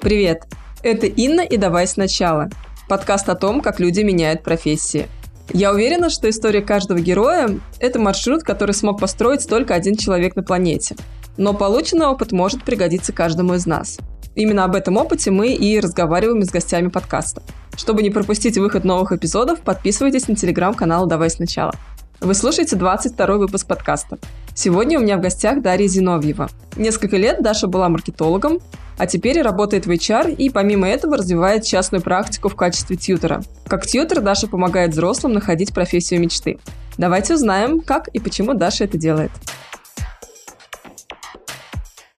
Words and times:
Привет! 0.00 0.44
Это 0.84 1.06
Инна 1.06 1.40
и 1.40 1.56
«Давай 1.56 1.88
сначала»– 1.88 2.48
подкаст 2.88 3.28
о 3.28 3.34
том, 3.34 3.60
как 3.60 3.80
люди 3.80 4.00
меняют 4.02 4.44
профессии. 4.44 5.08
Я 5.52 5.72
уверена, 5.72 6.08
что 6.08 6.30
история 6.30 6.62
каждого 6.62 7.00
героя– 7.00 7.58
это 7.80 7.98
маршрут, 7.98 8.44
который 8.44 8.76
смог 8.76 9.00
построить 9.00 9.48
только 9.48 9.74
один 9.74 9.96
человек 9.96 10.36
на 10.36 10.44
планете. 10.44 10.94
Но 11.36 11.52
полученный 11.52 12.06
опыт 12.06 12.30
может 12.30 12.62
пригодиться 12.62 13.12
каждому 13.12 13.54
из 13.54 13.66
нас. 13.66 13.98
Именно 14.36 14.62
об 14.64 14.76
этом 14.76 14.96
опыте 14.98 15.32
мы 15.32 15.48
и 15.48 15.80
разговариваем 15.80 16.44
с 16.44 16.50
гостями 16.50 16.88
подкаста. 16.88 17.42
Чтобы 17.76 18.04
не 18.04 18.10
пропустить 18.10 18.56
выход 18.56 18.84
новых 18.84 19.10
эпизодов, 19.10 19.62
подписывайтесь 19.62 20.28
на 20.28 20.36
телеграм-канал 20.36 21.06
«Давай 21.06 21.28
сначала». 21.28 21.74
Вы 22.20 22.34
слушаете 22.34 22.74
22 22.74 23.36
выпуск 23.36 23.68
подкаста. 23.68 24.18
Сегодня 24.52 24.98
у 24.98 25.02
меня 25.02 25.18
в 25.18 25.20
гостях 25.20 25.62
Дарья 25.62 25.86
Зиновьева. 25.86 26.48
Несколько 26.76 27.16
лет 27.16 27.42
Даша 27.42 27.68
была 27.68 27.88
маркетологом, 27.88 28.58
а 28.98 29.06
теперь 29.06 29.40
работает 29.40 29.86
в 29.86 29.90
HR 29.90 30.34
и 30.34 30.50
помимо 30.50 30.88
этого 30.88 31.16
развивает 31.16 31.62
частную 31.62 32.02
практику 32.02 32.48
в 32.48 32.56
качестве 32.56 32.96
тьютера. 32.96 33.42
Как 33.68 33.86
тьютер 33.86 34.20
Даша 34.20 34.48
помогает 34.48 34.90
взрослым 34.90 35.32
находить 35.32 35.72
профессию 35.72 36.20
мечты. 36.20 36.58
Давайте 36.98 37.34
узнаем, 37.34 37.80
как 37.80 38.08
и 38.08 38.18
почему 38.18 38.54
Даша 38.54 38.84
это 38.84 38.98
делает. 38.98 39.30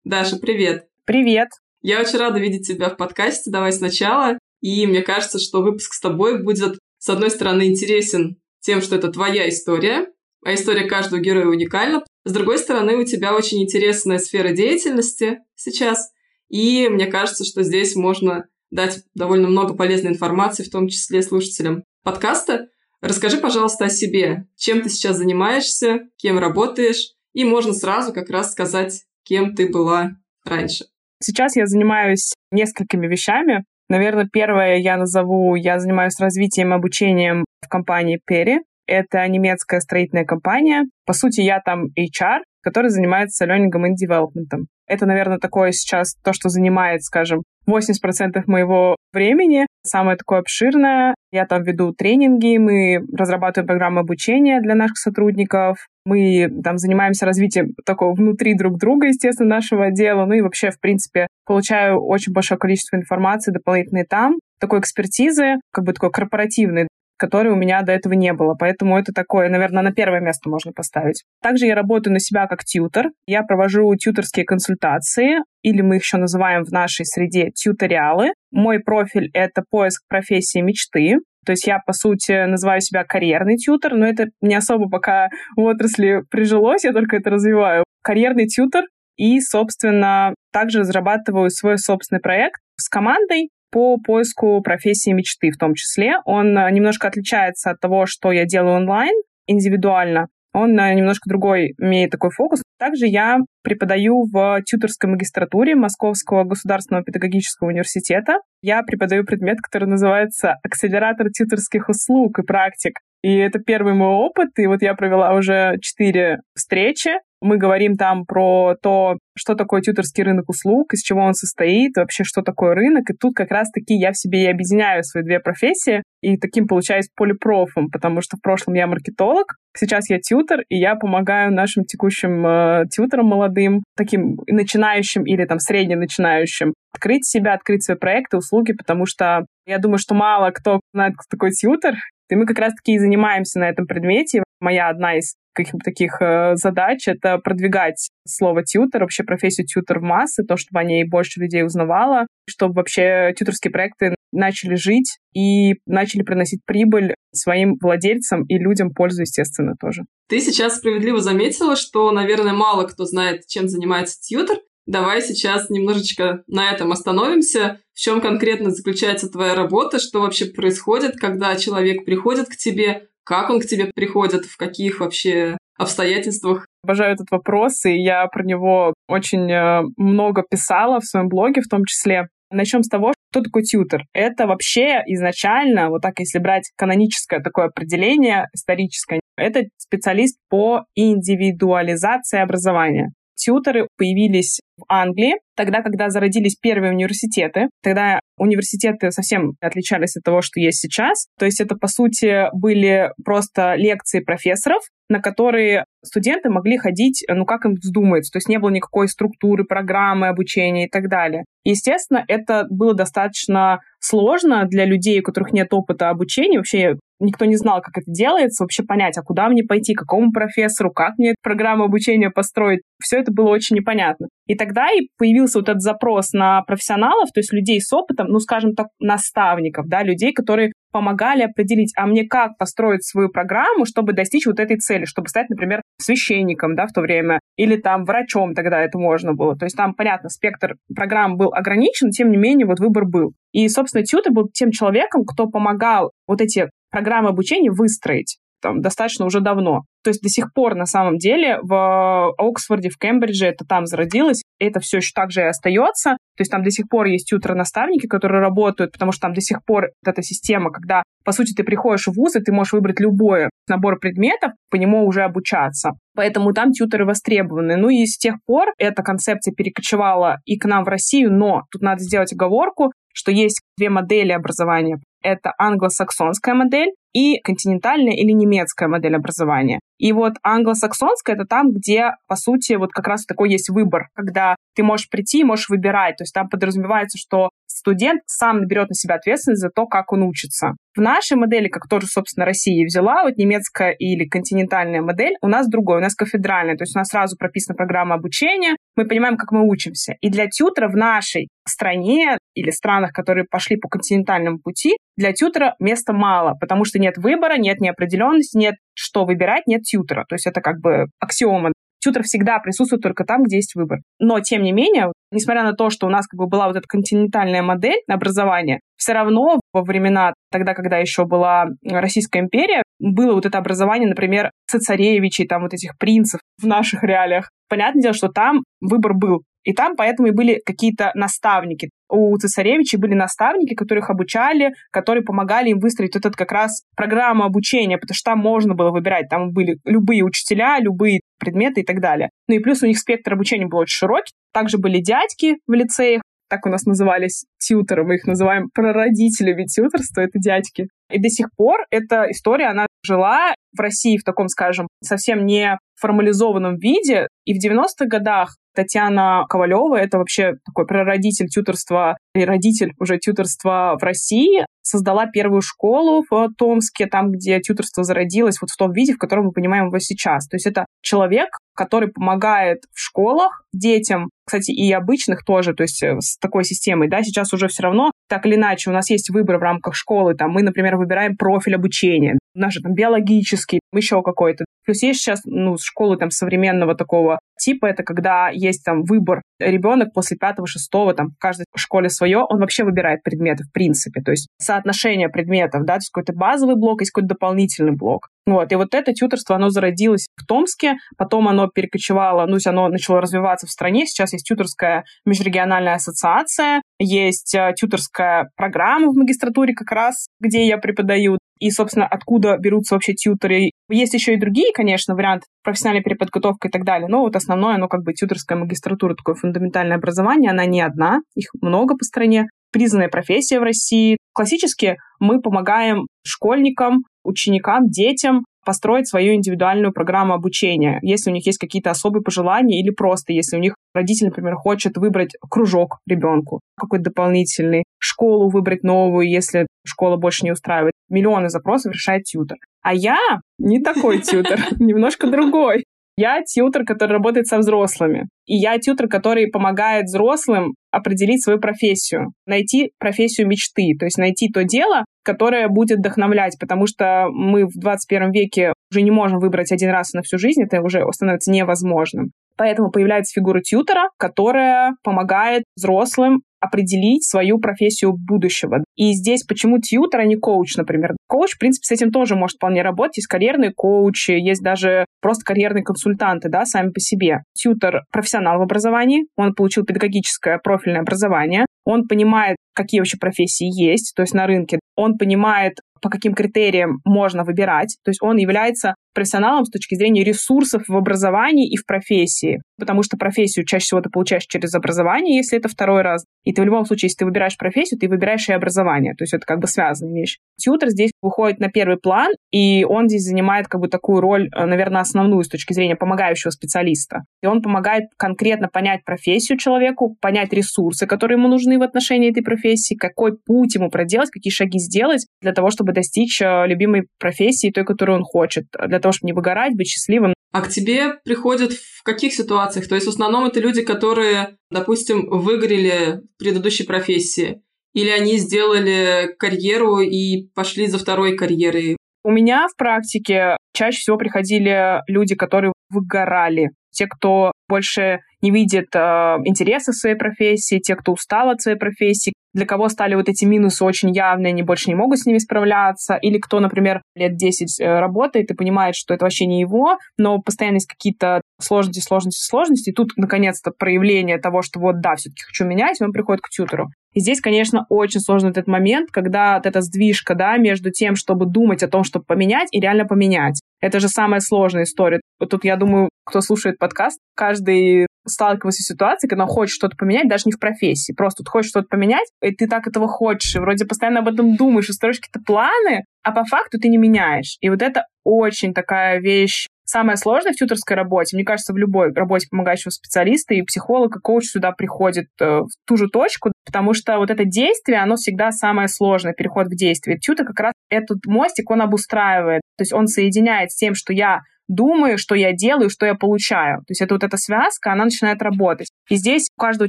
Даша, 0.05 0.39
привет! 0.39 0.87
Привет! 1.05 1.49
Я 1.83 2.01
очень 2.01 2.19
рада 2.19 2.39
видеть 2.39 2.67
тебя 2.67 2.89
в 2.89 2.97
подкасте 2.97 3.51
«Давай 3.51 3.73
сначала». 3.73 4.39
И 4.63 4.87
мне 4.87 5.03
кажется, 5.03 5.39
что 5.39 5.61
выпуск 5.61 5.93
с 5.93 6.01
тобой 6.01 6.43
будет, 6.43 6.79
с 6.99 7.11
одной 7.11 7.31
стороны, 7.31 7.69
интересен 7.69 8.39
тем, 8.61 8.81
что 8.81 8.97
это 8.97 9.09
твоя 9.09 9.49
история, 9.49 10.07
а 10.45 10.55
история 10.55 10.85
каждого 10.85 11.21
героя 11.21 11.47
уникальна. 11.47 12.03
С 12.25 12.33
другой 12.33 12.59
стороны, 12.59 12.97
у 12.97 13.05
тебя 13.05 13.35
очень 13.35 13.63
интересная 13.63 14.19
сфера 14.19 14.53
деятельности 14.53 15.41
сейчас, 15.55 16.13
и 16.49 16.89
мне 16.89 17.07
кажется, 17.07 17.45
что 17.45 17.63
здесь 17.63 17.95
можно 17.97 18.47
дать 18.71 19.03
довольно 19.15 19.49
много 19.49 19.75
полезной 19.75 20.13
информации, 20.13 20.63
в 20.63 20.71
том 20.71 20.89
числе 20.89 21.23
слушателям 21.23 21.85
подкаста. 22.03 22.69
Расскажи, 23.01 23.39
пожалуйста, 23.39 23.87
о 23.87 23.91
себе. 23.91 24.47
Чем 24.57 24.83
ты 24.83 24.91
сейчас 24.91 25.17
занимаешься, 25.17 26.09
кем 26.17 26.39
работаешь, 26.39 27.15
и 27.33 27.45
можно 27.45 27.73
сразу 27.73 28.13
как 28.13 28.31
раз 28.31 28.53
сказать, 28.53 29.05
кем 29.23 29.55
ты 29.55 29.69
была 29.69 30.11
раньше. 30.45 30.87
Сейчас 31.23 31.57
я 31.57 31.67
занимаюсь 31.67 32.35
несколькими 32.51 33.07
вещами. 33.07 33.65
Наверное, 33.91 34.29
первое 34.33 34.77
я 34.77 34.97
назову, 34.97 35.57
я 35.57 35.81
занимаюсь 35.81 36.19
развитием 36.21 36.71
и 36.71 36.77
обучением 36.77 37.45
в 37.61 37.69
компании 37.69 38.21
Peri. 38.31 38.59
Это 38.87 39.27
немецкая 39.27 39.81
строительная 39.81 40.25
компания. 40.25 40.85
По 41.07 41.13
сути, 41.13 41.41
я 41.41 41.61
там 41.61 41.87
HR, 41.99 42.43
который 42.63 42.91
занимается 42.91 43.47
ленингом 43.47 43.87
и 43.87 43.95
девелопментом. 43.97 44.69
Это, 44.87 45.07
наверное, 45.07 45.39
такое 45.39 45.73
сейчас 45.73 46.15
то, 46.23 46.33
что 46.33 46.49
занимает, 46.49 47.03
скажем, 47.03 47.43
80% 47.69 48.45
моего 48.47 48.95
времени. 49.13 49.67
Самое 49.85 50.17
такое 50.17 50.39
обширное. 50.39 51.15
Я 51.33 51.47
там 51.47 51.65
веду 51.65 51.93
тренинги, 51.93 52.59
мы 52.59 53.01
разрабатываем 53.17 53.67
программы 53.67 54.01
обучения 54.01 54.61
для 54.61 54.77
наших 54.77 54.99
сотрудников. 54.99 55.87
Мы 56.05 56.49
там 56.63 56.79
занимаемся 56.79 57.27
развитием 57.27 57.75
такого 57.85 58.15
внутри 58.15 58.55
друг 58.55 58.79
друга, 58.79 59.09
естественно, 59.09 59.49
нашего 59.49 59.87
отдела. 59.87 60.25
Ну 60.25 60.35
и 60.35 60.41
вообще, 60.41 60.71
в 60.71 60.81
принципе, 60.81 61.27
получаю 61.45 62.01
очень 62.01 62.33
большое 62.33 62.59
количество 62.59 62.97
информации 62.97 63.53
дополнительной 63.53 64.05
там, 64.05 64.39
такой 64.59 64.81
экспертизы, 64.81 65.57
как 65.73 65.85
бы 65.85 65.93
такой 65.93 66.11
корпоративной, 66.11 66.89
которой 67.21 67.49
у 67.49 67.57
меня 67.57 67.83
до 67.83 67.93
этого 67.93 68.15
не 68.15 68.33
было. 68.33 68.55
Поэтому 68.55 68.99
это 68.99 69.13
такое, 69.13 69.51
наверное, 69.51 69.83
на 69.83 69.93
первое 69.93 70.21
место 70.21 70.49
можно 70.49 70.73
поставить. 70.73 71.23
Также 71.43 71.67
я 71.67 71.75
работаю 71.75 72.15
на 72.15 72.21
себя 72.21 72.47
как 72.47 72.65
тьютер. 72.65 73.11
Я 73.27 73.43
провожу 73.43 73.95
тьютерские 73.95 74.47
консультации, 74.47 75.41
или 75.63 75.83
мы 75.83 75.97
их 75.97 76.03
еще 76.03 76.17
называем 76.17 76.65
в 76.65 76.73
нашей 76.73 77.05
среде 77.05 77.51
тьюториалы. 77.51 78.33
Мой 78.51 78.81
профиль— 78.81 79.29
это 79.35 79.63
поиск 79.71 80.03
профессии 80.09 80.61
мечты. 80.61 81.19
То 81.51 81.53
есть 81.53 81.67
я, 81.67 81.81
по 81.85 81.93
сути, 81.93 82.47
называю 82.47 82.81
себя 82.81 83.03
карьерный 83.03 83.57
тьютер, 83.57 83.97
но 83.97 84.07
это 84.07 84.27
не 84.41 84.55
особо 84.55 84.89
пока 84.89 85.31
в 85.57 85.63
отрасли 85.63 86.23
прижилось, 86.31 86.85
я 86.85 86.93
только 86.93 87.17
это 87.17 87.31
развиваю. 87.31 87.83
Карьерный 88.05 88.47
тьютер 88.47 88.85
и, 89.17 89.41
собственно, 89.41 90.33
также 90.53 90.79
разрабатываю 90.79 91.51
свой 91.51 91.79
собственный 91.79 92.21
проект 92.21 92.61
с 92.77 92.89
командой, 92.89 93.49
по 93.73 93.99
поиску 93.99 94.61
профессии 94.63 95.11
мечты 95.11 95.51
в 95.51 95.59
том 95.59 95.75
числе. 95.75 96.19
Он 96.25 96.57
э, 96.57 96.71
немножко 96.71 97.09
отличается 97.09 97.71
от 97.73 97.81
того, 97.81 98.07
что 98.07 98.31
я 98.31 98.45
делаю 98.45 98.77
онлайн, 98.77 99.15
индивидуально. 99.49 100.29
Он 100.53 100.79
э, 100.79 100.95
немножко 100.95 101.29
другой 101.29 101.75
имеет 101.79 102.11
такой 102.11 102.31
фокус. 102.31 102.63
Также 102.79 103.07
я 103.07 103.39
преподаю 103.63 104.25
в 104.33 104.63
тьюторской 104.63 105.11
магистратуре 105.11 105.75
Московского 105.75 106.45
государственного 106.45 107.05
педагогического 107.05 107.69
университета. 107.69 108.39
Я 108.63 108.83
преподаю 108.83 109.25
предмет, 109.25 109.59
который 109.61 109.89
называется 109.89 110.57
«Акселератор 110.63 111.31
тьюторских 111.31 111.89
услуг 111.89 112.39
и 112.39 112.43
практик». 112.43 112.95
И 113.23 113.37
это 113.37 113.59
первый 113.59 113.95
мой 113.95 114.09
опыт, 114.09 114.51
и 114.59 114.67
вот 114.67 114.83
я 114.83 114.95
провела 114.95 115.35
уже 115.35 115.77
четыре 115.81 116.41
встречи. 116.55 117.11
Мы 117.43 117.57
говорим 117.57 117.97
там 117.97 118.27
про 118.27 118.75
то, 118.83 119.17
что 119.37 119.55
такое 119.55 119.81
тьюторский 119.81 120.23
рынок 120.23 120.51
услуг, 120.51 120.93
из 120.93 121.03
чего 121.03 121.21
он 121.23 121.33
состоит, 121.33 121.97
вообще 121.97 122.23
что 122.23 122.43
такое 122.43 122.75
рынок. 122.75 123.09
И 123.11 123.15
тут 123.15 123.35
как 123.35 123.51
раз-таки 123.51 123.95
я 123.95 124.13
в 124.13 124.19
себе 124.19 124.45
и 124.45 124.47
объединяю 124.47 125.03
свои 125.05 125.23
две 125.23 125.41
профессии, 125.41 126.03
и 126.23 126.37
таким 126.37 126.67
получаюсь 126.67 127.09
полипрофом, 127.15 127.89
потому 127.91 128.21
что 128.21 128.37
в 128.37 128.43
прошлом 128.43 128.75
я 128.75 128.87
маркетолог, 128.87 129.55
сейчас 129.75 130.11
я 130.11 130.19
тьютер, 130.19 130.65
и 130.69 130.77
я 130.77 130.97
помогаю 130.97 131.51
нашим 131.53 131.85
текущим 131.85 132.47
э, 132.47 132.85
тьютерам 132.91 133.27
молодым, 133.27 133.85
таким 133.97 134.37
начинающим 134.47 135.25
или 135.25 135.47
там 135.47 135.61
средним 135.61 136.01
начинающим, 136.01 136.75
открыть 136.93 137.27
себя, 137.27 137.55
открыть 137.55 137.85
свои 137.85 137.97
проекты, 137.97 138.37
услуги, 138.37 138.73
потому 138.73 139.07
что 139.07 139.47
я 139.67 139.79
думаю, 139.79 139.99
что 139.99 140.15
мало 140.15 140.51
кто 140.51 140.81
знает, 140.93 141.15
кто 141.15 141.37
такой 141.37 141.53
тьютер, 141.53 141.95
и 142.31 142.37
мы 142.37 142.47
как 142.47 142.59
раз-таки 142.59 142.95
и 142.95 142.99
занимаемся 142.99 143.59
на 143.59 143.69
этом 143.69 143.87
предмете. 143.87 144.43
Моя 144.61 144.89
одна 144.89 145.17
из 145.17 145.35
каких-то 145.53 145.79
таких 145.85 146.21
э, 146.21 146.55
задач— 146.55 147.01
это 147.09 147.39
продвигать 147.39 148.11
слово 148.27 148.65
тьютер, 148.65 149.03
вообще 149.03 149.25
профессию 149.25 149.67
тьютер 149.67 149.99
в 149.99 150.03
массы, 150.03 150.45
то, 150.45 150.57
чтобы 150.57 150.81
о 150.81 150.85
ней 150.85 151.05
больше 151.05 151.41
людей 151.41 151.65
узнавало, 151.65 152.27
чтобы 152.49 152.75
вообще 152.75 153.35
тьютерские 153.37 153.73
проекты 153.73 154.15
начали 154.33 154.75
жить 154.77 155.19
и 155.35 155.75
начали 155.87 156.23
приносить 156.23 156.61
прибыль 156.65 157.15
своим 157.33 157.77
владельцам 157.81 158.45
и 158.45 158.59
людям 158.59 158.93
пользу, 158.93 159.23
естественно, 159.23 159.75
тоже. 159.81 160.03
Ты 160.29 160.41
сейчас 160.41 160.77
справедливо 160.77 161.21
заметила, 161.21 161.75
что, 161.75 162.11
наверное, 162.13 162.53
мало 162.53 162.87
кто 162.87 163.05
знает, 163.05 163.47
чем 163.47 163.69
занимается 163.69 164.21
тьютер. 164.21 164.59
Давай 164.87 165.23
сейчас 165.23 165.71
немножечко 165.71 166.43
на 166.47 166.73
этом 166.73 166.93
остановимся. 166.93 167.81
В 167.95 168.01
чем 168.01 168.21
конкретно 168.21 168.71
заключается 168.71 169.29
твоя 169.29 169.55
работа, 169.55 169.99
что 169.99 170.21
вообще 170.21 170.47
происходит, 170.47 171.17
когда 171.17 171.55
человек 171.57 172.05
приходит 172.05 172.49
к 172.49 172.57
тебе, 172.57 173.09
как 173.25 173.51
он 173.51 173.61
к 173.61 173.67
тебе 173.67 173.91
приходит, 173.95 174.47
в 174.47 174.57
каких 174.57 175.01
вообще 175.01 175.59
обстоятельствах? 175.77 176.67
Обожаю 176.83 177.15
этот 177.15 177.31
вопрос, 177.31 177.85
и 177.85 178.03
я 178.03 178.27
про 178.27 178.43
него 178.43 178.95
очень 179.09 179.51
э, 179.51 179.83
много 179.97 180.43
писала 180.49 181.01
в 181.01 181.05
своем 181.05 181.29
блоге 181.29 181.61
в 181.61 181.69
том 181.69 181.85
числе. 181.85 182.29
Начнем 182.51 182.83
с 182.83 182.89
того, 182.89 183.13
что 183.33 183.43
такое 183.43 183.63
тьютер. 183.63 184.05
Это 184.13 184.47
вообще 184.47 185.03
изначально, 185.07 185.89
вот 185.89 186.03
так 186.03 186.19
если 186.19 186.39
брать 186.39 186.71
каноническое 186.77 187.41
такое 187.41 187.67
определение 187.67 188.49
историческое, 188.53 189.21
это 189.37 189.65
специалист 189.77 190.39
по 190.49 190.85
индивидуализации 190.97 192.41
образования 192.41 193.13
тьютеры 193.41 193.89
появились 193.97 194.61
в 194.77 194.85
Англии, 194.89 195.35
тогда, 195.57 195.83
когда 195.83 196.09
зародились 196.09 196.57
первые 196.57 196.93
университеты. 196.93 197.69
Тогда 197.83 198.21
университеты 198.39 199.11
совсем 199.11 199.53
отличались 199.61 200.17
от 200.17 200.23
того, 200.25 200.41
что 200.41 200.61
есть 200.61 200.79
сейчас. 200.79 201.27
То 201.39 201.45
есть 201.45 201.61
это, 201.61 201.77
по 201.77 201.89
сути, 201.89 202.47
были 202.55 203.11
просто 203.25 203.75
лекции 203.75 204.21
профессоров, 204.21 204.83
на 205.11 205.21
которые 205.21 205.85
студенты 206.05 206.49
могли 206.49 206.79
ходить, 206.79 207.25
ну, 207.29 207.45
как 207.45 207.67
им 207.67 207.75
вздумается. 207.75 208.33
То 208.33 208.39
есть 208.39 208.49
не 208.49 208.59
было 208.59 208.71
никакой 208.71 209.09
структуры, 209.09 209.65
программы 209.65 210.29
обучения 210.29 210.87
и 210.87 210.91
так 210.91 211.09
далее. 211.09 211.45
Естественно, 211.65 212.25
это 212.27 212.67
было 212.71 212.95
достаточно 212.95 213.81
сложно 213.99 214.65
для 214.67 214.87
людей, 214.87 215.21
у 215.21 215.23
которых 215.23 215.53
нет 215.53 215.75
опыта 215.75 216.09
обучения. 216.09 216.59
Вообще 216.59 216.97
никто 217.21 217.45
не 217.45 217.57
знал, 217.57 217.81
как 217.81 217.99
это 217.99 218.11
делается, 218.11 218.65
вообще 218.65 218.83
понять, 218.83 219.17
а 219.19 219.23
куда 219.23 219.49
мне 219.49 219.63
пойти, 219.63 219.95
какому 219.95 220.33
профессору, 220.33 220.91
как 220.93 221.17
мне 221.19 221.35
программу 221.43 221.85
обучения 221.85 222.31
построить. 222.31 222.81
Все 223.01 223.19
это 223.19 223.33
было 223.33 223.51
очень 223.51 223.77
непонятно. 223.77 224.29
И 224.47 224.55
тогда 224.55 224.89
и 224.91 225.09
появился 225.17 225.59
вот 225.59 225.69
этот 225.69 225.83
запрос 225.83 226.33
на 226.33 226.63
профессионалов, 226.63 227.31
то 227.33 227.41
есть 227.41 227.53
людей 227.53 227.81
с 227.81 227.93
опытом, 227.93 228.29
ну, 228.29 228.41
скажем 228.41 228.75
так, 228.75 228.89
наставников, 228.99 229.87
да, 229.87 230.03
людей, 230.03 230.33
которые 230.33 230.73
помогали 230.91 231.43
определить, 231.43 231.93
а 231.97 232.07
мне 232.07 232.25
как 232.25 232.57
построить 232.59 233.05
свою 233.05 233.29
программу, 233.29 233.85
чтобы 233.85 234.13
достичь 234.13 234.47
вот 234.47 234.61
этой 234.61 234.77
цели, 234.77 235.05
чтобы 235.05 235.29
стать, 235.29 235.49
например, 235.51 235.83
священником, 235.99 236.75
да, 236.75 236.87
в 236.87 236.93
то 236.93 237.01
время, 237.01 237.41
или 237.57 237.77
там 237.77 238.05
врачом 238.05 238.55
тогда 238.55 238.81
это 238.81 238.99
можно 238.99 239.35
было. 239.35 239.57
То 239.57 239.65
есть 239.65 239.77
там, 239.77 239.95
понятно, 239.95 240.29
спектр 240.29 240.77
программ 240.95 241.37
был 241.37 241.53
ограничен, 241.53 242.11
тем 242.11 242.31
не 242.31 242.37
менее, 242.37 242.67
вот 242.67 242.81
выбор 242.81 243.05
был. 243.05 243.33
И, 243.53 243.69
собственно, 243.69 244.05
Тьютор 244.05 244.33
был 244.33 244.49
тем 244.53 244.71
человеком, 244.71 245.25
кто 245.25 245.47
помогал 245.47 246.13
вот 246.27 246.41
эти 246.41 246.71
программы 246.91 247.31
обучения 247.31 247.71
выстроить 247.71 248.39
там, 248.61 248.81
достаточно 248.81 249.25
уже 249.25 249.41
давно. 249.41 249.83
То 250.03 250.09
есть 250.09 250.23
до 250.23 250.29
сих 250.29 250.53
пор 250.55 250.75
на 250.75 250.87
самом 250.87 251.19
деле 251.19 251.59
в 251.63 252.33
Оксфорде, 252.39 252.89
в 252.89 252.99
Кембридже 252.99 253.47
это 253.47 253.65
там 253.65 253.87
зародилось, 253.87 254.43
это 254.59 254.81
все 254.81 254.99
еще 254.99 255.11
так 255.15 255.31
же 255.31 255.41
и 255.41 255.45
остается. 255.45 256.17
То 256.37 256.43
есть 256.43 256.51
там 256.51 256.63
до 256.63 256.71
сих 256.71 256.89
пор 256.89 257.07
есть 257.07 257.29
тьютер-наставники, 257.29 258.07
которые 258.07 258.41
работают, 258.41 258.93
потому 258.93 259.13
что 259.13 259.23
там 259.23 259.35
до 259.35 259.41
сих 259.41 259.65
пор 259.65 259.89
вот 260.03 260.13
эта 260.13 260.23
система, 260.23 260.71
когда, 260.71 261.03
по 261.25 261.33
сути, 261.33 261.53
ты 261.53 261.65
приходишь 261.65 262.07
в 262.07 262.15
вуз, 262.15 262.37
и 262.37 262.41
ты 262.41 262.53
можешь 262.53 262.73
выбрать 262.73 263.01
любой 263.01 263.51
набор 263.69 263.99
предметов, 263.99 264.53
по 264.71 264.77
нему 264.77 265.07
уже 265.07 265.23
обучаться. 265.23 265.91
Поэтому 266.15 266.53
там 266.53 266.73
тьютеры 266.73 267.05
востребованы. 267.05 267.77
Ну 267.77 267.89
и 267.91 268.07
с 268.07 268.17
тех 268.17 268.37
пор 268.47 268.69
эта 268.79 269.03
концепция 269.03 269.53
перекочевала 269.53 270.39
и 270.45 270.59
к 270.59 270.65
нам 270.65 270.85
в 270.85 270.89
Россию, 270.89 271.33
но 271.33 271.63
тут 271.71 271.83
надо 271.83 272.03
сделать 272.03 272.33
оговорку, 272.33 272.91
что 273.13 273.33
есть 273.33 273.61
две 273.77 273.91
модели 273.91 274.33
образования. 274.33 274.99
Это 275.23 275.53
англосаксонская 275.59 276.55
модель 276.55 276.93
и 277.13 277.41
континентальная 277.41 278.15
или 278.15 278.33
немецкая 278.33 278.89
модель 278.89 279.17
образования. 279.17 279.81
И 279.99 280.13
вот 280.13 280.35
англосаксонская— 280.43 281.37
это 281.37 281.45
там, 281.45 281.73
где, 281.73 282.13
по 282.27 282.37
сути, 282.37 282.75
вот 282.75 282.91
как 282.91 283.07
раз 283.07 283.27
такой 283.27 283.51
есть 283.51 283.69
выбор, 283.69 284.09
когда 284.15 284.57
ты 284.75 284.83
можешь 284.83 285.11
прийти 285.11 285.41
и 285.41 285.45
можешь 285.45 285.69
выбирать. 285.69 286.17
То 286.17 286.23
есть 286.25 286.33
там 286.33 286.49
подразумевается, 286.49 287.19
что 287.19 287.51
студент 287.67 288.23
сам 288.27 288.67
берет 288.67 288.89
на 288.89 288.95
себя 288.95 289.17
ответственность 289.17 289.61
за 289.61 289.69
то, 289.69 289.87
как 289.87 290.13
он 290.13 290.23
учится. 290.23 290.75
В 290.97 291.01
нашей 291.01 291.37
модели, 291.37 291.69
как 291.69 291.89
тоже, 291.89 292.07
собственно, 292.07 292.47
Россия 292.47 292.85
взяла, 292.85 293.23
вот 293.25 293.37
немецкая 293.37 293.93
или 293.93 294.25
континентальная 294.25 295.03
модель, 295.03 295.35
у 295.43 295.49
нас 295.49 295.69
другой, 295.69 295.99
у 295.99 296.01
нас 296.01 296.15
кафедральная, 296.15 296.77
то 296.77 296.83
есть 296.83 296.97
у 296.97 296.99
нас 296.99 297.09
сразу 297.09 297.37
прописана 297.37 297.77
программа 297.77 298.15
обучения, 298.17 298.77
мы 299.01 299.09
понимаем, 299.09 299.37
как 299.37 299.51
мы 299.51 299.67
учимся. 299.67 300.15
И 300.21 300.29
для 300.29 300.47
тютера 300.47 300.89
в 300.89 300.97
нашей 300.97 301.49
стране 301.67 302.39
или 302.55 302.71
странах, 302.71 303.13
которые 303.13 303.47
пошли 303.51 303.77
по 303.77 303.89
континентальному 303.89 304.59
пути, 304.59 304.97
для 305.17 305.33
тютера 305.33 305.75
места 305.79 306.13
мало, 306.13 306.55
потому 306.61 306.85
что 306.85 306.99
нет 306.99 307.17
выбора, 307.17 307.57
нет 307.57 307.81
неопределенности, 307.81 308.57
нет 308.57 308.75
что 308.95 309.25
выбирать, 309.25 309.67
нет 309.67 309.83
тьютера. 309.83 310.25
То 310.29 310.35
есть 310.35 310.47
это 310.47 310.61
как 310.61 310.81
бы 310.81 311.07
аксиома. 311.19 311.73
Тьютер 312.03 312.23
всегда 312.23 312.59
присутствует 312.59 313.03
только 313.03 313.25
там, 313.25 313.43
где 313.43 313.57
есть 313.57 313.75
выбор. 313.75 313.99
Но, 314.19 314.41
тем 314.41 314.63
не 314.63 314.73
менее, 314.73 315.13
несмотря 315.33 315.63
на 315.65 315.73
то, 315.73 315.91
что 315.91 316.07
у 316.07 316.11
нас 316.11 316.27
как 316.27 316.39
бы 316.39 316.47
была 316.47 316.67
вот 316.67 316.77
эта 316.77 316.87
континентальная 316.89 317.63
модель 317.63 318.01
образования, 318.09 318.81
все 318.97 319.13
равно 319.13 319.61
во 319.73 319.83
времена, 319.83 320.33
тогда, 320.51 320.73
когда 320.75 320.97
еще 320.97 321.27
была 321.27 321.67
Российская 321.85 322.41
империя, 322.41 322.83
было 322.99 323.35
вот 323.35 323.45
это 323.45 323.59
образование, 323.59 324.09
например, 324.09 324.51
цесаревичей, 324.67 325.47
там 325.47 325.63
вот 325.63 325.75
этих 325.75 325.97
принцев 325.99 326.40
в 326.61 326.67
наших 326.67 327.03
реалиях. 327.03 327.51
Понятное 327.69 328.03
дело, 328.03 328.15
что 328.15 328.29
там 328.29 328.63
выбор 328.81 329.15
был. 329.15 329.43
И 329.63 329.75
там 329.75 329.95
поэтому 329.95 330.29
и 330.29 330.33
были 330.33 330.61
какие-то 330.65 331.13
наставники. 331.15 331.91
У 332.09 332.37
цесаревичей 332.39 332.99
были 332.99 333.15
наставники, 333.15 333.75
которых 333.75 334.09
обучали, 334.09 334.73
которые 334.91 335.23
помогали 335.23 335.71
им 335.71 335.81
выстроить 335.81 336.15
вот 336.15 336.25
этот 336.25 336.37
как 336.37 336.51
раз 336.51 336.83
программу 336.97 337.45
обучения, 337.45 337.99
потому 337.99 338.15
что 338.15 338.31
там 338.31 338.39
можно 338.39 338.75
было 338.75 338.91
выбирать. 338.91 339.29
Там 339.29 339.53
были 339.53 339.79
любые 339.85 340.25
учителя, 340.25 340.79
любые 340.81 341.21
предметы 341.39 341.83
и 341.83 341.85
так 341.85 342.01
далее. 342.01 342.31
Ну 342.49 342.55
и 342.55 342.59
плюс 342.61 342.83
у 342.83 342.87
них 342.87 342.99
спектр 342.99 343.35
обучения 343.35 343.67
был 343.67 343.79
очень 343.79 343.99
широкий. 343.99 344.33
Также 344.53 344.79
были 344.79 344.99
дядьки 344.99 345.59
в 345.67 345.73
лицеях, 345.73 346.23
так 346.49 346.67
у 346.67 346.69
нас 346.69 346.85
назывались 346.85 347.45
тьютеры, 347.59 348.05
мы 348.05 348.17
их 348.17 348.27
называем 348.27 348.71
прародителями 348.75 349.67
тьютерства, 349.67 350.23
это 350.23 350.39
дядьки. 350.41 350.89
И 351.11 351.21
до 351.21 351.29
сих 351.29 351.49
пор 351.57 351.85
эта 351.91 352.31
история, 352.31 352.67
она 352.67 352.87
жила 353.05 353.55
в 353.77 353.81
России 353.81 354.19
в 354.19 354.25
таком, 354.25 354.49
скажем, 354.49 354.89
совсем 355.03 355.47
не 355.47 355.79
формализованном 356.01 356.79
виде. 356.79 357.29
И 357.45 357.55
в 357.55 357.65
90-х 357.65 358.07
годах 358.07 358.57
Татьяна 358.75 359.45
Ковалева, 359.49 359.97
это 359.97 360.19
вообще 360.19 360.55
такой 360.65 360.87
прародитель 360.87 361.49
тьютерства 361.49 362.17
и 362.35 362.45
родитель 362.45 362.93
уже 362.99 363.19
тьютерства 363.19 363.97
в 364.01 364.03
России, 364.03 364.65
создала 364.83 365.27
первую 365.27 365.61
школу 365.61 366.25
в 366.31 366.49
Томске, 366.57 367.07
там, 367.07 367.33
где 367.33 367.61
тьютерство 367.61 368.05
зародилось, 368.05 368.61
вот 368.61 368.71
в 368.71 368.77
том 368.77 368.93
виде, 368.93 369.13
в 369.15 369.19
котором 369.19 369.47
мы 369.47 369.53
понимаем 369.53 369.87
его 369.87 369.99
сейчас. 369.99 370.47
То 370.47 370.57
есть 370.57 370.67
это 370.67 370.87
человек, 371.03 371.59
который 371.75 372.11
помогает 372.11 372.83
в 372.93 373.01
школах 373.01 373.65
детям, 373.73 374.31
кстати, 374.51 374.73
и 374.73 374.93
обычных 374.93 375.45
тоже, 375.45 375.75
то 375.75 375.85
есть 375.85 376.03
э, 376.03 376.17
с 376.19 376.37
такой 376.39 376.65
системой, 376.65 377.09
да, 377.09 377.23
сейчас 377.23 377.53
уже 377.53 377.69
все 377.69 377.85
равно 377.85 378.11
так 378.29 378.47
или 378.47 378.57
иначе 378.57 378.91
у 378.91 378.93
нас 378.93 379.09
есть 379.09 379.31
выбор 379.31 379.59
в 379.59 379.63
рамках 379.63 379.95
школы, 379.95 380.35
там 380.35 380.51
мы, 380.51 380.63
например, 380.63 380.97
выбираем 380.97 381.37
профиль 381.37 381.77
обучения, 381.77 382.37
наш 382.55 382.75
там 382.83 382.95
биологический, 382.95 383.79
еще 383.93 384.23
какой-то. 384.23 384.65
Плюс 384.85 385.03
есть 385.05 385.21
сейчас, 385.21 385.43
ну, 385.45 385.77
школы 385.81 386.17
там 386.17 386.31
современного 386.31 386.97
такого 386.97 387.39
типа, 387.61 387.87
это 387.87 388.03
когда 388.03 388.49
есть 388.51 388.85
там 388.85 389.03
выбор, 389.05 389.43
ребенок 389.59 390.13
после 390.13 390.37
пятого, 390.37 390.67
шестого, 390.67 391.15
там 391.15 391.29
в 391.29 391.39
каждой 391.39 391.65
школе 391.77 392.09
свое, 392.09 392.39
он 392.39 392.61
вообще 392.61 392.85
выбирает 392.85 393.23
предметы 393.23 393.65
в 393.65 393.73
принципе, 393.73 394.21
то 394.23 394.31
есть 394.31 394.49
соотношение 394.61 395.29
предметов, 395.29 395.85
да, 395.85 395.95
то 395.95 395.99
есть 395.99 396.11
какой-то 396.11 396.33
базовый 396.33 396.77
блок, 396.77 397.01
есть 397.01 397.13
какой-то 397.13 397.35
дополнительный 397.35 397.93
блок. 397.93 398.29
Вот, 398.47 398.73
и 398.73 398.75
вот 398.75 398.95
это 398.95 399.13
тьюторство, 399.13 399.57
оно 399.57 399.69
зародилось 399.69 400.27
в 400.37 400.47
Томске, 400.47 400.95
потом 401.17 401.47
оно 401.47 401.69
перекочевало, 401.69 402.47
ну, 402.47 402.57
оно 402.65 402.89
начало 402.89 403.21
развиваться 403.21 403.67
в 403.67 403.71
стране, 403.71 404.07
сейчас 404.07 404.33
есть 404.33 404.47
тьюторская 404.47 405.05
межрегиональная 405.25 405.95
ассоциация, 405.95 406.83
есть 406.99 407.55
э, 407.55 407.73
тьюторская 407.77 408.51
программа 408.57 409.09
в 409.13 409.17
магистратуре 409.17 409.75
как 409.75 409.93
раз, 409.93 410.29
где 410.41 410.67
я 410.67 410.79
преподаю, 410.79 411.39
и, 411.61 411.71
собственно, 411.71 412.07
откуда 412.07 412.57
берутся 412.59 412.95
вообще 412.95 413.13
тьюторы. 413.15 413.71
Есть 413.89 414.15
еще 414.15 414.35
и 414.35 414.41
другие, 414.41 414.73
конечно, 414.73 415.15
варианты 415.15 415.47
профессиональной 415.63 416.03
переподготовки 416.03 416.67
и 416.67 416.71
так 416.71 416.85
далее, 416.85 417.09
но 417.09 417.21
вот 417.21 417.37
основное, 417.37 417.75
оно 417.75 417.87
как 417.87 418.03
бы 418.03 418.13
тьюторская 418.13 418.59
магистратура, 418.59 419.15
такое 419.15 419.35
фундаментальное 419.35 419.97
образование, 419.97 420.51
она 420.51 420.65
не 420.65 420.81
одна, 420.81 421.21
их 421.35 421.51
много 421.61 421.97
по 421.97 422.05
стране, 422.05 422.47
признанная 422.73 423.09
профессия 423.09 423.61
в 423.61 423.63
России. 423.63 424.17
Классически 424.33 424.97
мы 425.19 425.41
помогаем 425.41 426.07
школьникам, 426.25 427.05
ученикам, 427.25 427.89
детям 427.89 428.45
построить 428.71 429.09
свою 429.09 429.35
индивидуальную 429.35 429.93
программу 429.93 430.33
обучения, 430.33 431.01
если 431.03 431.29
у 431.29 431.35
них 431.35 431.45
есть 431.45 431.59
какие-то 431.59 431.91
особые 431.91 432.23
пожелания 432.23 432.81
или 432.81 432.91
просто 432.91 433.33
если 433.33 433.57
у 433.57 433.59
них 433.59 433.75
родитель, 433.93 434.27
например, 434.27 434.55
хочет 434.55 434.97
выбрать 434.97 435.33
кружок 435.51 435.99
ребенку, 436.07 436.61
какой-то 436.77 437.07
дополнительный, 437.07 437.83
школу 437.99 438.49
выбрать 438.49 438.85
новую, 438.85 439.29
если 439.29 439.67
школа 439.85 440.19
больше 440.19 440.45
не 440.45 440.53
устраивает. 440.53 440.93
Миллионы 441.09 441.49
запросов 441.49 441.93
решает 441.93 442.23
тьютер. 442.23 442.59
А 442.81 442.95
я 442.95 443.19
не 443.59 443.81
такой 443.81 444.21
тьютер, 444.21 444.61
немножко 444.79 445.27
другой. 445.27 445.83
Я 446.21 446.43
тьютер, 446.43 446.85
который 446.85 447.13
работает 447.13 447.47
со 447.47 447.57
взрослыми. 447.57 448.29
И 448.45 448.55
я 448.55 448.79
тьютер, 448.79 449.09
который 449.09 449.47
помогает 449.47 450.05
взрослым 450.05 450.75
определить 450.91 451.43
свою 451.43 451.59
профессию, 451.59 452.33
найти 452.45 452.93
профессию 452.99 453.47
мечты, 453.49 453.95
то 453.99 454.05
есть 454.05 454.19
найти 454.19 454.51
то 454.51 454.63
дело, 454.63 455.07
которое 455.23 455.69
будет 455.69 456.01
вдохновлять, 456.01 456.59
потому 456.61 456.87
что 456.87 457.29
мы 457.33 457.65
в 457.65 457.73
21 457.75 458.33
веке 458.33 458.75
уже 458.93 459.01
не 459.01 459.11
можем 459.11 459.39
выбрать 459.39 459.73
один 459.73 459.89
раз 459.93 460.13
на 460.13 460.21
всю 460.21 460.37
жизнь, 460.37 460.63
это 460.63 460.83
уже 460.83 461.03
становится 461.11 461.51
невозможным. 461.53 462.33
Поэтому 462.59 462.91
появляется 462.91 463.33
фигура 463.33 463.63
тьютера, 463.63 464.11
которая 464.19 464.97
помогает 465.03 465.63
взрослым 465.75 466.43
определить 466.61 467.25
свою 467.25 467.59
профессию 467.59 468.15
будущего. 468.17 468.85
И 468.97 469.13
здесь 469.13 469.45
почему 469.45 469.79
тьютер, 469.79 470.21
а 470.21 470.25
не 470.25 470.37
коуч, 470.37 470.77
например. 470.77 471.17
Коуч, 471.27 471.55
в 471.55 471.59
принципе, 471.59 471.87
с 471.87 471.91
этим 471.91 472.11
тоже 472.11 472.37
может 472.37 472.57
вполне 472.57 472.83
работать. 472.83 473.19
Есть 473.19 473.29
карьерные 473.29 473.73
коучи, 473.75 474.33
есть 474.33 474.63
даже 474.63 475.07
просто 475.21 475.45
карьерные 475.45 475.85
консультанты, 475.85 476.49
да, 476.49 476.65
сами 476.65 476.91
по 476.91 477.01
себе. 477.01 477.43
Тьютер— 477.55 478.03
профессионал 478.13 478.59
в 478.59 478.63
образовании, 478.63 479.27
он 479.37 479.55
получил 479.55 479.85
педагогическое 479.85 480.59
профильное 480.63 481.01
образование, 481.01 481.67
он 481.85 482.07
понимает, 482.07 482.57
какие 482.75 483.01
вообще 483.01 483.19
профессии 483.19 483.67
есть, 483.67 484.15
то 484.15 484.23
есть 484.23 484.35
на 484.35 484.47
рынке. 484.47 484.79
Он 485.01 485.17
понимает, 485.17 485.81
по 486.03 486.09
каким 486.09 486.35
критериям 486.35 487.01
можно 487.05 487.45
выбирать. 487.45 487.97
То 488.05 488.11
есть 488.11 488.23
он 488.23 488.37
является 488.37 488.95
профессионалом 489.15 489.65
с 489.65 489.71
точки 489.71 489.95
зрения 489.95 490.25
ресурсов 490.25 490.83
в 490.87 490.97
образовании 490.97 491.71
и 491.71 491.77
в 491.77 491.85
профессии. 491.85 492.63
Потому 492.79 493.03
что 493.03 493.17
профессию 493.17 493.67
чаще 493.67 493.85
всего 493.85 494.01
ты 494.01 494.11
получаешь 494.11 494.47
через 494.47 494.75
образование, 494.75 495.37
если 495.37 495.59
это 495.59 495.69
второй 495.69 496.03
раз. 496.03 496.25
И 496.45 496.53
ты 496.53 496.63
в 496.63 496.65
любом 496.65 496.85
случае, 496.85 497.09
если 497.09 497.19
ты 497.19 497.25
выбираешь 497.25 497.57
профессию, 497.57 497.99
ты 497.99 498.09
выбираешь 498.09 498.49
и 498.49 498.53
образование. 498.53 499.15
То 499.15 499.25
есть 499.25 499.35
это 499.35 499.45
как 499.45 499.59
бы 499.59 499.67
связанная 499.67 500.15
вещь. 500.15 500.39
Тьютер 500.59 500.91
здесь 500.91 501.11
выходит 501.21 501.59
на 501.59 501.69
первый 501.69 501.99
план, 501.99 502.33
и 502.51 502.85
он 502.85 503.09
здесь 503.09 503.25
занимает 503.25 503.69
как 503.69 503.81
бы 503.81 503.89
такую 503.89 504.21
роль, 504.21 504.49
э, 504.49 504.65
наверное, 504.65 505.01
основную 505.01 505.43
с 505.43 505.49
точки 505.49 505.73
зрения 505.73 505.97
помогающего 505.97 506.51
специалиста. 506.51 507.25
И 507.43 507.47
он 507.47 507.63
помогает 507.63 508.05
конкретно 508.17 508.69
понять 508.69 509.05
профессию 509.05 509.59
человеку, 509.59 510.17
понять 510.21 510.53
ресурсы, 510.53 511.07
которые 511.07 511.37
ему 511.37 511.49
нужны 511.49 511.79
в 511.79 511.83
отношении 511.83 512.31
этой 512.31 512.43
профессии, 512.43 512.95
какой 512.95 513.37
путь 513.37 513.75
ему 513.75 513.91
проделать, 513.91 514.31
какие 514.31 514.53
шаги 514.53 514.79
сделать 514.91 515.27
для 515.41 515.53
того, 515.53 515.71
чтобы 515.71 515.93
достичь 515.93 516.41
э, 516.43 516.67
любимой 516.67 517.07
профессии, 517.19 517.71
той, 517.71 517.85
которую 517.85 518.19
он 518.19 518.25
хочет, 518.25 518.65
для 518.87 518.99
того, 518.99 519.13
чтобы 519.13 519.29
не 519.29 519.33
выгорать, 519.33 519.77
быть 519.77 519.89
счастливым. 519.89 520.35
А 520.53 520.63
к 520.63 520.69
тебе 520.69 521.15
приходят 521.25 521.73
в 521.73 522.03
каких 522.03 522.35
ситуациях? 522.35 522.89
То 522.89 522.97
есть 522.97 523.07
в 523.07 523.11
основном 523.11 523.45
это 523.45 523.61
люди, 523.61 523.83
которые, 523.83 524.57
допустим, 524.71 525.29
выгорели 525.31 526.23
в 526.35 526.39
предыдущей 526.39 526.85
профессии, 526.85 527.63
или 527.95 528.11
они 528.11 528.37
сделали 528.39 529.35
карьеру 529.39 530.01
и 530.01 530.49
пошли 530.55 530.87
за 530.87 530.99
второй 530.99 531.37
карьерой? 531.37 531.97
У 532.23 532.31
меня 532.31 532.67
в 532.69 532.77
практике 532.77 533.57
чаще 533.73 533.99
всего 533.99 534.17
приходили 534.17 535.01
люди, 535.07 535.35
которые 535.35 535.73
выгорали. 535.89 536.71
Те, 536.91 537.07
кто 537.07 537.53
больше 537.69 538.19
не 538.43 538.51
видит 538.51 538.95
э, 538.95 538.99
интереса 539.45 539.93
в 539.93 539.97
своей 539.97 540.17
профессии, 540.17 540.79
те, 540.79 540.97
кто 540.97 541.13
устал 541.13 541.51
от 541.51 541.61
своей 541.61 541.79
профессии, 541.79 542.33
для 542.53 542.67
кого 542.67 542.89
стали 542.89 543.15
вот 543.15 543.29
эти 543.29 543.45
минусы 543.45 543.85
очень 543.85 544.11
явные, 544.11 544.51
они 544.51 544.63
больше 544.63 544.89
не 544.89 544.95
могут 544.95 545.21
с 545.21 545.27
ними 545.27 545.39
справляться, 545.39 546.17
или 546.17 546.39
кто, 546.39 546.59
например, 546.61 547.03
лет 547.15 547.37
10 547.37 547.81
э, 547.81 548.01
работает 548.01 548.51
и 548.51 548.55
понимает, 548.55 548.97
что 548.97 549.15
это 549.15 549.25
вообще 549.25 549.47
не 549.47 549.61
его, 549.61 549.99
но 550.19 550.41
постоянно 550.41 550.77
есть 550.77 550.89
какие-то 550.89 551.43
сложности, 551.61 552.01
сложности, 552.01 552.45
сложности, 552.45 552.91
и 552.91 552.93
тут, 552.93 553.13
наконец-то, 553.17 553.71
проявление 553.71 554.39
того, 554.39 554.63
что 554.63 554.81
вот, 554.81 555.01
да, 555.01 555.15
все-таки 555.17 555.43
хочу 555.45 555.65
менять, 555.65 556.01
и 556.01 556.05
он 556.05 556.13
приходит 556.13 556.43
к 556.43 556.49
тьютеру. 556.49 556.91
И 557.13 557.21
здесь, 557.21 557.41
конечно, 557.41 557.87
очень 557.89 558.21
сложный 558.21 558.51
этот 558.51 558.69
момент, 558.69 559.11
когда 559.11 559.57
вот 559.57 559.67
эта 559.67 559.81
сдвижка, 559.81 560.35
да, 560.35 560.57
между 560.57 560.91
тем, 560.91 561.17
чтобы 561.17 561.47
думать 561.47 561.83
о 561.83 561.89
том, 561.89 562.05
чтобы 562.05 562.25
поменять, 562.25 562.69
и 562.71 562.81
реально 562.81 563.05
поменять. 563.05 563.61
Это 563.81 563.99
же 563.99 564.09
самая 564.09 564.41
сложная 564.41 564.85
история. 564.85 565.21
Вот 565.41 565.51
тут, 565.51 565.65
я 565.65 565.77
думаю, 565.77 566.09
кто 566.25 566.41
слушает 566.41 566.79
подкаст, 566.79 567.19
каждый 567.35 568.07
сталкивался 568.27 568.83
с 568.83 568.87
ситуацией, 568.87 569.29
когда 569.29 569.47
хочет 569.47 569.75
что-то 569.75 569.97
поменять, 569.97 570.29
даже 570.29 570.45
не 570.47 570.53
в 570.53 570.59
профессии, 570.59 571.13
просто 571.13 571.43
вот 571.43 571.49
хочешь 571.49 571.71
что-то 571.71 571.89
поменять, 571.89 572.29
и 572.43 572.55
ты 572.55 572.67
так 572.67 572.87
этого 572.87 573.09
хочешь, 573.09 573.57
и 573.57 573.59
вроде 573.59 573.85
постоянно 573.85 574.21
об 574.21 574.29
этом 574.29 574.57
думаешь, 574.57 574.89
и 574.89 574.93
строишь 574.93 575.21
какие-то 575.21 575.41
планы, 575.45 576.05
а 576.23 576.33
по 576.33 576.45
факту 576.45 576.79
ты 576.79 576.89
не 576.89 576.99
меняешь. 576.99 577.57
И 577.61 577.71
вот 577.71 577.83
это 577.83 578.05
очень 578.25 578.75
такая 578.75 579.21
вещь 579.21 579.67
Самое 579.91 580.17
сложное 580.17 580.53
в 580.53 580.55
тьюторской 580.55 580.97
работе, 580.97 581.37
мне 581.37 581.45
кажется, 581.45 581.73
в 581.73 581.77
любой 581.77 582.13
работе 582.15 582.47
помогающего 582.49 582.91
специалиста 582.91 583.55
и 583.55 583.63
психолог, 583.63 584.15
и 584.15 584.21
коуч 584.21 584.45
сюда 584.45 584.71
приходит 584.71 585.27
э, 585.41 585.45
в 585.45 585.69
ту 585.85 585.97
же 585.97 586.07
точку, 586.07 586.53
потому 586.65 586.95
что 586.95 587.19
вот 587.19 587.29
это 587.29 587.45
действие, 587.45 587.99
оно 587.99 588.15
всегда 588.15 588.53
самое 588.53 588.87
сложное, 588.87 589.33
переход 589.33 589.67
в 589.67 589.75
действие. 589.75 590.21
Тьютор 590.21 590.47
как 590.47 590.61
раз 590.61 590.75
этот 590.91 591.27
мостик, 591.27 591.69
он 591.73 591.83
обустраивает, 591.83 592.61
то 592.79 592.83
есть 592.83 592.93
он 592.93 593.09
соединяет 593.09 593.73
с 593.73 593.77
тем, 593.77 593.97
что 593.97 594.13
я 594.13 594.43
думаю, 594.71 595.19
что 595.19 595.35
я 595.35 595.53
делаю, 595.53 595.91
что 595.91 596.07
я 596.07 596.15
получаю. 596.15 596.79
То 596.79 596.91
есть 596.91 597.03
это 597.03 597.15
вот 597.15 597.25
эта 597.25 597.37
связка, 597.37 597.93
она 597.93 598.05
начинает 598.05 598.41
работать. 598.41 598.89
И 599.09 599.17
здесь 599.17 599.49
у 599.57 599.61
каждого 599.61 599.89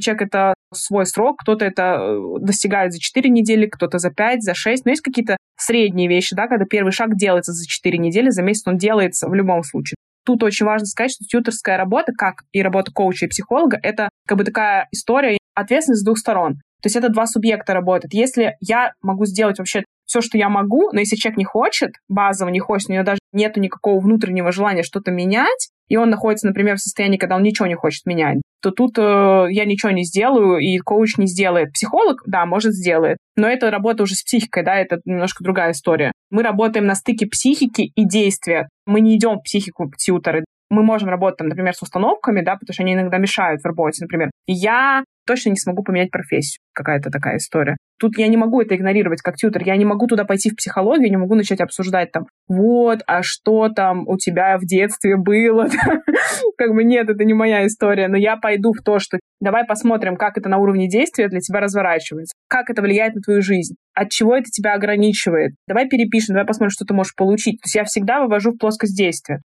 человека 0.00 0.24
это 0.24 0.54
свой 0.74 1.06
срок. 1.06 1.38
Кто-то 1.40 1.64
это 1.64 1.98
э, 2.00 2.40
достигает 2.40 2.92
за 2.92 2.98
4 2.98 3.30
недели, 3.30 3.66
кто-то 3.66 3.98
за 3.98 4.10
5, 4.10 4.42
за 4.42 4.54
6. 4.54 4.84
Но 4.84 4.90
есть 4.90 5.02
какие-то 5.02 5.36
средние 5.56 6.08
вещи, 6.08 6.34
да, 6.34 6.48
когда 6.48 6.64
первый 6.64 6.90
шаг 6.90 7.16
делается 7.16 7.52
за 7.52 7.64
4 7.66 7.96
недели, 7.98 8.30
за 8.30 8.42
месяц 8.42 8.66
он 8.66 8.76
делается 8.76 9.28
в 9.28 9.34
любом 9.34 9.62
случае. 9.62 9.94
Тут 10.24 10.42
очень 10.42 10.66
важно 10.66 10.86
сказать, 10.86 11.12
что 11.12 11.24
тьютерская 11.24 11.76
работа, 11.76 12.12
как 12.12 12.42
и 12.52 12.62
работа 12.62 12.92
коуча 12.92 13.26
и 13.26 13.28
психолога, 13.28 13.78
это 13.82 14.08
как 14.26 14.38
бы 14.38 14.44
такая 14.44 14.88
история 14.90 15.38
ответственность 15.54 16.02
с 16.02 16.04
двух 16.04 16.18
сторон. 16.18 16.54
То 16.82 16.86
есть 16.86 16.96
это 16.96 17.08
два 17.08 17.26
субъекта 17.26 17.74
работают. 17.74 18.12
Если 18.12 18.56
я 18.60 18.92
могу 19.00 19.26
сделать 19.26 19.58
вообще 19.58 19.84
все, 20.04 20.20
что 20.20 20.38
я 20.38 20.48
могу, 20.48 20.90
но 20.92 21.00
если 21.00 21.16
человек 21.16 21.38
не 21.38 21.44
хочет, 21.44 21.92
базово 22.08 22.48
не 22.50 22.60
хочет, 22.60 22.90
у 22.90 22.92
него 22.92 23.04
даже 23.04 23.18
нету 23.32 23.60
никакого 23.60 24.00
внутреннего 24.00 24.52
желания 24.52 24.82
что-то 24.82 25.10
менять, 25.10 25.70
и 25.88 25.96
он 25.96 26.10
находится, 26.10 26.46
например, 26.46 26.76
в 26.76 26.80
состоянии, 26.80 27.18
когда 27.18 27.36
он 27.36 27.42
ничего 27.42 27.66
не 27.66 27.74
хочет 27.74 28.06
менять, 28.06 28.40
то 28.62 28.70
тут 28.70 28.98
э, 28.98 29.46
я 29.50 29.64
ничего 29.64 29.90
не 29.92 30.04
сделаю, 30.04 30.58
и 30.58 30.78
коуч 30.78 31.18
не 31.18 31.26
сделает. 31.26 31.72
Психолог, 31.72 32.22
да, 32.26 32.46
может, 32.46 32.72
сделает. 32.72 33.18
Но 33.36 33.48
это 33.48 33.70
работа 33.70 34.04
уже 34.04 34.14
с 34.14 34.22
психикой, 34.22 34.64
да, 34.64 34.76
это 34.76 35.00
немножко 35.04 35.44
другая 35.44 35.72
история. 35.72 36.12
Мы 36.30 36.42
работаем 36.42 36.86
на 36.86 36.94
стыке 36.94 37.26
психики 37.26 37.92
и 37.94 38.04
действия. 38.04 38.68
Мы 38.86 39.00
не 39.00 39.16
идем 39.16 39.38
в 39.38 39.42
психику 39.42 39.90
тьютеры 39.98 40.44
мы 40.72 40.82
можем 40.82 41.10
работать, 41.10 41.36
там, 41.36 41.48
например, 41.48 41.74
с 41.74 41.82
установками, 41.82 42.40
да, 42.40 42.56
потому 42.56 42.72
что 42.72 42.82
они 42.82 42.94
иногда 42.94 43.18
мешают 43.18 43.60
в 43.60 43.66
работе, 43.66 44.02
например. 44.02 44.30
Я 44.46 45.04
точно 45.26 45.50
не 45.50 45.56
смогу 45.56 45.82
поменять 45.82 46.10
профессию. 46.10 46.60
Какая-то 46.74 47.10
такая 47.10 47.36
история. 47.36 47.76
Тут 47.98 48.18
я 48.18 48.26
не 48.28 48.36
могу 48.36 48.60
это 48.60 48.74
игнорировать 48.74 49.20
как 49.22 49.36
тьютер. 49.36 49.62
Я 49.64 49.76
не 49.76 49.84
могу 49.84 50.06
туда 50.06 50.24
пойти 50.24 50.50
в 50.50 50.56
психологию, 50.56 51.10
не 51.10 51.16
могу 51.16 51.34
начать 51.34 51.60
обсуждать 51.60 52.10
там, 52.10 52.26
вот, 52.48 53.00
а 53.06 53.22
что 53.22 53.68
там 53.68 54.08
у 54.08 54.18
тебя 54.18 54.58
в 54.58 54.64
детстве 54.64 55.16
было? 55.16 55.68
Как 56.58 56.74
бы 56.74 56.84
нет, 56.84 57.08
это 57.08 57.24
не 57.24 57.34
моя 57.34 57.66
история. 57.66 58.08
Но 58.08 58.16
я 58.16 58.36
пойду 58.36 58.72
в 58.72 58.82
то, 58.82 58.98
что 58.98 59.18
давай 59.40 59.64
посмотрим, 59.64 60.16
как 60.16 60.38
это 60.38 60.48
на 60.48 60.58
уровне 60.58 60.88
действия 60.88 61.28
для 61.28 61.40
тебя 61.40 61.60
разворачивается. 61.60 62.34
Как 62.48 62.70
это 62.70 62.82
влияет 62.82 63.14
на 63.14 63.20
твою 63.20 63.42
жизнь. 63.42 63.74
От 63.94 64.10
чего 64.10 64.36
это 64.36 64.50
тебя 64.50 64.74
ограничивает. 64.74 65.52
Давай 65.66 65.88
перепишем, 65.88 66.34
давай 66.34 66.46
посмотрим, 66.46 66.70
что 66.70 66.84
ты 66.84 66.94
можешь 66.94 67.14
получить. 67.14 67.60
То 67.60 67.66
есть 67.66 67.74
я 67.74 67.84
всегда 67.84 68.20
вывожу 68.20 68.52
в 68.52 68.58
плоскость 68.58 68.96
действия. 68.96 69.40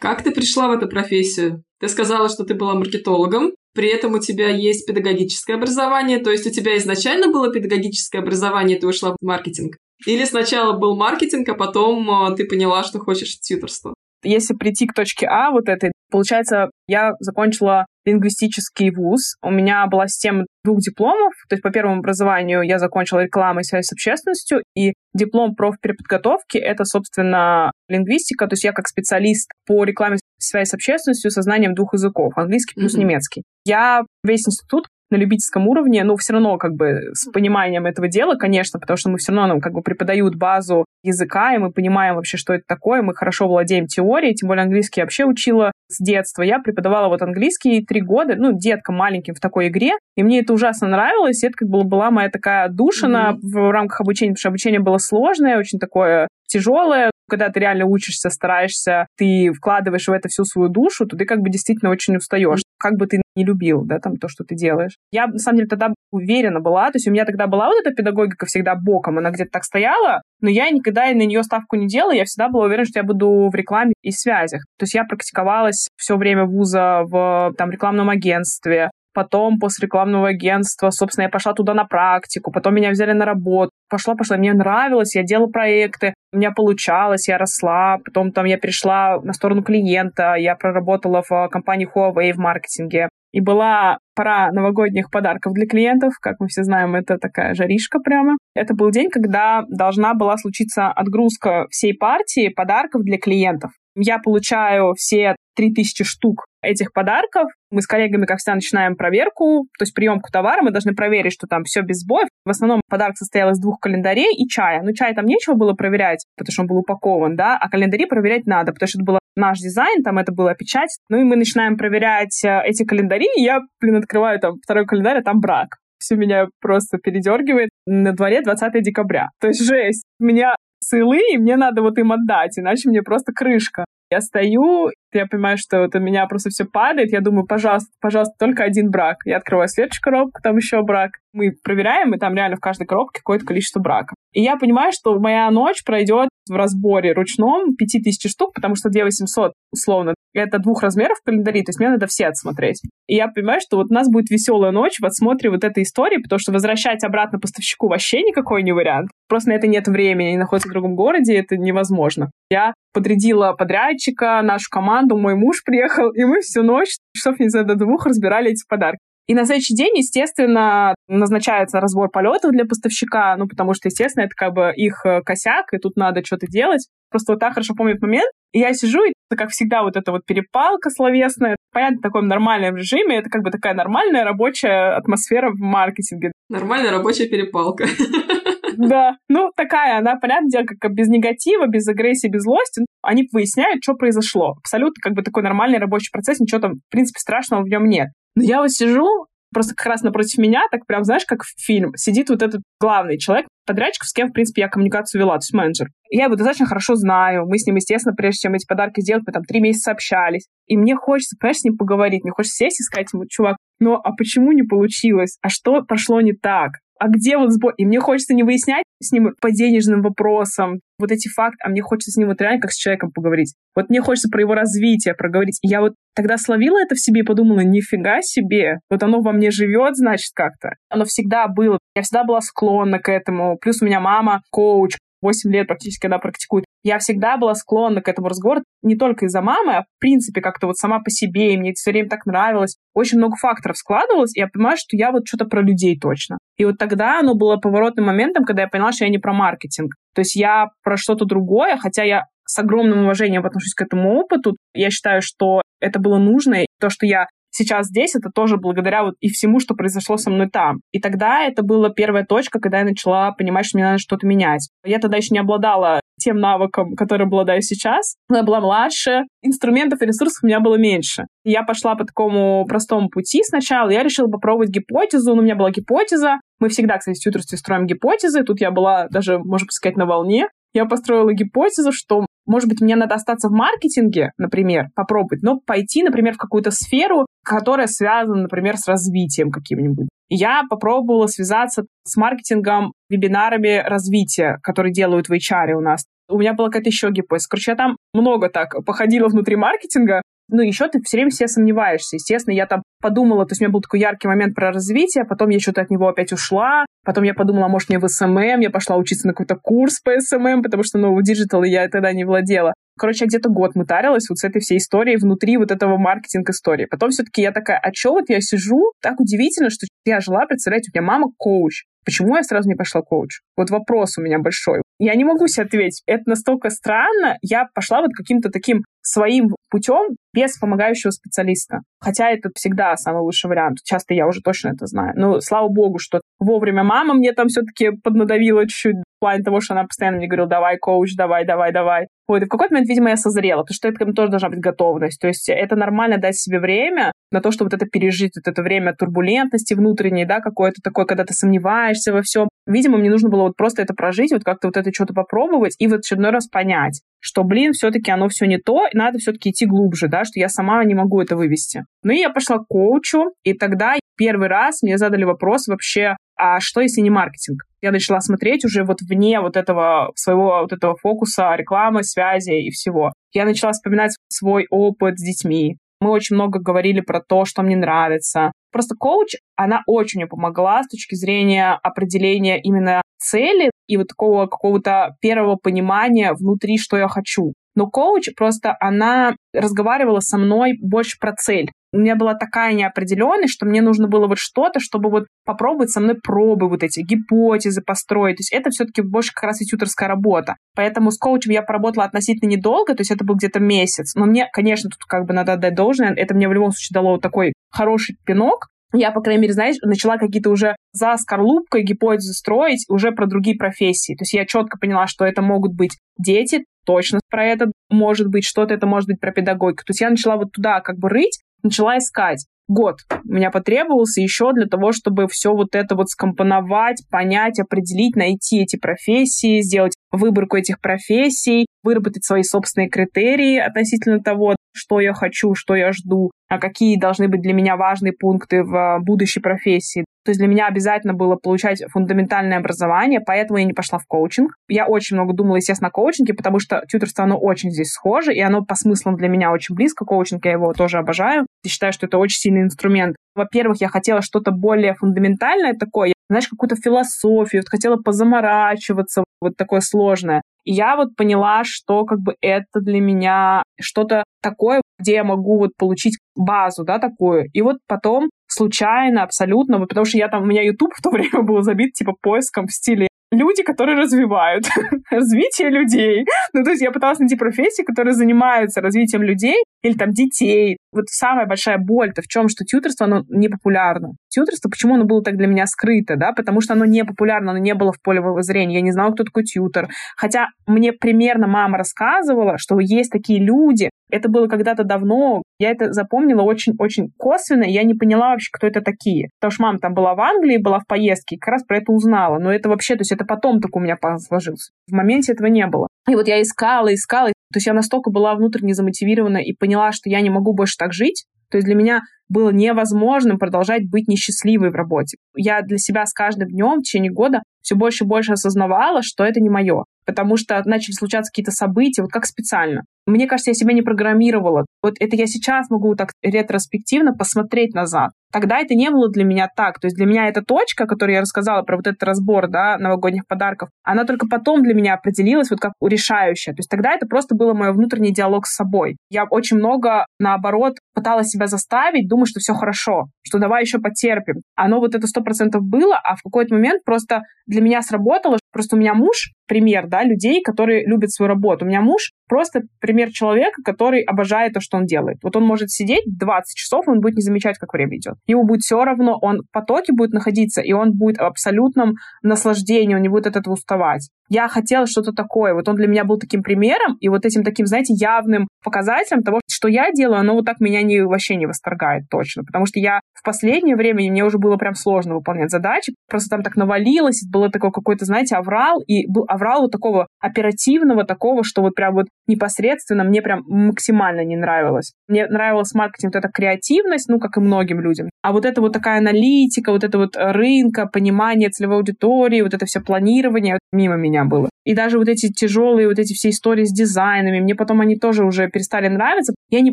Как 0.00 0.22
ты 0.22 0.32
пришла 0.32 0.68
в 0.68 0.72
эту 0.72 0.86
профессию? 0.86 1.62
Ты 1.84 1.90
сказала, 1.90 2.30
что 2.30 2.44
ты 2.44 2.54
была 2.54 2.72
маркетологом, 2.72 3.52
при 3.74 3.90
этом 3.90 4.14
у 4.14 4.18
тебя 4.18 4.48
есть 4.48 4.86
педагогическое 4.86 5.56
образование, 5.56 6.18
то 6.18 6.30
есть 6.30 6.46
у 6.46 6.50
тебя 6.50 6.78
изначально 6.78 7.30
было 7.30 7.52
педагогическое 7.52 8.22
образование, 8.22 8.78
ты 8.78 8.86
ушла 8.86 9.10
в 9.10 9.16
маркетинг? 9.20 9.76
Или 10.06 10.24
сначала 10.24 10.78
был 10.78 10.96
маркетинг, 10.96 11.46
а 11.50 11.54
потом 11.54 12.08
э, 12.10 12.36
ты 12.36 12.46
поняла, 12.46 12.84
что 12.84 13.00
хочешь 13.00 13.38
тьюторство? 13.38 13.92
Если 14.22 14.54
прийти 14.54 14.86
к 14.86 14.94
точке 14.94 15.26
А 15.26 15.50
вот 15.50 15.68
этой, 15.68 15.92
получается, 16.10 16.70
я 16.88 17.12
закончила 17.20 17.84
лингвистический 18.06 18.90
вуз. 18.90 19.34
У 19.42 19.50
меня 19.50 19.86
была 19.86 20.08
система 20.08 20.46
двух 20.64 20.80
дипломов. 20.80 21.32
То 21.48 21.54
есть 21.54 21.62
по 21.62 21.70
первому 21.70 21.98
образованию 21.98 22.62
я 22.62 22.78
закончила 22.78 23.20
рекламу 23.20 23.60
и 23.60 23.64
связь 23.64 23.86
с 23.86 23.92
общественностью, 23.92 24.62
и 24.74 24.94
диплом 25.14 25.54
профпереподготовки— 25.54 26.56
это, 26.58 26.84
собственно, 26.84 27.72
лингвистика. 27.88 28.46
То 28.46 28.54
есть 28.54 28.64
я 28.64 28.72
как 28.72 28.88
специалист 28.88 29.50
по 29.66 29.84
рекламе 29.84 30.16
и 30.38 30.42
связи 30.42 30.68
с 30.68 30.74
общественностью 30.74 31.30
со 31.30 31.42
знанием 31.42 31.74
двух 31.74 31.94
языков, 31.94 32.32
английский 32.36 32.74
плюс 32.74 32.94
mm-hmm. 32.94 33.00
немецкий. 33.00 33.42
Я 33.64 34.02
весь 34.22 34.46
институт 34.46 34.86
на 35.10 35.16
любительском 35.16 35.68
уровне, 35.68 36.02
но 36.04 36.16
все 36.16 36.32
равно 36.32 36.56
как 36.58 36.74
бы 36.74 37.10
с 37.12 37.30
пониманием 37.30 37.86
этого 37.86 38.08
дела, 38.08 38.34
конечно, 38.34 38.80
потому 38.80 38.96
что 38.96 39.10
мы 39.10 39.18
все 39.18 39.32
равно 39.32 39.46
нам 39.46 39.60
как 39.60 39.72
бы 39.72 39.82
преподают 39.82 40.34
базу 40.34 40.84
языка, 41.02 41.54
и 41.54 41.58
мы 41.58 41.70
понимаем 41.70 42.16
вообще, 42.16 42.36
что 42.36 42.54
это 42.54 42.64
такое, 42.66 43.02
мы 43.02 43.14
хорошо 43.14 43.46
владеем 43.46 43.86
теорией, 43.86 44.34
тем 44.34 44.48
более 44.48 44.64
английский 44.64 45.00
я 45.00 45.04
вообще 45.04 45.24
учила 45.24 45.72
с 45.88 46.02
детства. 46.02 46.42
Я 46.42 46.58
преподавала 46.58 47.08
вот 47.08 47.22
английский 47.22 47.84
три 47.84 48.00
года, 48.00 48.34
ну, 48.36 48.52
деткам 48.58 48.96
маленьким 48.96 49.34
в 49.34 49.40
такой 49.40 49.68
игре, 49.68 49.92
и 50.16 50.22
мне 50.22 50.40
это 50.40 50.52
ужасно 50.52 50.88
нравилось, 50.88 51.42
и 51.42 51.46
это 51.46 51.56
как 51.56 51.68
бы 51.68 51.84
была 51.84 52.10
моя 52.10 52.30
такая 52.30 52.68
душина 52.68 53.34
mm-hmm. 53.34 53.38
в 53.42 53.70
рамках 53.70 54.00
обучения, 54.00 54.32
потому 54.32 54.40
что 54.40 54.48
обучение 54.48 54.80
было 54.80 54.98
сложное, 54.98 55.58
очень 55.58 55.78
такое 55.78 56.28
тяжелое, 56.46 57.10
когда 57.28 57.48
ты 57.48 57.60
реально 57.60 57.86
учишься, 57.86 58.30
стараешься, 58.30 59.06
ты 59.16 59.52
вкладываешь 59.52 60.06
в 60.06 60.12
это 60.12 60.28
всю 60.28 60.44
свою 60.44 60.68
душу, 60.68 61.06
то 61.06 61.16
ты 61.16 61.24
как 61.24 61.40
бы 61.40 61.50
действительно 61.50 61.90
очень 61.90 62.16
устаешь. 62.16 62.60
Как 62.84 62.98
бы 62.98 63.06
ты 63.06 63.22
не 63.34 63.46
любил, 63.46 63.82
да, 63.82 63.98
там 63.98 64.18
то, 64.18 64.28
что 64.28 64.44
ты 64.44 64.54
делаешь. 64.54 64.98
Я, 65.10 65.26
на 65.26 65.38
самом 65.38 65.56
деле, 65.56 65.68
тогда 65.68 65.94
уверена 66.12 66.60
была, 66.60 66.90
то 66.90 66.96
есть 66.96 67.08
у 67.08 67.10
меня 67.10 67.24
тогда 67.24 67.46
была 67.46 67.68
вот 67.68 67.80
эта 67.80 67.94
педагогика 67.94 68.44
всегда 68.44 68.74
боком, 68.74 69.16
она 69.16 69.30
где-то 69.30 69.50
так 69.50 69.64
стояла, 69.64 70.20
но 70.42 70.50
я 70.50 70.68
никогда 70.68 71.06
на 71.06 71.24
нее 71.24 71.42
ставку 71.42 71.76
не 71.76 71.88
делала, 71.88 72.12
я 72.12 72.26
всегда 72.26 72.50
была 72.50 72.66
уверена, 72.66 72.84
что 72.84 72.98
я 72.98 73.02
буду 73.02 73.48
в 73.50 73.54
рекламе 73.54 73.94
и 74.02 74.10
связях. 74.10 74.64
То 74.78 74.82
есть 74.82 74.94
я 74.94 75.04
практиковалась 75.04 75.88
все 75.96 76.18
время 76.18 76.44
вуза 76.44 77.04
в 77.04 77.54
там 77.56 77.70
рекламном 77.70 78.10
агентстве, 78.10 78.90
Потом 79.14 79.58
после 79.60 79.86
рекламного 79.86 80.28
агентства, 80.28 80.90
собственно, 80.90 81.24
я 81.24 81.30
пошла 81.30 81.52
туда 81.52 81.72
на 81.72 81.84
практику, 81.84 82.50
потом 82.50 82.74
меня 82.74 82.90
взяли 82.90 83.12
на 83.12 83.24
работу. 83.24 83.70
Пошла-пошла, 83.88 84.36
мне 84.36 84.52
нравилось, 84.52 85.14
я 85.14 85.22
делала 85.22 85.46
проекты, 85.46 86.14
у 86.32 86.36
меня 86.36 86.50
получалось, 86.50 87.28
я 87.28 87.38
росла. 87.38 87.98
Потом 88.04 88.32
там 88.32 88.44
я 88.44 88.58
перешла 88.58 89.20
на 89.22 89.32
сторону 89.32 89.62
клиента, 89.62 90.34
я 90.34 90.56
проработала 90.56 91.22
в 91.22 91.48
компании 91.48 91.88
Huawei 91.88 92.32
в 92.32 92.38
маркетинге. 92.38 93.08
И 93.30 93.40
была 93.40 93.98
пора 94.14 94.52
новогодних 94.52 95.10
подарков 95.10 95.54
для 95.54 95.66
клиентов. 95.66 96.14
Как 96.20 96.36
мы 96.40 96.48
все 96.48 96.62
знаем, 96.62 96.94
это 96.94 97.18
такая 97.18 97.54
жаришка 97.54 97.98
прямо. 97.98 98.36
Это 98.54 98.74
был 98.74 98.90
день, 98.90 99.10
когда 99.10 99.64
должна 99.68 100.14
была 100.14 100.36
случиться 100.36 100.88
отгрузка 100.88 101.66
всей 101.70 101.94
партии 101.94 102.48
подарков 102.48 103.02
для 103.02 103.18
клиентов. 103.18 103.72
Я 103.96 104.18
получаю 104.18 104.94
все 104.96 105.36
3000 105.56 106.04
штук 106.04 106.46
этих 106.62 106.92
подарков. 106.92 107.46
Мы 107.70 107.82
с 107.82 107.86
коллегами, 107.86 108.26
как 108.26 108.38
всегда, 108.38 108.56
начинаем 108.56 108.96
проверку, 108.96 109.66
то 109.78 109.82
есть 109.82 109.94
приемку 109.94 110.30
товара. 110.32 110.62
Мы 110.62 110.70
должны 110.70 110.94
проверить, 110.94 111.32
что 111.32 111.46
там 111.46 111.64
все 111.64 111.82
без 111.82 112.00
сбоев. 112.00 112.28
В 112.44 112.50
основном 112.50 112.80
подарок 112.88 113.16
состоял 113.16 113.50
из 113.50 113.60
двух 113.60 113.78
календарей 113.80 114.34
и 114.36 114.48
чая. 114.48 114.82
Ну, 114.82 114.92
чай 114.92 115.14
там 115.14 115.26
нечего 115.26 115.54
было 115.54 115.74
проверять, 115.74 116.24
потому 116.36 116.52
что 116.52 116.62
он 116.62 116.68
был 116.68 116.78
упакован, 116.78 117.36
да, 117.36 117.56
а 117.56 117.68
календари 117.68 118.06
проверять 118.06 118.46
надо, 118.46 118.72
потому 118.72 118.88
что 118.88 118.98
это 118.98 119.04
был 119.04 119.18
наш 119.36 119.58
дизайн, 119.58 120.02
там 120.02 120.18
это 120.18 120.32
была 120.32 120.54
печать. 120.54 120.98
Ну, 121.08 121.20
и 121.20 121.24
мы 121.24 121.36
начинаем 121.36 121.76
проверять 121.76 122.44
э, 122.44 122.62
эти 122.64 122.84
календари, 122.84 123.26
и 123.36 123.42
я, 123.42 123.60
блин, 123.80 123.96
открываю 123.96 124.38
там 124.40 124.54
второй 124.62 124.86
календарь, 124.86 125.18
а 125.18 125.22
там 125.22 125.40
брак 125.40 125.76
все 126.04 126.16
меня 126.16 126.48
просто 126.60 126.98
передергивает. 126.98 127.70
На 127.86 128.12
дворе 128.12 128.42
20 128.42 128.82
декабря. 128.82 129.28
То 129.40 129.48
есть 129.48 129.64
жесть. 129.64 130.04
Меня 130.18 130.54
сылы, 130.88 131.20
и 131.32 131.38
мне 131.38 131.56
надо 131.56 131.82
вот 131.82 131.98
им 131.98 132.12
отдать, 132.12 132.58
иначе 132.58 132.88
мне 132.88 133.02
просто 133.02 133.32
крышка. 133.32 133.84
Я 134.10 134.20
стою, 134.20 134.90
я 135.18 135.26
понимаю, 135.26 135.56
что 135.58 135.80
вот 135.80 135.94
у 135.94 135.98
меня 135.98 136.26
просто 136.26 136.50
все 136.50 136.64
падает. 136.64 137.12
Я 137.12 137.20
думаю, 137.20 137.46
пожалуйста, 137.46 137.90
пожалуйста, 138.00 138.34
только 138.38 138.64
один 138.64 138.90
брак. 138.90 139.18
Я 139.24 139.38
открываю 139.38 139.68
следующую 139.68 140.02
коробку, 140.02 140.40
там 140.42 140.56
еще 140.56 140.82
брак. 140.82 141.12
Мы 141.32 141.52
проверяем, 141.62 142.14
и 142.14 142.18
там 142.18 142.34
реально 142.34 142.56
в 142.56 142.60
каждой 142.60 142.86
коробке 142.86 143.20
какое-то 143.20 143.44
количество 143.44 143.80
браков. 143.80 144.16
И 144.32 144.42
я 144.42 144.56
понимаю, 144.56 144.92
что 144.92 145.18
моя 145.18 145.50
ночь 145.50 145.84
пройдет 145.84 146.28
в 146.48 146.54
разборе 146.54 147.12
ручном 147.12 147.74
5000 147.76 148.30
штук, 148.30 148.54
потому 148.54 148.74
что 148.76 148.90
2800 148.90 149.52
условно 149.72 150.14
это 150.34 150.58
двух 150.58 150.82
размеров 150.82 151.18
в 151.18 151.24
то 151.24 151.32
есть 151.32 151.78
мне 151.78 151.88
надо 151.88 152.06
все 152.06 152.26
отсмотреть. 152.26 152.82
И 153.06 153.14
я 153.14 153.28
понимаю, 153.28 153.60
что 153.60 153.76
вот 153.76 153.86
у 153.90 153.94
нас 153.94 154.08
будет 154.10 154.30
веселая 154.30 154.72
ночь 154.72 154.98
в 155.00 155.04
отсмотре 155.04 155.50
вот 155.50 155.64
этой 155.64 155.84
истории, 155.84 156.20
потому 156.20 156.38
что 156.38 156.52
возвращать 156.52 157.04
обратно 157.04 157.38
поставщику 157.38 157.88
вообще 157.88 158.22
никакой 158.22 158.62
не 158.62 158.72
вариант. 158.72 159.10
Просто 159.28 159.50
на 159.50 159.54
это 159.54 159.66
нет 159.66 159.86
времени, 159.86 160.34
и 160.34 160.38
находится 160.38 160.68
в 160.68 160.72
другом 160.72 160.96
городе, 160.96 161.36
это 161.36 161.56
невозможно. 161.56 162.30
Я 162.50 162.74
подрядила 162.92 163.52
подрядчика, 163.52 164.40
нашу 164.42 164.66
команду, 164.70 165.03
мой 165.08 165.34
муж 165.34 165.62
приехал, 165.64 166.10
и 166.10 166.24
мы 166.24 166.40
всю 166.40 166.62
ночь, 166.62 166.96
часов 167.16 167.38
не 167.38 167.48
знаю, 167.48 167.66
до 167.66 167.74
двух 167.74 168.06
разбирали 168.06 168.50
эти 168.50 168.64
подарки. 168.68 168.98
И 169.26 169.34
на 169.34 169.46
следующий 169.46 169.74
день, 169.74 169.96
естественно, 169.96 170.94
назначается 171.08 171.80
разбор 171.80 172.10
полетов 172.10 172.50
для 172.50 172.66
поставщика, 172.66 173.36
ну, 173.38 173.48
потому 173.48 173.72
что, 173.72 173.88
естественно, 173.88 174.24
это 174.24 174.34
как 174.36 174.52
бы 174.52 174.70
их 174.76 175.00
э, 175.06 175.22
косяк, 175.22 175.72
и 175.72 175.78
тут 175.78 175.96
надо 175.96 176.22
что-то 176.24 176.46
делать. 176.46 176.86
Просто 177.10 177.32
вот 177.32 177.40
так 177.40 177.54
хорошо 177.54 177.74
помню 177.74 177.92
этот 177.92 178.02
момент. 178.02 178.30
И 178.52 178.58
я 178.58 178.74
сижу, 178.74 179.02
и 179.02 179.12
как 179.34 179.50
всегда, 179.50 179.82
вот 179.82 179.96
эта 179.96 180.12
вот 180.12 180.26
перепалка 180.26 180.90
словесная. 180.90 181.56
Понятно, 181.72 181.98
в 181.98 182.02
таком 182.02 182.28
нормальном 182.28 182.76
режиме. 182.76 183.18
Это 183.18 183.30
как 183.30 183.42
бы 183.42 183.50
такая 183.50 183.72
нормальная 183.72 184.24
рабочая 184.24 184.94
атмосфера 184.94 185.50
в 185.50 185.58
маркетинге. 185.58 186.32
Нормальная 186.50 186.90
рабочая 186.90 187.26
перепалка. 187.26 187.86
Да, 188.94 189.16
ну 189.28 189.50
такая, 189.56 189.98
она, 189.98 190.16
понятное 190.16 190.50
дело, 190.50 190.64
как 190.64 190.92
без 190.92 191.08
негатива, 191.08 191.66
без 191.66 191.86
агрессии, 191.88 192.28
без 192.28 192.42
злости. 192.42 192.84
Они 193.02 193.28
выясняют, 193.32 193.82
что 193.82 193.94
произошло. 193.94 194.54
Абсолютно 194.62 195.00
как 195.02 195.14
бы 195.14 195.22
такой 195.22 195.42
нормальный 195.42 195.78
рабочий 195.78 196.10
процесс, 196.12 196.40
ничего 196.40 196.60
там, 196.60 196.74
в 196.74 196.90
принципе, 196.90 197.20
страшного 197.20 197.62
в 197.62 197.68
нем 197.68 197.86
нет. 197.86 198.08
Но 198.36 198.42
я 198.42 198.60
вот 198.60 198.70
сижу, 198.70 199.26
просто 199.54 199.74
как 199.74 199.86
раз 199.86 200.02
напротив 200.02 200.38
меня, 200.38 200.62
так 200.70 200.86
прям, 200.86 201.04
знаешь, 201.04 201.24
как 201.24 201.42
в 201.42 201.54
фильм, 201.58 201.92
сидит 201.96 202.28
вот 202.28 202.42
этот 202.42 202.60
главный 202.80 203.18
человек, 203.18 203.46
подрядчик, 203.66 204.04
с 204.04 204.12
кем, 204.12 204.28
в 204.28 204.32
принципе, 204.32 204.62
я 204.62 204.68
коммуникацию 204.68 205.20
вела, 205.20 205.34
то 205.34 205.44
есть 205.44 205.54
менеджер. 205.54 205.88
Я 206.10 206.24
его 206.24 206.34
достаточно 206.34 206.66
хорошо 206.66 206.96
знаю. 206.96 207.46
Мы 207.46 207.58
с 207.58 207.66
ним, 207.66 207.76
естественно, 207.76 208.14
прежде 208.14 208.40
чем 208.42 208.54
эти 208.54 208.66
подарки 208.66 209.00
сделать, 209.00 209.24
мы 209.26 209.32
там 209.32 209.42
три 209.44 209.60
месяца 209.60 209.92
общались. 209.92 210.46
И 210.66 210.76
мне 210.76 210.96
хочется, 210.96 211.36
понимаешь, 211.40 211.58
с 211.58 211.64
ним 211.64 211.76
поговорить. 211.76 212.24
Мне 212.24 212.32
хочется 212.32 212.56
сесть 212.56 212.80
и 212.80 212.82
сказать 212.82 213.08
ему, 213.12 213.24
чувак, 213.28 213.56
ну 213.80 213.94
а 213.94 214.12
почему 214.12 214.52
не 214.52 214.62
получилось? 214.62 215.38
А 215.40 215.48
что 215.48 215.82
пошло 215.82 216.20
не 216.20 216.32
так? 216.32 216.72
А 216.98 217.08
где 217.08 217.36
вот 217.36 217.52
сбой? 217.52 217.72
И 217.76 217.84
мне 217.84 218.00
хочется 218.00 218.34
не 218.34 218.42
выяснять 218.42 218.84
с 219.02 219.12
ним 219.12 219.34
по 219.40 219.50
денежным 219.50 220.02
вопросам 220.02 220.80
вот 220.98 221.10
эти 221.10 221.28
факты, 221.28 221.58
а 221.64 221.68
мне 221.68 221.82
хочется 221.82 222.12
с 222.12 222.16
ним 222.16 222.28
вот 222.28 222.40
реально 222.40 222.60
как 222.60 222.72
с 222.72 222.76
человеком 222.76 223.10
поговорить. 223.12 223.54
Вот 223.74 223.90
мне 223.90 224.00
хочется 224.00 224.28
про 224.30 224.40
его 224.40 224.54
развитие 224.54 225.14
проговорить. 225.14 225.58
И 225.62 225.68
я 225.68 225.80
вот 225.80 225.94
тогда 226.14 226.36
словила 226.38 226.78
это 226.80 226.94
в 226.94 227.00
себе 227.00 227.20
и 227.20 227.24
подумала, 227.24 227.60
нифига 227.60 228.22
себе, 228.22 228.78
вот 228.90 229.02
оно 229.02 229.20
во 229.20 229.32
мне 229.32 229.50
живет, 229.50 229.96
значит, 229.96 230.30
как-то. 230.34 230.74
Оно 230.88 231.04
всегда 231.04 231.48
было. 231.48 231.78
Я 231.96 232.02
всегда 232.02 232.24
была 232.24 232.40
склонна 232.40 232.98
к 232.98 233.10
этому. 233.10 233.58
Плюс 233.60 233.82
у 233.82 233.86
меня 233.86 234.00
мама 234.00 234.42
коуч, 234.50 234.96
8 235.22 235.50
лет 235.52 235.66
практически 235.66 236.06
она 236.06 236.18
практикует. 236.18 236.64
Я 236.84 236.98
всегда 236.98 237.38
была 237.38 237.54
склонна 237.54 238.02
к 238.02 238.08
этому 238.08 238.28
разговору, 238.28 238.62
не 238.82 238.94
только 238.94 239.24
из-за 239.24 239.40
мамы, 239.40 239.76
а 239.76 239.82
в 239.82 239.86
принципе 239.98 240.42
как-то 240.42 240.66
вот 240.66 240.76
сама 240.76 240.98
по 241.00 241.10
себе, 241.10 241.54
и 241.54 241.56
мне 241.56 241.70
это 241.70 241.76
все 241.76 241.92
время 241.92 242.10
так 242.10 242.26
нравилось. 242.26 242.76
Очень 242.92 243.18
много 243.18 243.36
факторов 243.36 243.78
складывалось, 243.78 244.36
и 244.36 244.40
я 244.40 244.48
понимаю, 244.48 244.76
что 244.76 244.96
я 244.96 245.10
вот 245.10 245.26
что-то 245.26 245.46
про 245.46 245.62
людей 245.62 245.98
точно. 245.98 246.36
И 246.58 246.64
вот 246.66 246.76
тогда 246.78 247.20
оно 247.20 247.34
было 247.34 247.56
поворотным 247.56 248.04
моментом, 248.06 248.44
когда 248.44 248.62
я 248.62 248.68
поняла, 248.68 248.92
что 248.92 249.06
я 249.06 249.10
не 249.10 249.18
про 249.18 249.32
маркетинг. 249.32 249.94
То 250.14 250.20
есть 250.20 250.36
я 250.36 250.68
про 250.82 250.98
что-то 250.98 251.24
другое, 251.24 251.78
хотя 251.78 252.04
я 252.04 252.24
с 252.46 252.58
огромным 252.58 253.04
уважением 253.04 253.46
отношусь 253.46 253.74
к 253.74 253.80
этому 253.80 254.18
опыту. 254.18 254.56
Я 254.74 254.90
считаю, 254.90 255.22
что 255.22 255.62
это 255.80 255.98
было 255.98 256.18
нужно. 256.18 256.64
И 256.64 256.66
то, 256.78 256.90
что 256.90 257.06
я 257.06 257.28
сейчас 257.50 257.86
здесь, 257.86 258.14
это 258.14 258.30
тоже 258.34 258.56
благодаря 258.56 259.04
вот 259.04 259.14
и 259.20 259.28
всему, 259.28 259.60
что 259.60 259.74
произошло 259.74 260.16
со 260.16 260.30
мной 260.30 260.50
там. 260.50 260.80
И 260.92 261.00
тогда 261.00 261.40
это 261.44 261.62
была 261.62 261.90
первая 261.90 262.24
точка, 262.24 262.60
когда 262.60 262.80
я 262.80 262.84
начала 262.84 263.32
понимать, 263.32 263.66
что 263.66 263.78
мне 263.78 263.86
надо 263.86 263.98
что-то 263.98 264.26
менять. 264.26 264.68
Я 264.84 264.98
тогда 264.98 265.16
еще 265.16 265.28
не 265.30 265.38
обладала 265.38 266.00
тем 266.18 266.38
навыком, 266.38 266.94
который 266.94 267.26
обладаю 267.26 267.62
сейчас. 267.62 268.16
Я 268.30 268.42
была 268.42 268.60
младше, 268.60 269.22
инструментов 269.42 270.02
и 270.02 270.06
ресурсов 270.06 270.42
у 270.42 270.46
меня 270.46 270.60
было 270.60 270.76
меньше. 270.76 271.24
Я 271.44 271.62
пошла 271.62 271.94
по 271.94 272.04
такому 272.04 272.64
простому 272.66 273.08
пути 273.08 273.42
сначала. 273.44 273.90
Я 273.90 274.02
решила 274.02 274.28
попробовать 274.28 274.70
гипотезу. 274.70 275.34
Ну, 275.34 275.42
у 275.42 275.44
меня 275.44 275.56
была 275.56 275.70
гипотеза. 275.70 276.40
Мы 276.60 276.68
всегда, 276.68 276.98
кстати, 276.98 277.18
в 277.18 277.22
тьютерстве 277.22 277.58
строим 277.58 277.86
гипотезы. 277.86 278.42
Тут 278.42 278.60
я 278.60 278.70
была 278.70 279.08
даже, 279.10 279.38
можно 279.38 279.66
сказать, 279.70 279.96
на 279.96 280.06
волне. 280.06 280.48
Я 280.72 280.86
построила 280.86 281.32
гипотезу, 281.32 281.92
что 281.92 282.26
может 282.46 282.68
быть, 282.68 282.80
мне 282.80 282.94
надо 282.94 283.14
остаться 283.14 283.48
в 283.48 283.52
маркетинге, 283.52 284.32
например, 284.36 284.88
попробовать, 284.94 285.42
но 285.42 285.60
пойти, 285.60 286.02
например, 286.02 286.34
в 286.34 286.38
какую-то 286.38 286.70
сферу, 286.70 287.26
которая 287.42 287.86
связана, 287.86 288.42
например, 288.42 288.76
с 288.76 288.86
развитием 288.86 289.50
каким-нибудь. 289.50 290.08
Я 290.28 290.62
попробовала 290.68 291.26
связаться 291.26 291.84
с 292.04 292.16
маркетингом, 292.16 292.92
вебинарами 293.08 293.82
развития, 293.86 294.58
которые 294.62 294.92
делают 294.92 295.28
в 295.28 295.32
HR 295.32 295.72
у 295.74 295.80
нас. 295.80 296.04
У 296.28 296.38
меня 296.38 296.54
была 296.54 296.68
какая-то 296.68 296.88
еще 296.88 297.10
гипотеза. 297.10 297.48
Короче, 297.48 297.72
я 297.72 297.76
там 297.76 297.96
много 298.14 298.48
так 298.48 298.84
походила 298.84 299.28
внутри 299.28 299.56
маркетинга, 299.56 300.22
ну, 300.54 300.62
еще 300.62 300.88
ты 300.88 301.02
все 301.02 301.16
время 301.16 301.30
себе 301.30 301.48
сомневаешься. 301.48 302.16
Естественно, 302.16 302.54
я 302.54 302.66
там 302.66 302.82
подумала, 303.02 303.44
то 303.44 303.52
есть 303.52 303.60
у 303.60 303.64
меня 303.64 303.72
был 303.72 303.80
такой 303.80 304.00
яркий 304.00 304.28
момент 304.28 304.54
про 304.54 304.70
развитие, 304.70 305.24
потом 305.24 305.48
я 305.48 305.58
что-то 305.58 305.80
от 305.80 305.90
него 305.90 306.08
опять 306.08 306.32
ушла, 306.32 306.86
потом 307.04 307.24
я 307.24 307.34
подумала, 307.34 307.66
может, 307.66 307.88
мне 307.88 307.98
в 307.98 308.06
SMM, 308.06 308.60
я 308.60 308.70
пошла 308.70 308.96
учиться 308.96 309.26
на 309.26 309.32
какой-то 309.32 309.56
курс 309.56 310.00
по 310.00 310.12
SMM, 310.18 310.62
потому 310.62 310.84
что, 310.84 310.98
ну, 310.98 311.20
digital 311.20 311.64
я 311.64 311.88
тогда 311.88 312.12
не 312.12 312.24
владела. 312.24 312.72
Короче, 312.96 313.24
я 313.24 313.26
где-то 313.26 313.48
год 313.48 313.74
мытарилась 313.74 314.28
вот 314.30 314.38
с 314.38 314.44
этой 314.44 314.60
всей 314.60 314.78
историей 314.78 315.16
внутри 315.16 315.56
вот 315.56 315.72
этого 315.72 315.96
маркетинг-истории. 315.98 316.86
Потом 316.86 317.10
все-таки 317.10 317.42
я 317.42 317.50
такая, 317.50 317.78
а 317.78 317.90
что 317.92 318.12
вот 318.12 318.28
я 318.28 318.40
сижу? 318.40 318.92
Так 319.02 319.18
удивительно, 319.18 319.70
что 319.70 319.86
я 320.04 320.20
жила, 320.20 320.46
представляете, 320.46 320.92
у 320.94 320.96
меня 320.96 321.04
мама 321.04 321.32
коуч. 321.36 321.82
Почему 322.04 322.36
я 322.36 322.44
сразу 322.44 322.68
не 322.68 322.76
пошла 322.76 323.02
коуч? 323.02 323.40
Вот 323.56 323.70
вопрос 323.70 324.18
у 324.18 324.22
меня 324.22 324.38
большой. 324.38 324.82
Я 324.98 325.14
не 325.14 325.24
могу 325.24 325.46
себе 325.48 325.66
ответить. 325.66 326.02
Это 326.06 326.22
настолько 326.26 326.70
странно. 326.70 327.36
Я 327.42 327.66
пошла 327.74 328.00
вот 328.00 328.10
каким-то 328.16 328.50
таким 328.50 328.82
своим 329.02 329.48
путем 329.70 330.16
без 330.32 330.58
помогающего 330.58 331.10
специалиста. 331.10 331.80
Хотя 332.00 332.30
это 332.30 332.50
всегда 332.54 332.96
самый 332.96 333.22
лучший 333.22 333.48
вариант. 333.48 333.78
Часто 333.84 334.14
я 334.14 334.26
уже 334.26 334.40
точно 334.40 334.68
это 334.68 334.86
знаю. 334.86 335.12
Но 335.16 335.40
слава 335.40 335.68
богу, 335.68 335.98
что 335.98 336.20
вовремя 336.38 336.84
мама 336.84 337.14
мне 337.14 337.32
там 337.32 337.48
все-таки 337.48 337.90
поднадавила 338.02 338.66
чуть-чуть 338.66 338.96
плане 339.24 339.42
того, 339.42 339.60
что 339.60 339.72
она 339.72 339.84
постоянно 339.84 340.18
мне 340.18 340.26
говорила, 340.26 340.48
давай, 340.48 340.76
коуч, 340.76 341.14
давай, 341.16 341.46
давай, 341.46 341.72
давай. 341.72 342.08
Вот, 342.28 342.42
и 342.42 342.44
в 342.44 342.48
какой-то 342.48 342.74
момент, 342.74 342.88
видимо, 342.88 343.10
я 343.10 343.16
созрела, 343.16 343.62
потому 343.62 343.74
что 343.74 343.88
это 343.88 344.12
тоже 344.12 344.30
должна 344.30 344.50
быть 344.50 344.60
готовность. 344.60 345.20
То 345.20 345.28
есть 345.28 345.48
это 345.48 345.76
нормально 345.76 346.18
дать 346.18 346.36
себе 346.36 346.58
время 346.58 347.12
на 347.30 347.40
то, 347.40 347.50
чтобы 347.50 347.70
вот 347.70 347.74
это 347.74 347.86
пережить, 347.86 348.32
вот 348.36 348.50
это 348.50 348.62
время 348.62 348.94
турбулентности 348.94 349.74
внутренней, 349.74 350.26
да, 350.26 350.40
какое-то 350.40 350.80
такое, 350.82 351.06
когда 351.06 351.24
ты 351.24 351.34
сомневаешься 351.34 352.12
во 352.12 352.22
всем. 352.22 352.48
Видимо, 352.66 352.98
мне 352.98 353.10
нужно 353.10 353.28
было 353.28 353.42
вот 353.42 353.56
просто 353.56 353.82
это 353.82 353.94
прожить, 353.94 354.32
вот 354.32 354.44
как-то 354.44 354.68
вот 354.68 354.76
это 354.76 354.90
что-то 354.92 355.14
попробовать 355.14 355.74
и 355.78 355.86
в 355.86 355.94
очередной 355.94 356.30
раз 356.30 356.46
понять, 356.48 357.00
что, 357.20 357.44
блин, 357.44 357.72
все-таки 357.72 358.10
оно 358.10 358.28
все 358.28 358.46
не 358.46 358.58
то, 358.58 358.86
и 358.86 358.96
надо 358.96 359.18
все-таки 359.18 359.50
идти 359.50 359.66
глубже, 359.66 360.08
да, 360.08 360.24
что 360.24 360.38
я 360.38 360.48
сама 360.48 360.84
не 360.84 360.94
могу 360.94 361.20
это 361.20 361.36
вывести. 361.36 361.84
Ну 362.02 362.12
и 362.12 362.18
я 362.18 362.30
пошла 362.30 362.58
к 362.58 362.66
коучу, 362.68 363.32
и 363.42 363.54
тогда 363.54 363.94
первый 364.16 364.48
раз 364.48 364.82
мне 364.82 364.96
задали 364.98 365.24
вопрос 365.24 365.66
вообще, 365.66 366.16
а 366.36 366.60
что 366.60 366.80
если 366.80 367.00
не 367.00 367.10
маркетинг? 367.10 367.62
Я 367.84 367.90
начала 367.90 368.18
смотреть 368.20 368.64
уже 368.64 368.82
вот 368.82 369.02
вне 369.02 369.40
вот 369.40 369.58
этого 369.58 370.10
своего 370.14 370.60
вот 370.62 370.72
этого 370.72 370.96
фокуса 370.96 371.54
рекламы, 371.54 372.02
связи 372.02 372.66
и 372.66 372.70
всего. 372.70 373.12
Я 373.34 373.44
начала 373.44 373.72
вспоминать 373.72 374.16
свой 374.26 374.66
опыт 374.70 375.18
с 375.18 375.22
детьми. 375.22 375.76
Мы 376.00 376.10
очень 376.10 376.34
много 376.34 376.60
говорили 376.60 377.02
про 377.02 377.20
то, 377.20 377.44
что 377.44 377.60
мне 377.62 377.76
нравится. 377.76 378.52
Просто 378.72 378.94
коуч, 378.98 379.34
она 379.54 379.82
очень 379.86 380.20
мне 380.20 380.26
помогла 380.26 380.82
с 380.82 380.88
точки 380.88 381.14
зрения 381.14 381.78
определения 381.82 382.58
именно 382.58 383.02
цели 383.18 383.70
и 383.86 383.98
вот 383.98 384.08
такого 384.08 384.46
какого-то 384.46 385.16
первого 385.20 385.56
понимания 385.56 386.32
внутри, 386.32 386.78
что 386.78 386.96
я 386.96 387.06
хочу. 387.08 387.52
Но 387.74 387.90
коуч 387.90 388.30
просто, 388.34 388.74
она 388.80 389.36
разговаривала 389.52 390.20
со 390.20 390.38
мной 390.38 390.78
больше 390.80 391.18
про 391.20 391.34
цель. 391.34 391.70
У 391.94 391.98
меня 391.98 392.16
была 392.16 392.34
такая 392.34 392.74
неопределенность, 392.74 393.54
что 393.54 393.66
мне 393.66 393.80
нужно 393.80 394.08
было 394.08 394.26
вот 394.26 394.38
что-то, 394.38 394.80
чтобы 394.80 395.10
вот 395.10 395.26
попробовать 395.44 395.90
со 395.90 396.00
мной 396.00 396.16
пробы, 396.16 396.68
вот 396.68 396.82
эти 396.82 397.00
гипотезы 397.00 397.82
построить. 397.82 398.38
То 398.38 398.40
есть 398.40 398.52
это 398.52 398.70
все-таки 398.70 399.00
больше 399.00 399.32
как 399.32 399.44
раз 399.44 399.62
и 399.62 399.64
тьюторская 399.64 400.08
работа. 400.08 400.56
Поэтому 400.74 401.12
с 401.12 401.18
коучем 401.18 401.52
я 401.52 401.62
поработала 401.62 402.04
относительно 402.04 402.50
недолго, 402.50 402.96
то 402.96 403.02
есть 403.02 403.12
это 403.12 403.24
был 403.24 403.36
где-то 403.36 403.60
месяц. 403.60 404.16
Но 404.16 404.26
мне, 404.26 404.48
конечно, 404.52 404.90
тут 404.90 405.04
как 405.06 405.24
бы 405.24 405.34
надо 405.34 405.52
отдать 405.52 405.76
должное, 405.76 406.12
это 406.12 406.34
мне 406.34 406.48
в 406.48 406.52
любом 406.52 406.72
случае 406.72 406.94
дало 406.94 407.12
вот 407.12 407.22
такой 407.22 407.52
хороший 407.70 408.16
пинок, 408.26 408.66
я, 408.92 409.10
по 409.10 409.20
крайней 409.20 409.42
мере, 409.42 409.52
знаешь, 409.52 409.76
начала 409.82 410.18
какие-то 410.18 410.50
уже 410.50 410.76
за 410.92 411.16
скорлупкой 411.16 411.82
гипотезы 411.82 412.32
строить 412.32 412.84
уже 412.88 413.10
про 413.10 413.26
другие 413.26 413.56
профессии. 413.56 414.14
То 414.14 414.22
есть 414.22 414.32
я 414.32 414.46
четко 414.46 414.78
поняла, 414.78 415.06
что 415.08 415.24
это 415.24 415.42
могут 415.42 415.74
быть 415.74 415.98
дети, 416.16 416.64
точно 416.86 417.20
про 417.28 417.44
это 417.44 417.72
может 417.90 418.28
быть, 418.28 418.44
что-то 418.44 418.72
это 418.74 418.86
может 418.86 419.08
быть 419.08 419.20
про 419.20 419.32
педагогику. 419.32 419.84
То 419.84 419.90
есть 419.90 420.00
я 420.00 420.10
начала 420.10 420.36
вот 420.36 420.52
туда 420.52 420.80
как 420.80 420.98
бы 420.98 421.08
рыть, 421.08 421.40
начала 421.64 421.98
искать. 421.98 422.46
Год 422.66 422.96
у 423.28 423.32
меня 423.32 423.50
потребовался 423.50 424.22
еще 424.22 424.52
для 424.54 424.66
того, 424.66 424.92
чтобы 424.92 425.28
все 425.28 425.52
вот 425.52 425.74
это 425.74 425.94
вот 425.94 426.08
скомпоновать, 426.08 427.02
понять, 427.10 427.60
определить, 427.60 428.16
найти 428.16 428.62
эти 428.62 428.76
профессии, 428.76 429.60
сделать 429.60 429.94
выборку 430.10 430.56
этих 430.56 430.80
профессий, 430.80 431.66
выработать 431.82 432.24
свои 432.24 432.42
собственные 432.42 432.88
критерии 432.88 433.58
относительно 433.58 434.20
того, 434.20 434.56
что 434.74 435.00
я 435.00 435.14
хочу, 435.14 435.54
что 435.54 435.74
я 435.74 435.92
жду, 435.92 436.30
а 436.48 436.58
какие 436.58 436.98
должны 436.98 437.28
быть 437.28 437.40
для 437.40 437.52
меня 437.52 437.76
важные 437.76 438.12
пункты 438.12 438.62
в 438.62 438.76
а, 438.76 438.98
будущей 438.98 439.40
профессии. 439.40 440.04
То 440.24 440.30
есть 440.30 440.38
для 440.38 440.48
меня 440.48 440.66
обязательно 440.66 441.12
было 441.12 441.36
получать 441.36 441.82
фундаментальное 441.92 442.58
образование, 442.58 443.20
поэтому 443.20 443.58
я 443.58 443.64
не 443.64 443.74
пошла 443.74 443.98
в 443.98 444.06
коучинг. 444.06 444.54
Я 444.68 444.86
очень 444.86 445.16
много 445.16 445.34
думала, 445.34 445.56
естественно, 445.56 445.88
о 445.88 445.90
коучинге, 445.90 446.32
потому 446.32 446.60
что 446.60 446.82
тьютерство, 446.88 447.24
оно 447.24 447.38
очень 447.38 447.70
здесь 447.70 447.90
схоже, 447.90 448.34
и 448.34 448.40
оно 448.40 448.64
по 448.64 448.74
смыслам 448.74 449.16
для 449.16 449.28
меня 449.28 449.52
очень 449.52 449.74
близко. 449.74 450.06
Коучинг, 450.06 450.44
я 450.46 450.52
его 450.52 450.72
тоже 450.72 450.98
обожаю. 450.98 451.46
И 451.62 451.68
считаю, 451.68 451.92
что 451.92 452.06
это 452.06 452.16
очень 452.16 452.38
сильный 452.38 452.62
инструмент. 452.62 453.16
Во-первых, 453.34 453.80
я 453.82 453.88
хотела 453.88 454.22
что-то 454.22 454.50
более 454.50 454.94
фундаментальное 454.94 455.74
такое, 455.74 456.14
знаешь, 456.30 456.48
какую-то 456.48 456.76
философию, 456.76 457.62
хотела 457.66 457.96
позаморачиваться, 457.96 459.24
вот 459.42 459.56
такое 459.56 459.80
сложное. 459.80 460.40
И 460.64 460.72
я 460.72 460.96
вот 460.96 461.16
поняла, 461.16 461.62
что 461.64 462.04
как 462.04 462.20
бы 462.20 462.34
это 462.40 462.80
для 462.80 463.00
меня 463.00 463.62
что-то 463.80 464.24
такое, 464.42 464.82
где 464.98 465.14
я 465.14 465.24
могу 465.24 465.58
вот 465.58 465.70
получить 465.76 466.18
базу, 466.34 466.84
да, 466.84 466.98
такую. 466.98 467.48
И 467.52 467.62
вот 467.62 467.76
потом 467.86 468.30
случайно, 468.46 469.22
абсолютно, 469.22 469.78
вот 469.78 469.88
потому 469.88 470.04
что 470.04 470.18
я 470.18 470.28
там, 470.28 470.42
у 470.42 470.46
меня 470.46 470.62
YouTube 470.62 470.92
в 470.94 471.02
то 471.02 471.10
время 471.12 471.42
был 471.42 471.62
забит, 471.62 471.92
типа, 471.92 472.14
поиском 472.20 472.66
в 472.66 472.72
стиле 472.72 473.08
люди, 473.34 473.62
которые 473.62 473.98
развивают 473.98 474.64
развитие 475.10 475.70
людей. 475.70 476.24
Ну, 476.52 476.62
то 476.62 476.70
есть 476.70 476.82
я 476.82 476.92
пыталась 476.92 477.18
найти 477.18 477.34
профессии, 477.34 477.82
которые 477.82 478.14
занимаются 478.14 478.80
развитием 478.80 479.22
людей 479.22 479.56
или 479.84 479.94
там 479.94 480.12
детей. 480.12 480.78
Вот 480.92 481.04
самая 481.08 481.46
большая 481.46 481.78
боль-то 481.78 482.22
в 482.22 482.26
чем, 482.26 482.48
что 482.48 482.64
тьютерство, 482.64 483.06
оно 483.06 483.22
не 483.28 483.48
популярно. 483.48 484.12
Тьютерство, 484.28 484.70
почему 484.70 484.94
оно 484.94 485.04
было 485.04 485.22
так 485.22 485.36
для 485.36 485.46
меня 485.46 485.66
скрыто, 485.66 486.16
да? 486.16 486.32
Потому 486.32 486.60
что 486.62 486.72
оно 486.72 486.86
не 486.86 487.04
популярно, 487.04 487.50
оно 487.50 487.60
не 487.60 487.74
было 487.74 487.92
в 487.92 488.00
поле 488.00 488.22
зрения. 488.42 488.76
Я 488.76 488.80
не 488.80 488.92
знала, 488.92 489.12
кто 489.12 489.24
такой 489.24 489.44
тьютер. 489.44 489.88
Хотя 490.16 490.46
мне 490.66 490.92
примерно 490.92 491.46
мама 491.46 491.76
рассказывала, 491.76 492.56
что 492.56 492.80
есть 492.80 493.10
такие 493.10 493.40
люди, 493.40 493.90
это 494.10 494.30
было 494.30 494.46
когда-то 494.46 494.84
давно. 494.84 495.42
Я 495.58 495.70
это 495.70 495.92
запомнила 495.92 496.42
очень-очень 496.42 497.10
косвенно. 497.18 497.64
Я 497.64 497.82
не 497.82 497.94
поняла 497.94 498.30
вообще, 498.30 498.48
кто 498.52 498.66
это 498.66 498.80
такие. 498.80 499.28
Потому 499.40 499.50
что 499.50 499.62
мама 499.64 499.78
там 499.80 499.92
была 499.92 500.14
в 500.14 500.20
Англии, 500.20 500.56
была 500.56 500.78
в 500.78 500.86
поездке, 500.86 501.36
и 501.36 501.38
как 501.38 501.52
раз 501.52 501.64
про 501.64 501.78
это 501.78 501.92
узнала. 501.92 502.38
Но 502.38 502.52
это 502.52 502.68
вообще, 502.68 502.94
то 502.94 503.00
есть 503.00 503.12
это 503.12 503.24
потом 503.24 503.60
только 503.60 503.78
у 503.78 503.80
меня 503.80 503.96
сложился. 504.18 504.72
В 504.88 504.92
моменте 504.92 505.32
этого 505.32 505.48
не 505.48 505.66
было. 505.66 505.88
И 506.08 506.14
вот 506.14 506.28
я 506.28 506.40
искала, 506.40 506.94
искала. 506.94 507.32
То 507.54 507.58
есть 507.58 507.68
я 507.68 507.72
настолько 507.72 508.10
была 508.10 508.34
внутренне 508.34 508.74
замотивирована 508.74 509.36
и 509.36 509.52
поняла, 509.52 509.92
что 509.92 510.10
я 510.10 510.20
не 510.22 510.28
могу 510.28 510.54
больше 510.54 510.74
так 510.76 510.92
жить. 510.92 511.26
То 511.52 511.58
есть 511.58 511.66
для 511.66 511.76
меня 511.76 512.00
было 512.28 512.50
невозможным 512.50 513.38
продолжать 513.38 513.88
быть 513.90 514.08
несчастливой 514.08 514.70
в 514.70 514.74
работе. 514.74 515.16
Я 515.36 515.62
для 515.62 515.78
себя 515.78 516.06
с 516.06 516.12
каждым 516.12 516.48
днем 516.48 516.78
в 516.78 516.82
течение 516.82 517.12
года 517.12 517.42
все 517.62 517.74
больше 517.74 518.04
и 518.04 518.06
больше 518.06 518.32
осознавала, 518.32 519.02
что 519.02 519.24
это 519.24 519.40
не 519.40 519.48
мое. 519.48 519.84
Потому 520.06 520.36
что 520.36 520.60
начали 520.66 520.92
случаться 520.92 521.30
какие-то 521.30 521.50
события, 521.50 522.02
вот 522.02 522.10
как 522.10 522.26
специально. 522.26 522.82
Мне 523.06 523.26
кажется, 523.26 523.50
я 523.50 523.54
себя 523.54 523.72
не 523.72 523.82
программировала. 523.82 524.66
Вот 524.82 524.94
это 525.00 525.16
я 525.16 525.26
сейчас 525.26 525.68
могу 525.70 525.94
так 525.94 526.12
ретроспективно 526.22 527.14
посмотреть 527.14 527.74
назад. 527.74 528.10
Тогда 528.32 528.58
это 528.58 528.74
не 528.74 528.90
было 528.90 529.10
для 529.10 529.24
меня 529.24 529.48
так. 529.54 529.78
То 529.78 529.86
есть 529.86 529.96
для 529.96 530.06
меня 530.06 530.26
эта 530.26 530.42
точка, 530.42 530.86
которую 530.86 531.14
я 531.14 531.20
рассказала 531.20 531.62
про 531.62 531.76
вот 531.76 531.86
этот 531.86 532.02
разбор 532.02 532.48
да, 532.48 532.76
новогодних 532.78 533.26
подарков, 533.26 533.68
она 533.82 534.04
только 534.04 534.26
потом 534.26 534.62
для 534.62 534.74
меня 534.74 534.94
определилась 534.94 535.50
вот 535.50 535.60
как 535.60 535.72
решающая. 535.80 536.52
То 536.52 536.60
есть 536.60 536.70
тогда 536.70 536.92
это 536.92 537.06
просто 537.06 537.34
было 537.34 537.54
мой 537.54 537.72
внутренний 537.72 538.12
диалог 538.12 538.46
с 538.46 538.54
собой. 538.54 538.96
Я 539.10 539.24
очень 539.24 539.58
много, 539.58 540.06
наоборот, 540.18 540.74
пыталась 540.94 541.28
себя 541.28 541.46
заставить, 541.46 542.08
думать, 542.14 542.28
что 542.28 542.40
все 542.40 542.54
хорошо, 542.54 543.06
что 543.22 543.38
давай 543.38 543.62
еще 543.62 543.78
потерпим. 543.78 544.42
Оно 544.54 544.78
вот 544.78 544.94
это 544.94 545.06
сто 545.06 545.20
процентов 545.22 545.62
было, 545.62 545.96
а 545.96 546.14
в 546.16 546.22
какой-то 546.22 546.54
момент 546.54 546.84
просто 546.84 547.22
для 547.46 547.60
меня 547.60 547.82
сработало. 547.82 548.38
Просто 548.52 548.76
у 548.76 548.78
меня 548.78 548.94
муж, 548.94 549.32
пример, 549.46 549.86
да, 549.88 550.02
людей, 550.02 550.42
которые 550.42 550.86
любят 550.86 551.10
свою 551.10 551.28
работу. 551.28 551.64
У 551.64 551.68
меня 551.68 551.80
муж 551.80 552.12
просто 552.28 552.62
пример 552.80 553.10
человека, 553.10 553.62
который 553.64 554.02
обожает 554.02 554.54
то, 554.54 554.60
что 554.60 554.76
он 554.76 554.86
делает. 554.86 555.18
Вот 555.22 555.36
он 555.36 555.44
может 555.44 555.70
сидеть 555.70 556.04
20 556.06 556.56
часов, 556.56 556.88
он 556.88 557.00
будет 557.00 557.16
не 557.16 557.22
замечать, 557.22 557.58
как 557.58 557.72
время 557.72 557.96
идет. 557.96 558.14
Ему 558.26 558.44
будет 558.44 558.62
все 558.62 558.82
равно, 558.82 559.18
он 559.20 559.42
в 559.42 559.52
потоке 559.52 559.92
будет 559.92 560.12
находиться, 560.12 560.62
и 560.62 560.72
он 560.72 560.92
будет 560.92 561.18
в 561.18 561.22
абсолютном 561.22 561.94
наслаждении, 562.22 562.94
он 562.94 563.02
не 563.02 563.08
будет 563.08 563.26
от 563.26 563.36
этого 563.36 563.54
уставать. 563.54 564.10
Я 564.30 564.48
хотела 564.48 564.86
что-то 564.86 565.12
такое. 565.12 565.54
Вот 565.54 565.68
он 565.68 565.76
для 565.76 565.86
меня 565.86 566.04
был 566.04 566.18
таким 566.18 566.42
примером, 566.42 566.96
и 567.00 567.08
вот 567.08 567.26
этим 567.26 567.44
таким, 567.44 567.66
знаете, 567.66 567.94
явным 567.94 568.48
показателем 568.62 569.22
того, 569.22 569.40
что 569.50 569.68
я 569.68 569.92
делаю, 569.92 570.20
оно 570.20 570.34
вот 570.34 570.46
так 570.46 570.60
меня 570.60 570.82
не, 570.82 571.04
вообще 571.04 571.36
не 571.36 571.46
восторгает 571.46 572.04
точно. 572.10 572.42
Потому 572.44 572.64
что 572.66 572.80
я 572.80 573.00
в 573.12 573.22
последнее 573.22 573.76
время, 573.76 574.10
мне 574.10 574.24
уже 574.24 574.38
было 574.38 574.56
прям 574.56 574.74
сложно 574.74 575.14
выполнять 575.14 575.50
задачи, 575.50 575.94
просто 576.08 576.30
там 576.30 576.42
так 576.42 576.56
навалилось, 576.56 577.22
было 577.30 577.50
такой 577.50 577.70
какой-то, 577.70 578.06
знаете, 578.06 578.36
аврал, 578.36 578.80
и 578.86 579.06
был 579.10 579.24
аврал 579.34 579.62
вот 579.62 579.70
такого 579.70 580.06
оперативного, 580.20 581.04
такого, 581.04 581.44
что 581.44 581.62
вот 581.62 581.74
прям 581.74 581.94
вот 581.94 582.06
непосредственно 582.26 583.04
мне 583.04 583.22
прям 583.22 583.42
максимально 583.46 584.24
не 584.24 584.36
нравилось. 584.36 584.92
Мне 585.08 585.26
нравилась 585.26 585.74
маркетинг, 585.74 586.14
вот 586.14 586.24
эта 586.24 586.32
креативность, 586.32 587.08
ну, 587.08 587.18
как 587.18 587.36
и 587.36 587.40
многим 587.40 587.80
людям. 587.80 588.10
А 588.22 588.32
вот 588.32 588.44
это 588.44 588.60
вот 588.60 588.72
такая 588.72 588.98
аналитика, 588.98 589.72
вот 589.72 589.84
это 589.84 589.98
вот 589.98 590.16
рынка, 590.16 590.86
понимание 590.86 591.50
целевой 591.50 591.76
аудитории, 591.76 592.42
вот 592.42 592.54
это 592.54 592.66
все 592.66 592.80
планирование 592.80 593.58
мимо 593.72 593.96
меня 593.96 594.24
было. 594.24 594.48
И 594.64 594.74
даже 594.74 594.98
вот 594.98 595.08
эти 595.08 595.30
тяжелые 595.30 595.88
вот 595.88 595.98
эти 595.98 596.14
все 596.14 596.30
истории 596.30 596.64
с 596.64 596.72
дизайнами, 596.72 597.40
мне 597.40 597.54
потом 597.54 597.80
они 597.80 597.96
тоже 597.96 598.24
уже 598.24 598.48
перестали 598.48 598.88
нравиться. 598.88 599.34
Я 599.50 599.60
не 599.60 599.72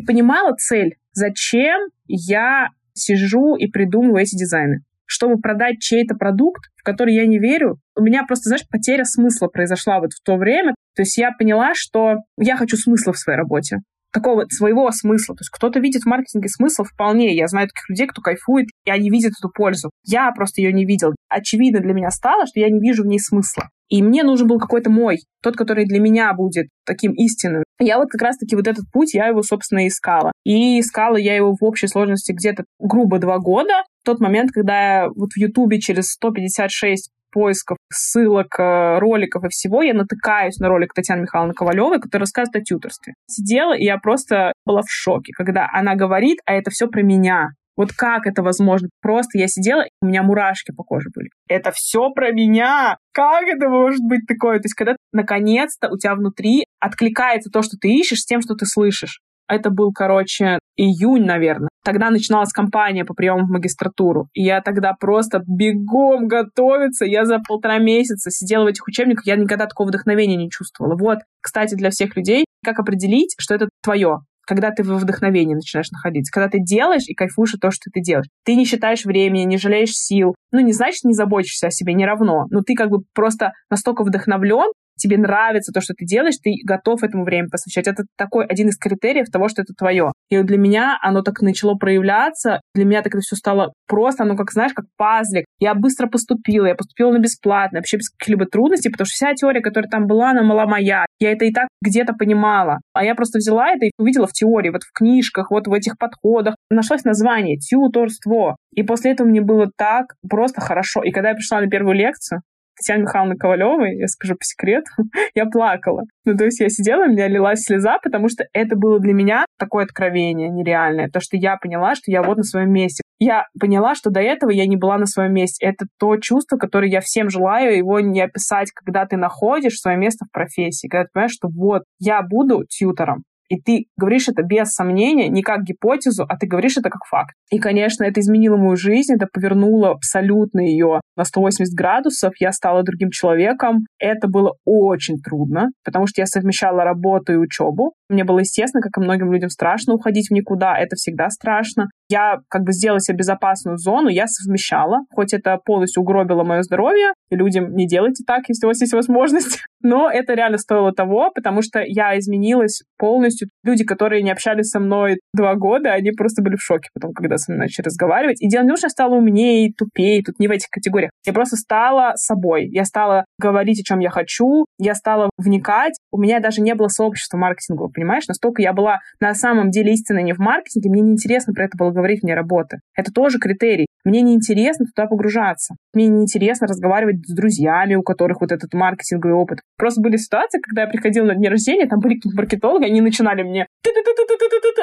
понимала 0.00 0.54
цель, 0.56 0.96
зачем 1.12 1.88
я 2.06 2.68
сижу 2.94 3.56
и 3.56 3.68
придумываю 3.68 4.22
эти 4.22 4.36
дизайны 4.36 4.82
чтобы 5.12 5.40
продать 5.40 5.78
чей-то 5.78 6.14
продукт, 6.14 6.62
в 6.76 6.82
который 6.82 7.14
я 7.14 7.26
не 7.26 7.38
верю, 7.38 7.76
у 7.94 8.02
меня 8.02 8.24
просто, 8.24 8.48
знаешь, 8.48 8.66
потеря 8.68 9.04
смысла 9.04 9.48
произошла 9.48 10.00
вот 10.00 10.12
в 10.12 10.22
то 10.24 10.36
время. 10.36 10.74
То 10.96 11.02
есть 11.02 11.18
я 11.18 11.32
поняла, 11.32 11.72
что 11.74 12.16
я 12.38 12.56
хочу 12.56 12.76
смысла 12.76 13.12
в 13.12 13.18
своей 13.18 13.38
работе 13.38 13.78
такого 14.12 14.46
своего 14.48 14.90
смысла. 14.90 15.34
То 15.34 15.40
есть 15.40 15.50
кто-то 15.50 15.80
видит 15.80 16.02
в 16.02 16.06
маркетинге 16.06 16.48
смысл 16.48 16.84
вполне. 16.84 17.34
Я 17.34 17.46
знаю 17.46 17.68
таких 17.68 17.88
людей, 17.88 18.06
кто 18.06 18.20
кайфует, 18.20 18.68
и 18.84 18.90
они 18.90 19.10
видят 19.10 19.32
эту 19.38 19.50
пользу. 19.52 19.90
Я 20.04 20.30
просто 20.32 20.60
ее 20.60 20.72
не 20.72 20.84
видел. 20.84 21.14
Очевидно 21.28 21.80
для 21.80 21.92
меня 21.92 22.10
стало, 22.10 22.46
что 22.46 22.60
я 22.60 22.70
не 22.70 22.80
вижу 22.80 23.02
в 23.02 23.06
ней 23.06 23.18
смысла. 23.18 23.68
И 23.88 24.02
мне 24.02 24.22
нужен 24.22 24.48
был 24.48 24.58
какой-то 24.58 24.90
мой, 24.90 25.18
тот, 25.42 25.54
который 25.54 25.84
для 25.84 26.00
меня 26.00 26.32
будет 26.32 26.68
таким 26.86 27.12
истинным. 27.12 27.62
Я 27.78 27.98
вот 27.98 28.08
как 28.08 28.22
раз-таки 28.22 28.56
вот 28.56 28.66
этот 28.66 28.84
путь, 28.90 29.12
я 29.12 29.26
его, 29.26 29.42
собственно, 29.42 29.86
искала. 29.86 30.32
И 30.44 30.80
искала 30.80 31.16
я 31.16 31.36
его 31.36 31.52
в 31.52 31.62
общей 31.62 31.88
сложности 31.88 32.32
где-то 32.32 32.64
грубо 32.78 33.18
два 33.18 33.38
года. 33.38 33.82
В 34.02 34.06
тот 34.06 34.18
момент, 34.20 34.50
когда 34.50 35.02
я 35.02 35.08
вот 35.08 35.32
в 35.32 35.36
Ютубе 35.36 35.78
через 35.78 36.06
156 36.12 37.10
поисков 37.32 37.76
ссылок, 37.92 38.58
э, 38.58 38.98
роликов 38.98 39.44
и 39.44 39.48
всего, 39.48 39.82
я 39.82 39.94
натыкаюсь 39.94 40.58
на 40.58 40.68
ролик 40.68 40.94
Татьяны 40.94 41.22
Михайловны 41.22 41.54
Ковалевой, 41.54 42.00
которая 42.00 42.22
рассказывает 42.22 42.62
о 42.62 42.64
тьюторстве. 42.64 43.14
Сидела, 43.26 43.76
и 43.76 43.84
я 43.84 43.98
просто 43.98 44.52
была 44.64 44.82
в 44.82 44.90
шоке, 44.90 45.32
когда 45.36 45.68
она 45.72 45.96
говорит, 45.96 46.38
а 46.46 46.54
это 46.54 46.70
все 46.70 46.86
про 46.86 47.02
меня. 47.02 47.48
Вот 47.76 47.92
как 47.92 48.26
это 48.26 48.42
возможно? 48.42 48.88
Просто 49.00 49.38
я 49.38 49.48
сидела, 49.48 49.84
у 50.00 50.06
меня 50.06 50.22
мурашки 50.22 50.72
по 50.72 50.82
коже 50.82 51.08
были. 51.14 51.30
Это 51.48 51.70
все 51.72 52.10
про 52.10 52.32
меня. 52.32 52.96
Как 53.12 53.44
это 53.44 53.68
может 53.68 54.00
быть 54.02 54.26
такое? 54.26 54.58
То 54.58 54.66
есть, 54.66 54.74
когда 54.74 54.96
наконец-то 55.12 55.88
у 55.88 55.96
тебя 55.96 56.14
внутри 56.14 56.64
откликается 56.80 57.50
то, 57.50 57.62
что 57.62 57.76
ты 57.80 57.88
ищешь, 57.88 58.20
с 58.20 58.26
тем, 58.26 58.42
что 58.42 58.54
ты 58.54 58.66
слышишь. 58.66 59.20
Это 59.48 59.70
был, 59.70 59.92
короче, 59.92 60.58
июнь, 60.76 61.24
наверное. 61.24 61.68
Тогда 61.84 62.10
начиналась 62.10 62.52
кампания 62.52 63.04
по 63.04 63.12
приему 63.12 63.46
в 63.46 63.50
магистратуру. 63.50 64.28
И 64.34 64.42
я 64.42 64.60
тогда 64.62 64.94
просто 64.98 65.42
бегом 65.46 66.28
готовиться. 66.28 67.04
Я 67.04 67.24
за 67.26 67.38
полтора 67.46 67.78
месяца 67.78 68.30
сидела 68.30 68.64
в 68.64 68.68
этих 68.68 68.86
учебниках. 68.86 69.26
Я 69.26 69.36
никогда 69.36 69.66
такого 69.66 69.88
вдохновения 69.88 70.36
не 70.36 70.50
чувствовала. 70.50 70.96
Вот, 70.96 71.18
кстати, 71.40 71.74
для 71.74 71.90
всех 71.90 72.16
людей, 72.16 72.46
как 72.64 72.78
определить, 72.78 73.34
что 73.38 73.54
это 73.54 73.68
твое 73.82 74.20
когда 74.46 74.70
ты 74.70 74.82
во 74.82 74.96
вдохновении 74.96 75.54
начинаешь 75.54 75.90
находиться, 75.90 76.32
когда 76.32 76.48
ты 76.48 76.58
делаешь 76.60 77.04
и 77.06 77.14
кайфуешь 77.14 77.54
от 77.54 77.60
того, 77.60 77.70
что 77.70 77.90
ты 77.92 78.00
делаешь. 78.00 78.26
Ты 78.44 78.54
не 78.54 78.64
считаешь 78.64 79.04
времени, 79.04 79.44
не 79.44 79.58
жалеешь 79.58 79.92
сил. 79.92 80.34
Ну, 80.50 80.60
не 80.60 80.72
значит, 80.72 81.04
не 81.04 81.14
заботишься 81.14 81.68
о 81.68 81.70
себе, 81.70 81.94
не 81.94 82.06
равно. 82.06 82.46
Но 82.50 82.62
ты 82.62 82.74
как 82.74 82.90
бы 82.90 83.02
просто 83.14 83.52
настолько 83.70 84.04
вдохновлен, 84.04 84.72
тебе 85.02 85.18
нравится 85.18 85.72
то, 85.72 85.80
что 85.80 85.94
ты 85.94 86.04
делаешь, 86.04 86.36
ты 86.42 86.54
готов 86.64 87.02
этому 87.02 87.24
время 87.24 87.48
посвящать. 87.50 87.88
Это 87.88 88.04
такой 88.16 88.46
один 88.46 88.68
из 88.68 88.76
критериев 88.76 89.28
того, 89.30 89.48
что 89.48 89.62
это 89.62 89.74
твое. 89.74 90.12
И 90.30 90.40
для 90.42 90.58
меня 90.58 90.98
оно 91.02 91.22
так 91.22 91.40
начало 91.40 91.74
проявляться. 91.74 92.60
Для 92.74 92.84
меня 92.84 93.02
так 93.02 93.14
это 93.14 93.20
все 93.20 93.36
стало 93.36 93.72
просто, 93.86 94.22
оно 94.22 94.36
как, 94.36 94.52
знаешь, 94.52 94.72
как 94.72 94.86
пазлик. 94.96 95.44
Я 95.62 95.76
быстро 95.76 96.08
поступила, 96.08 96.66
я 96.66 96.74
поступила 96.74 97.12
на 97.12 97.20
бесплатно, 97.20 97.78
вообще 97.78 97.96
без 97.96 98.10
каких-либо 98.10 98.46
трудностей, 98.46 98.90
потому 98.90 99.06
что 99.06 99.14
вся 99.14 99.32
теория, 99.34 99.60
которая 99.60 99.88
там 99.88 100.08
была, 100.08 100.30
она 100.30 100.42
была 100.42 100.66
моя. 100.66 101.06
Я 101.20 101.30
это 101.30 101.44
и 101.44 101.52
так 101.52 101.68
где-то 101.80 102.14
понимала. 102.14 102.80
А 102.92 103.04
я 103.04 103.14
просто 103.14 103.38
взяла 103.38 103.70
это 103.70 103.86
и 103.86 103.90
увидела 103.96 104.26
в 104.26 104.32
теории, 104.32 104.70
вот 104.70 104.82
в 104.82 104.92
книжках, 104.92 105.52
вот 105.52 105.68
в 105.68 105.72
этих 105.72 105.98
подходах. 105.98 106.56
Нашлось 106.68 107.04
название 107.04 107.58
«Тьюторство». 107.58 108.56
И 108.74 108.82
после 108.82 109.12
этого 109.12 109.28
мне 109.28 109.40
было 109.40 109.70
так 109.76 110.06
просто 110.28 110.60
хорошо. 110.60 111.00
И 111.04 111.12
когда 111.12 111.28
я 111.28 111.36
пришла 111.36 111.60
на 111.60 111.68
первую 111.68 111.94
лекцию, 111.94 112.42
Татьяны 112.76 113.02
Михайловны 113.02 113.36
Ковалевой, 113.36 113.96
я 113.96 114.06
скажу 114.08 114.34
по 114.34 114.44
секрету, 114.44 114.90
я 115.34 115.46
плакала. 115.46 116.02
Ну, 116.24 116.36
то 116.36 116.44
есть 116.44 116.60
я 116.60 116.68
сидела, 116.68 117.04
у 117.04 117.08
меня 117.08 117.28
лилась 117.28 117.62
слеза, 117.62 117.98
потому 118.02 118.28
что 118.28 118.44
это 118.52 118.76
было 118.76 119.00
для 119.00 119.12
меня 119.12 119.44
такое 119.58 119.84
откровение 119.84 120.48
нереальное. 120.48 121.08
То, 121.08 121.20
что 121.20 121.36
я 121.36 121.56
поняла, 121.56 121.94
что 121.94 122.10
я 122.10 122.22
вот 122.22 122.36
на 122.36 122.44
своем 122.44 122.72
месте. 122.72 123.02
Я 123.18 123.46
поняла, 123.60 123.94
что 123.94 124.10
до 124.10 124.20
этого 124.20 124.50
я 124.50 124.66
не 124.66 124.76
была 124.76 124.98
на 124.98 125.06
своем 125.06 125.32
месте. 125.34 125.64
Это 125.64 125.86
то 125.98 126.16
чувство, 126.16 126.56
которое 126.56 126.90
я 126.90 127.00
всем 127.00 127.30
желаю, 127.30 127.76
его 127.76 128.00
не 128.00 128.20
описать, 128.20 128.72
когда 128.72 129.06
ты 129.06 129.16
находишь 129.16 129.78
свое 129.78 129.96
место 129.96 130.24
в 130.24 130.32
профессии, 130.32 130.88
когда 130.88 131.04
ты 131.04 131.10
понимаешь, 131.12 131.32
что 131.32 131.48
вот, 131.48 131.82
я 132.00 132.22
буду 132.22 132.64
тьютором, 132.68 133.22
и 133.52 133.60
ты 133.60 133.84
говоришь 133.98 134.30
это 134.30 134.42
без 134.42 134.72
сомнения, 134.72 135.28
не 135.28 135.42
как 135.42 135.62
гипотезу, 135.62 136.24
а 136.26 136.38
ты 136.38 136.46
говоришь 136.46 136.78
это 136.78 136.88
как 136.88 137.04
факт. 137.04 137.34
И, 137.50 137.58
конечно, 137.58 138.02
это 138.02 138.18
изменило 138.20 138.56
мою 138.56 138.76
жизнь, 138.76 139.12
это 139.12 139.26
повернуло 139.30 139.90
абсолютно 139.90 140.60
ее 140.60 141.02
на 141.18 141.24
180 141.24 141.74
градусов. 141.74 142.32
Я 142.40 142.52
стала 142.52 142.82
другим 142.82 143.10
человеком. 143.10 143.84
Это 143.98 144.26
было 144.26 144.54
очень 144.64 145.18
трудно, 145.18 145.68
потому 145.84 146.06
что 146.06 146.22
я 146.22 146.26
совмещала 146.26 146.82
работу 146.82 147.34
и 147.34 147.36
учебу. 147.36 147.92
Мне 148.08 148.24
было 148.24 148.38
естественно, 148.38 148.80
как 148.80 148.96
и 148.96 149.04
многим 149.04 149.30
людям, 149.30 149.50
страшно 149.50 149.92
уходить 149.92 150.28
в 150.30 150.32
никуда. 150.32 150.74
Это 150.78 150.96
всегда 150.96 151.28
страшно. 151.28 151.88
я 152.08 152.38
как 152.48 152.62
бы 152.62 152.72
сделала 152.72 153.00
себе 153.00 153.18
безопасную 153.18 153.76
зону, 153.76 154.08
я 154.08 154.26
совмещала, 154.26 155.00
хоть 155.14 155.32
это 155.34 155.58
полностью 155.64 156.02
угробило 156.02 156.44
мое 156.44 156.62
здоровье, 156.62 157.12
и 157.30 157.36
людям 157.36 157.74
не 157.74 157.86
делайте 157.86 158.24
так, 158.26 158.42
если 158.48 158.66
у 158.66 158.68
вас 158.68 158.80
есть 158.80 158.92
возможность, 158.92 159.62
но 159.82 160.10
это 160.10 160.34
реально 160.34 160.58
стоило 160.58 160.92
того, 160.92 161.30
потому 161.34 161.62
что 161.62 161.82
я 161.86 162.18
изменилась 162.18 162.82
полностью. 162.98 163.41
Люди, 163.64 163.84
которые 163.84 164.22
не 164.22 164.30
общались 164.30 164.70
со 164.70 164.80
мной 164.80 165.18
два 165.34 165.54
года, 165.54 165.92
они 165.92 166.10
просто 166.12 166.42
были 166.42 166.56
в 166.56 166.62
шоке 166.62 166.88
потом, 166.94 167.12
когда 167.12 167.36
со 167.38 167.52
мной 167.52 167.66
начали 167.66 167.86
разговаривать. 167.86 168.40
И 168.42 168.48
дело 168.48 168.62
не 168.62 168.70
то, 168.70 168.76
что 168.76 168.86
я 168.86 168.90
стала 168.90 169.14
умнее, 169.14 169.72
тупее, 169.76 170.22
тут 170.22 170.38
не 170.38 170.48
в 170.48 170.50
этих 170.50 170.68
категориях. 170.70 171.10
Я 171.26 171.32
просто 171.32 171.56
стала 171.56 172.12
собой. 172.16 172.68
Я 172.68 172.84
стала 172.84 173.24
говорить, 173.38 173.80
о 173.80 173.84
чем 173.84 174.00
я 174.00 174.10
хочу, 174.10 174.66
я 174.78 174.94
стала 174.94 175.30
вникать. 175.36 175.94
У 176.10 176.18
меня 176.18 176.40
даже 176.40 176.60
не 176.60 176.74
было 176.74 176.88
сообщества 176.88 177.38
маркетингового, 177.38 177.90
понимаешь? 177.90 178.26
Настолько 178.28 178.62
я 178.62 178.72
была 178.72 178.98
на 179.20 179.34
самом 179.34 179.70
деле 179.70 179.92
истинно 179.92 180.18
не 180.18 180.34
в 180.34 180.38
маркетинге, 180.38 180.90
мне 180.90 181.02
неинтересно 181.02 181.52
про 181.52 181.64
это 181.64 181.76
было 181.76 181.90
говорить 181.90 182.22
вне 182.22 182.34
работы. 182.34 182.78
Это 182.94 183.12
тоже 183.12 183.38
критерий. 183.38 183.86
Мне 184.04 184.22
неинтересно 184.22 184.86
туда 184.86 185.06
погружаться. 185.06 185.74
Мне 185.94 186.08
неинтересно 186.08 186.66
разговаривать 186.66 187.26
с 187.26 187.34
друзьями, 187.34 187.94
у 187.94 188.02
которых 188.02 188.40
вот 188.40 188.52
этот 188.52 188.74
маркетинговый 188.74 189.34
опыт. 189.34 189.60
Просто 189.76 190.00
были 190.00 190.16
ситуации, 190.16 190.60
когда 190.60 190.82
я 190.82 190.88
приходила 190.88 191.26
на 191.26 191.34
дни 191.34 191.48
рождения, 191.48 191.86
там 191.86 192.00
были 192.00 192.14
какие-то 192.14 192.36
маркетологи, 192.36 192.84
они 192.84 193.00
начинали 193.00 193.42
мне 193.42 193.66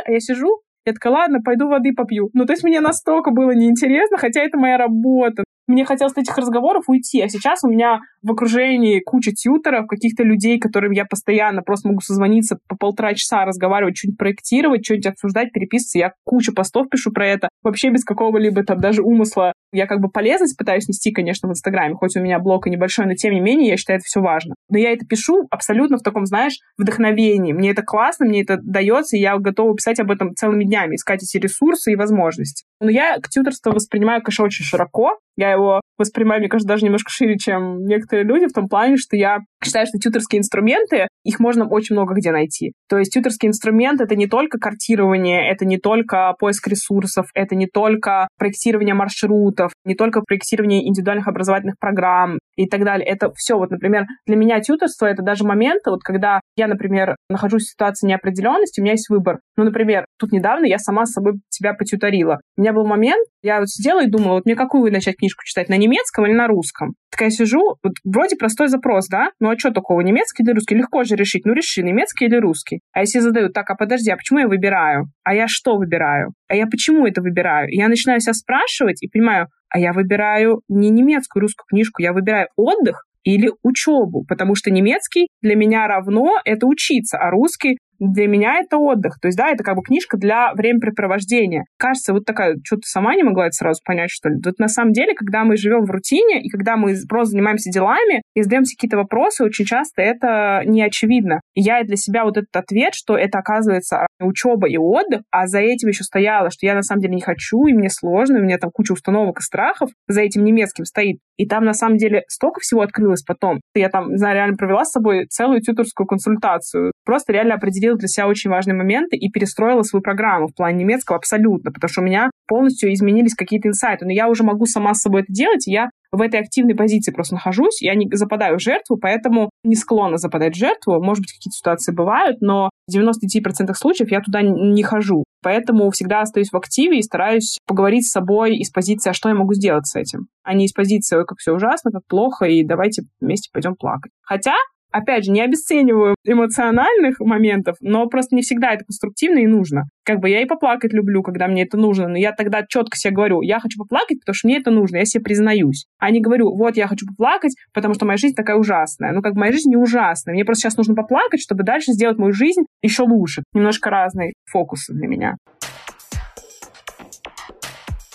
а 0.10 0.12
я 0.12 0.20
сижу, 0.20 0.62
я 0.86 0.94
такая, 0.94 1.14
ладно, 1.14 1.40
пойду 1.44 1.68
воды 1.68 1.94
попью. 1.94 2.30
Ну, 2.34 2.46
то 2.46 2.54
есть 2.54 2.64
мне 2.64 2.82
настолько 2.82 3.32
было 3.32 3.52
неинтересно, 3.52 4.18
хотя 4.18 4.42
это 4.42 4.58
моя 4.58 4.78
работа 4.78 5.44
мне 5.70 5.86
хотелось 5.86 6.14
от 6.14 6.20
этих 6.20 6.38
разговоров 6.38 6.86
уйти, 6.88 7.22
а 7.22 7.30
сейчас 7.30 7.64
у 7.64 7.70
меня 7.70 8.00
в 8.24 8.32
окружении 8.32 9.00
куча 9.00 9.32
тьютеров, 9.32 9.88
каких-то 9.88 10.24
людей, 10.24 10.60
которым 10.60 10.92
я 10.92 11.06
постоянно 11.06 11.62
просто 11.62 11.90
могу 11.90 12.02
созвониться 12.02 12.58
по 12.68 12.76
полтора 12.76 13.14
часа, 13.14 13.46
разговаривать, 13.46 13.98
что-нибудь 13.98 14.18
проектировать, 14.18 14.84
что-нибудь 14.84 15.08
обсуждать, 15.08 15.54
переписываться. 15.54 16.00
Я 16.00 16.14
кучу 16.26 16.54
постов 16.54 16.90
пишу 16.90 17.12
про 17.12 17.28
это, 17.28 17.50
вообще 17.64 17.92
без 17.92 18.04
какого-либо 18.04 18.64
там 18.64 18.80
даже 18.80 19.04
умысла. 19.04 19.54
Я 19.72 19.86
как 19.86 20.02
бы 20.02 20.10
полезность 20.10 20.58
пытаюсь 20.58 20.88
нести, 20.88 21.12
конечно, 21.12 21.48
в 21.48 21.52
Инстаграме, 21.52 21.94
хоть 21.94 22.18
у 22.18 22.20
меня 22.20 22.40
блог 22.40 22.66
и 22.66 22.72
небольшой, 22.72 23.06
но 23.06 23.14
тем 23.14 23.34
не 23.34 23.40
менее 23.40 23.70
я 23.70 23.78
считаю 23.78 23.98
это 23.98 24.06
все 24.06 24.22
важно. 24.22 24.56
Но 24.70 24.80
я 24.80 24.92
это 24.92 25.06
пишу 25.06 25.48
абсолютно 25.52 25.98
в 25.98 26.02
таком, 26.02 26.26
знаешь, 26.26 26.58
вдохновении. 26.78 27.54
Мне 27.54 27.72
это 27.72 27.84
классно, 27.84 28.26
мне 28.26 28.42
это 28.42 28.58
дается, 28.62 29.16
и 29.16 29.20
я 29.20 29.38
готова 29.38 29.76
писать 29.76 30.00
об 30.00 30.10
этом 30.10 30.34
целыми 30.34 30.64
днями, 30.64 30.96
искать 30.96 31.22
эти 31.24 31.38
ресурсы 31.38 31.92
и 31.92 31.96
возможности. 31.96 32.66
Но 32.82 32.90
я 32.90 33.20
к 33.20 33.30
тьютерству 33.30 33.72
воспринимаю, 33.72 34.22
конечно, 34.22 34.46
очень 34.46 34.64
широко. 34.64 35.20
Я 35.36 35.52
его 35.52 35.82
воспринимаю, 35.98 36.40
мне 36.40 36.50
кажется, 36.50 36.68
даже 36.68 36.86
немножко 36.86 37.12
шире, 37.12 37.38
чем 37.38 37.86
некоторые 37.86 38.26
люди, 38.26 38.48
в 38.48 38.54
том 38.54 38.68
плане, 38.70 38.98
что 38.98 39.18
я 39.18 39.40
считаю, 39.64 39.86
что 39.88 39.98
тьютерские 39.98 40.40
инструменты, 40.40 41.08
их 41.24 41.40
можно 41.40 41.68
очень 41.68 41.96
много 41.96 42.16
где 42.16 42.32
найти. 42.32 42.74
То 42.88 42.98
есть 42.98 43.14
тьютерский 43.14 43.48
инструмент— 43.48 44.02
это 44.02 44.16
не 44.16 44.28
только 44.28 44.58
картирование, 44.58 45.52
это 45.52 45.66
не 45.66 45.78
только 45.78 46.34
поиск 46.40 46.68
ресурсов, 46.68 47.28
это 47.34 47.56
не 47.56 47.68
только 47.68 48.28
проектирование 48.38 48.96
маршрутов, 48.96 49.72
не 49.86 49.96
только 49.96 50.22
проектирование 50.22 50.88
индивидуальных 50.88 51.28
образовательных 51.28 51.76
программ 51.80 52.40
и 52.56 52.68
так 52.68 52.84
далее. 52.84 53.08
Это 53.08 53.32
все. 53.36 53.58
Вот, 53.58 53.70
например, 53.72 54.06
для 54.26 54.36
меня 54.36 54.60
тьютерство— 54.60 55.06
это 55.08 55.24
даже 55.24 55.44
моменты, 55.44 55.90
вот 55.92 56.02
когда 56.04 56.42
я, 56.56 56.68
например, 56.68 57.16
нахожусь 57.30 57.64
в 57.64 57.72
ситуации 57.72 58.08
неопределенности, 58.08 58.80
у 58.80 58.84
меня 58.84 58.94
есть 58.94 59.10
выбор. 59.10 59.40
Ну, 59.58 59.64
например, 59.64 60.06
тут 60.18 60.32
недавно 60.32 60.66
я 60.66 60.78
сама 60.78 61.06
с 61.06 61.12
собой 61.12 61.34
себя 61.50 61.74
потьюторила. 61.74 62.40
У 62.58 62.62
меня 62.62 62.74
был 62.74 62.86
момент, 62.86 63.26
я 63.42 63.60
вот 63.60 63.70
сидела 63.70 64.04
и 64.04 64.10
думала, 64.10 64.34
вот 64.34 64.46
мне 64.46 64.56
какую 64.56 64.92
начать 64.92 65.18
книжку 65.18 65.44
читать, 65.46 65.70
на 65.70 65.78
немецком 65.78 66.26
или 66.26 66.34
на 66.34 66.48
русском? 66.48 66.94
Такая 67.12 67.30
сижу, 67.30 67.78
вот 67.84 67.94
вроде 68.04 68.36
простой 68.36 68.68
запрос, 68.68 69.08
да? 69.08 69.32
Ну 69.50 69.56
а 69.56 69.58
что 69.58 69.72
такого, 69.72 70.02
немецкий 70.02 70.44
или 70.44 70.52
русский? 70.52 70.76
Легко 70.76 71.04
же 71.04 71.16
решить. 71.16 71.44
Ну 71.44 71.54
реши, 71.54 71.82
немецкий 71.82 72.26
или 72.26 72.36
русский. 72.36 72.82
А 72.94 73.00
если 73.00 73.18
задают, 73.18 73.52
так, 73.52 73.68
а 73.72 73.76
подожди, 73.76 74.12
а 74.12 74.16
почему 74.16 74.38
я 74.38 74.48
выбираю? 74.48 75.08
А 75.24 75.34
я 75.34 75.48
что 75.48 75.76
выбираю? 75.76 76.34
А 76.48 76.56
я 76.56 76.68
почему 76.68 77.08
это 77.08 77.24
выбираю? 77.24 77.68
Я 77.72 77.88
начинаю 77.88 78.20
себя 78.20 78.34
спрашивать 78.34 79.02
и 79.02 79.08
понимаю, 79.08 79.48
а 79.70 79.80
я 79.80 79.92
выбираю 79.92 80.62
не 80.70 80.92
немецкую 80.92 81.42
русскую 81.42 81.66
книжку, 81.68 82.04
я 82.04 82.14
выбираю 82.14 82.50
отдых 82.58 83.06
или 83.24 83.52
учебу, 83.64 84.24
потому 84.28 84.54
что 84.54 84.70
немецкий 84.70 85.30
для 85.42 85.56
меня 85.56 85.88
равно 85.88 86.40
это 86.46 86.68
учиться, 86.68 87.18
а 87.18 87.32
русский 87.32 87.80
для 88.00 88.28
меня 88.28 88.60
это 88.60 88.78
отдых. 88.78 89.20
То 89.22 89.28
есть, 89.28 89.38
да, 89.38 89.50
это 89.50 89.64
как 89.64 89.76
бы 89.76 89.84
книжка 89.84 90.18
для 90.18 90.54
времяпрепровождения. 90.54 91.66
Кажется, 91.78 92.14
вот 92.14 92.26
такая, 92.26 92.58
что 92.64 92.78
ты 92.78 92.84
сама 92.84 93.16
не 93.16 93.24
могла 93.24 93.48
это 93.48 93.54
сразу 93.54 93.82
понять, 93.86 94.10
что 94.12 94.30
ли? 94.30 94.40
Тут 94.42 94.60
на 94.60 94.68
самом 94.68 94.94
деле, 94.94 95.14
когда 95.14 95.44
мы 95.44 95.58
живем 95.58 95.86
в 95.86 95.92
рутине, 95.92 96.42
и 96.42 96.50
когда 96.50 96.78
мы 96.78 96.96
просто 97.08 97.32
занимаемся 97.32 97.70
делами, 97.70 98.22
и 98.36 98.42
задаемся 98.42 98.76
какие-то 98.76 98.98
вопросы, 98.98 99.44
очень 99.44 99.66
часто 99.66 100.02
это 100.02 100.64
не 100.66 100.82
очевидно. 100.82 101.42
И 101.54 101.62
я 101.62 101.84
для 101.84 101.98
себя 101.98 102.24
вот 102.24 102.38
этот 102.38 102.56
ответ, 102.56 102.94
что 102.94 103.18
это, 103.18 103.40
оказывается, 103.40 104.08
учеба 104.20 104.68
и 104.68 104.78
отдых, 104.78 105.22
а 105.32 105.48
за 105.48 105.60
этим 105.60 105.90
еще 105.90 106.04
стояло, 106.04 106.50
что 106.50 106.66
я 106.66 106.76
на 106.76 106.82
самом 106.82 107.02
деле 107.02 107.16
не 107.16 107.22
хочу, 107.22 107.66
и 107.66 107.74
мне 107.74 107.90
сложно, 107.90 108.40
у 108.40 108.44
меня 108.44 108.58
там 108.58 108.72
куча 108.72 108.94
установок 108.94 109.40
и 109.40 109.44
страхов 109.44 109.90
за 110.08 110.22
этим 110.22 110.44
немецким 110.44 110.86
стоит. 110.86 111.20
И 111.38 111.48
там 111.48 111.64
на 111.64 111.74
самом 111.74 111.98
деле 111.98 112.24
столько 112.28 112.60
всего 112.60 112.82
открылось 112.82 113.24
потом. 113.24 113.62
Я 113.74 113.90
там, 113.90 114.12
не 114.12 114.18
знаю, 114.18 114.36
реально 114.36 114.58
провела 114.58 114.86
с 114.86 114.92
собой 114.92 115.26
целую 115.28 115.62
тьюторскую 115.62 116.06
консультацию. 116.06 116.92
Просто 117.06 117.34
реально 117.34 117.56
определила 117.56 117.89
определила 117.90 117.98
для 117.98 118.08
себя 118.08 118.28
очень 118.28 118.50
важные 118.50 118.76
моменты 118.76 119.18
и 119.18 119.30
перестроила 119.30 119.84
свою 119.84 120.02
программу 120.04 120.48
в 120.48 120.56
плане 120.56 120.84
немецкого 120.84 121.18
абсолютно, 121.18 121.72
потому 121.72 121.90
что 121.90 122.02
у 122.02 122.04
меня 122.04 122.30
полностью 122.48 122.94
изменились 122.94 123.36
какие-то 123.36 123.68
инсайты. 123.68 124.06
Но 124.06 124.12
я 124.12 124.28
уже 124.28 124.44
могу 124.44 124.66
сама 124.66 124.94
с 124.94 125.02
собой 125.02 125.22
это 125.22 125.34
делать, 125.34 125.68
и 125.68 125.72
я 125.72 125.90
в 126.12 126.22
этой 126.22 126.40
активной 126.40 126.76
позиции 126.76 127.12
просто 127.12 127.36
нахожусь, 127.36 127.82
я 127.82 127.94
не 127.94 128.08
западаю 128.12 128.58
в 128.58 128.62
жертву, 128.62 128.98
поэтому 128.98 129.52
не 129.64 129.76
склонна 129.76 130.18
западать 130.18 130.56
в 130.56 130.58
жертву. 130.58 131.02
Может 131.04 131.22
быть, 131.22 131.34
какие-то 131.34 131.56
ситуации 131.56 131.94
бывают, 131.94 132.42
но 132.42 132.70
в 132.88 132.96
99% 132.96 133.74
случаев 133.76 134.12
я 134.12 134.22
туда 134.22 134.42
не 134.42 134.82
хожу. 134.82 135.24
Поэтому 135.44 135.90
всегда 135.92 136.22
остаюсь 136.22 136.52
в 136.52 136.58
активе 136.58 136.98
и 136.98 137.04
стараюсь 137.04 137.60
поговорить 137.68 138.08
с 138.08 138.12
собой 138.12 138.58
из 138.58 138.72
позиции, 138.72 139.12
а 139.12 139.14
что 139.14 139.30
я 139.30 139.36
могу 139.36 139.54
сделать 139.54 139.86
с 139.86 139.96
этим, 139.96 140.28
а 140.44 140.54
не 140.54 140.66
из 140.66 140.74
позиции, 140.74 141.16
ой, 141.16 141.26
как 141.26 141.38
все 141.38 141.54
ужасно, 141.54 141.92
как 141.92 142.02
плохо, 142.08 142.46
и 142.46 142.66
давайте 142.66 143.04
вместе 143.22 143.50
пойдем 143.54 143.76
плакать. 143.76 144.12
Хотя 144.22 144.56
Опять 144.92 145.26
же, 145.26 145.32
не 145.32 145.42
обесцениваю 145.42 146.16
эмоциональных 146.26 147.20
моментов, 147.20 147.78
но 147.82 148.08
просто 148.08 148.36
не 148.36 148.42
всегда 148.42 148.74
это 148.74 148.86
конструктивно 148.86 149.40
и 149.40 149.48
нужно. 149.48 149.84
Как 150.04 150.20
бы 150.20 150.30
я 150.30 150.42
и 150.42 150.46
поплакать 150.46 150.94
люблю, 150.94 151.22
когда 151.22 151.48
мне 151.48 151.64
это 151.64 151.78
нужно, 151.78 152.08
но 152.08 152.18
я 152.18 152.32
тогда 152.32 152.66
четко 152.68 152.98
себе 152.98 153.14
говорю, 153.14 153.42
я 153.42 153.60
хочу 153.60 153.78
поплакать, 153.78 154.20
потому 154.22 154.34
что 154.34 154.48
мне 154.48 154.58
это 154.58 154.72
нужно, 154.72 154.98
я 154.98 155.06
себе 155.06 155.24
признаюсь. 155.24 155.86
А 156.00 156.10
не 156.10 156.22
говорю, 156.22 156.56
вот 156.56 156.76
я 156.78 156.88
хочу 156.88 157.06
поплакать, 157.06 157.56
потому 157.74 157.94
что 157.94 158.06
моя 158.06 158.18
жизнь 158.18 158.36
такая 158.36 158.58
ужасная. 158.58 159.12
Ну, 159.12 159.22
как 159.22 159.34
бы 159.34 159.42
моя 159.42 159.52
жизнь 159.52 159.70
не 159.70 159.78
ужасная. 159.78 160.34
Мне 160.34 160.46
просто 160.46 160.64
сейчас 160.64 160.78
нужно 160.78 160.96
поплакать, 160.96 161.42
чтобы 161.42 161.64
дальше 161.64 161.92
сделать 161.92 162.18
мою 162.18 162.34
жизнь 162.34 162.64
еще 162.82 163.04
лучше. 163.04 163.44
Немножко 163.54 163.90
разные 163.90 164.34
фокусы 164.46 164.94
для 164.94 165.08
меня. 165.08 165.36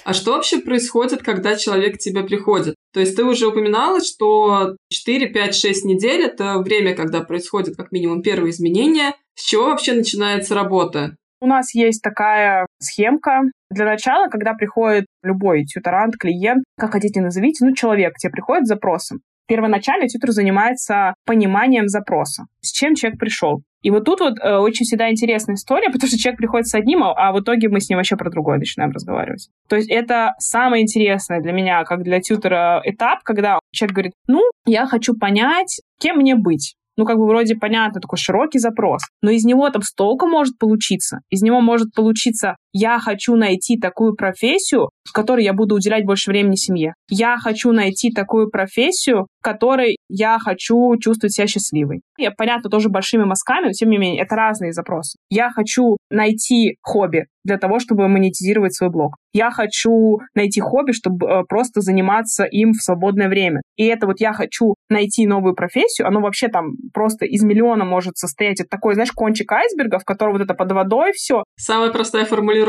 А 0.04 0.12
что 0.12 0.32
вообще 0.32 0.58
происходит, 0.58 1.22
когда 1.22 1.56
человек 1.56 1.94
к 1.94 1.98
тебе 1.98 2.22
приходит? 2.22 2.74
То 2.92 3.00
есть 3.00 3.16
ты 3.16 3.24
уже 3.24 3.46
упоминала, 3.46 4.00
что 4.00 4.76
4, 4.90 5.28
5, 5.28 5.54
6 5.54 5.84
недель– 5.86 6.24
это 6.24 6.58
время, 6.58 6.94
когда 6.94 7.22
происходит 7.22 7.76
как 7.76 7.90
минимум 7.90 8.22
первые 8.22 8.50
изменения. 8.50 9.14
С 9.34 9.44
чего 9.44 9.64
вообще 9.64 9.94
начинается 9.94 10.54
работа? 10.54 11.16
У 11.40 11.46
нас 11.46 11.74
есть 11.74 12.02
такая 12.02 12.66
схемка. 12.80 13.42
Для 13.70 13.86
начала, 13.86 14.28
когда 14.28 14.54
приходит 14.54 15.06
любой 15.22 15.64
тьюторант, 15.64 16.16
клиент, 16.16 16.64
как 16.78 16.92
хотите 16.92 17.20
назовите, 17.20 17.64
ну, 17.64 17.74
человек 17.74 18.14
к 18.14 18.18
тебе 18.18 18.30
приходит 18.30 18.66
с 18.66 18.68
запросом. 18.68 19.20
Первоначально 19.46 20.08
тьютер 20.08 20.30
занимается 20.30 21.14
пониманием 21.24 21.88
запроса. 21.88 22.46
С 22.60 22.72
чем 22.72 22.94
человек 22.94 23.18
пришел? 23.18 23.62
И 23.82 23.90
вот 23.90 24.04
тут 24.04 24.20
вот 24.20 24.38
э, 24.40 24.56
очень 24.56 24.84
всегда 24.86 25.10
интересная 25.10 25.56
история, 25.56 25.88
потому 25.92 26.08
что 26.08 26.18
человек 26.18 26.38
приходит 26.38 26.66
с 26.66 26.74
одним, 26.74 27.04
а 27.04 27.32
в 27.32 27.40
итоге 27.40 27.68
мы 27.68 27.80
с 27.80 27.88
ним 27.88 27.98
вообще 27.98 28.16
про 28.16 28.30
другое 28.30 28.58
начинаем 28.58 28.92
разговаривать. 28.92 29.50
То 29.68 29.76
есть 29.76 29.90
это 29.90 30.32
самое 30.38 30.82
интересное 30.82 31.40
для 31.40 31.52
меня, 31.52 31.84
как 31.84 32.02
для 32.02 32.20
тьютера, 32.20 32.80
этап, 32.84 33.22
когда 33.22 33.58
человек 33.72 33.94
говорит, 33.94 34.12
ну, 34.26 34.42
я 34.64 34.86
хочу 34.86 35.14
понять, 35.14 35.80
кем 36.00 36.16
мне 36.16 36.34
быть 36.34 36.76
ну, 36.96 37.04
как 37.04 37.16
бы 37.16 37.26
вроде 37.26 37.56
понятно, 37.56 38.00
такой 38.00 38.18
широкий 38.18 38.58
запрос, 38.58 39.02
но 39.22 39.30
из 39.30 39.44
него 39.44 39.68
там 39.70 39.82
столько 39.82 40.26
может 40.26 40.58
получиться. 40.58 41.20
Из 41.28 41.42
него 41.42 41.60
может 41.60 41.92
получиться 41.92 42.56
я 42.74 42.98
хочу 42.98 43.36
найти 43.36 43.78
такую 43.78 44.16
профессию, 44.16 44.90
в 45.08 45.12
которой 45.12 45.44
я 45.44 45.52
буду 45.52 45.76
уделять 45.76 46.04
больше 46.04 46.30
времени 46.30 46.56
семье. 46.56 46.94
Я 47.08 47.36
хочу 47.38 47.70
найти 47.70 48.10
такую 48.10 48.50
профессию, 48.50 49.28
в 49.40 49.44
которой 49.44 49.96
я 50.08 50.38
хочу 50.40 50.96
чувствовать 50.98 51.32
себя 51.32 51.46
счастливой. 51.46 52.00
Я, 52.18 52.32
понятно, 52.32 52.70
тоже 52.70 52.88
большими 52.88 53.24
мазками, 53.24 53.66
но 53.66 53.72
тем 53.72 53.90
не 53.90 53.98
менее, 53.98 54.22
это 54.22 54.34
разные 54.34 54.72
запросы. 54.72 55.18
Я 55.30 55.50
хочу 55.50 55.96
найти 56.10 56.76
хобби 56.82 57.26
для 57.44 57.58
того, 57.58 57.78
чтобы 57.78 58.08
монетизировать 58.08 58.74
свой 58.74 58.90
блог. 58.90 59.16
Я 59.32 59.50
хочу 59.50 60.18
найти 60.34 60.60
хобби, 60.60 60.92
чтобы 60.92 61.26
э, 61.26 61.42
просто 61.46 61.80
заниматься 61.80 62.44
им 62.44 62.72
в 62.72 62.82
свободное 62.82 63.28
время. 63.28 63.60
И 63.76 63.84
это 63.84 64.06
вот 64.06 64.20
я 64.20 64.32
хочу 64.32 64.74
найти 64.88 65.26
новую 65.26 65.54
профессию, 65.54 66.06
оно 66.06 66.20
вообще 66.20 66.48
там 66.48 66.72
просто 66.94 67.26
из 67.26 67.42
миллиона 67.42 67.84
может 67.84 68.16
состоять. 68.16 68.60
Это 68.60 68.70
такой, 68.70 68.94
знаешь, 68.94 69.12
кончик 69.12 69.52
айсберга, 69.52 69.98
в 69.98 70.04
котором 70.04 70.32
вот 70.32 70.42
это 70.42 70.54
под 70.54 70.72
водой 70.72 71.12
все. 71.12 71.44
Самая 71.58 71.90
простая 71.90 72.24
формулировка. 72.24 72.63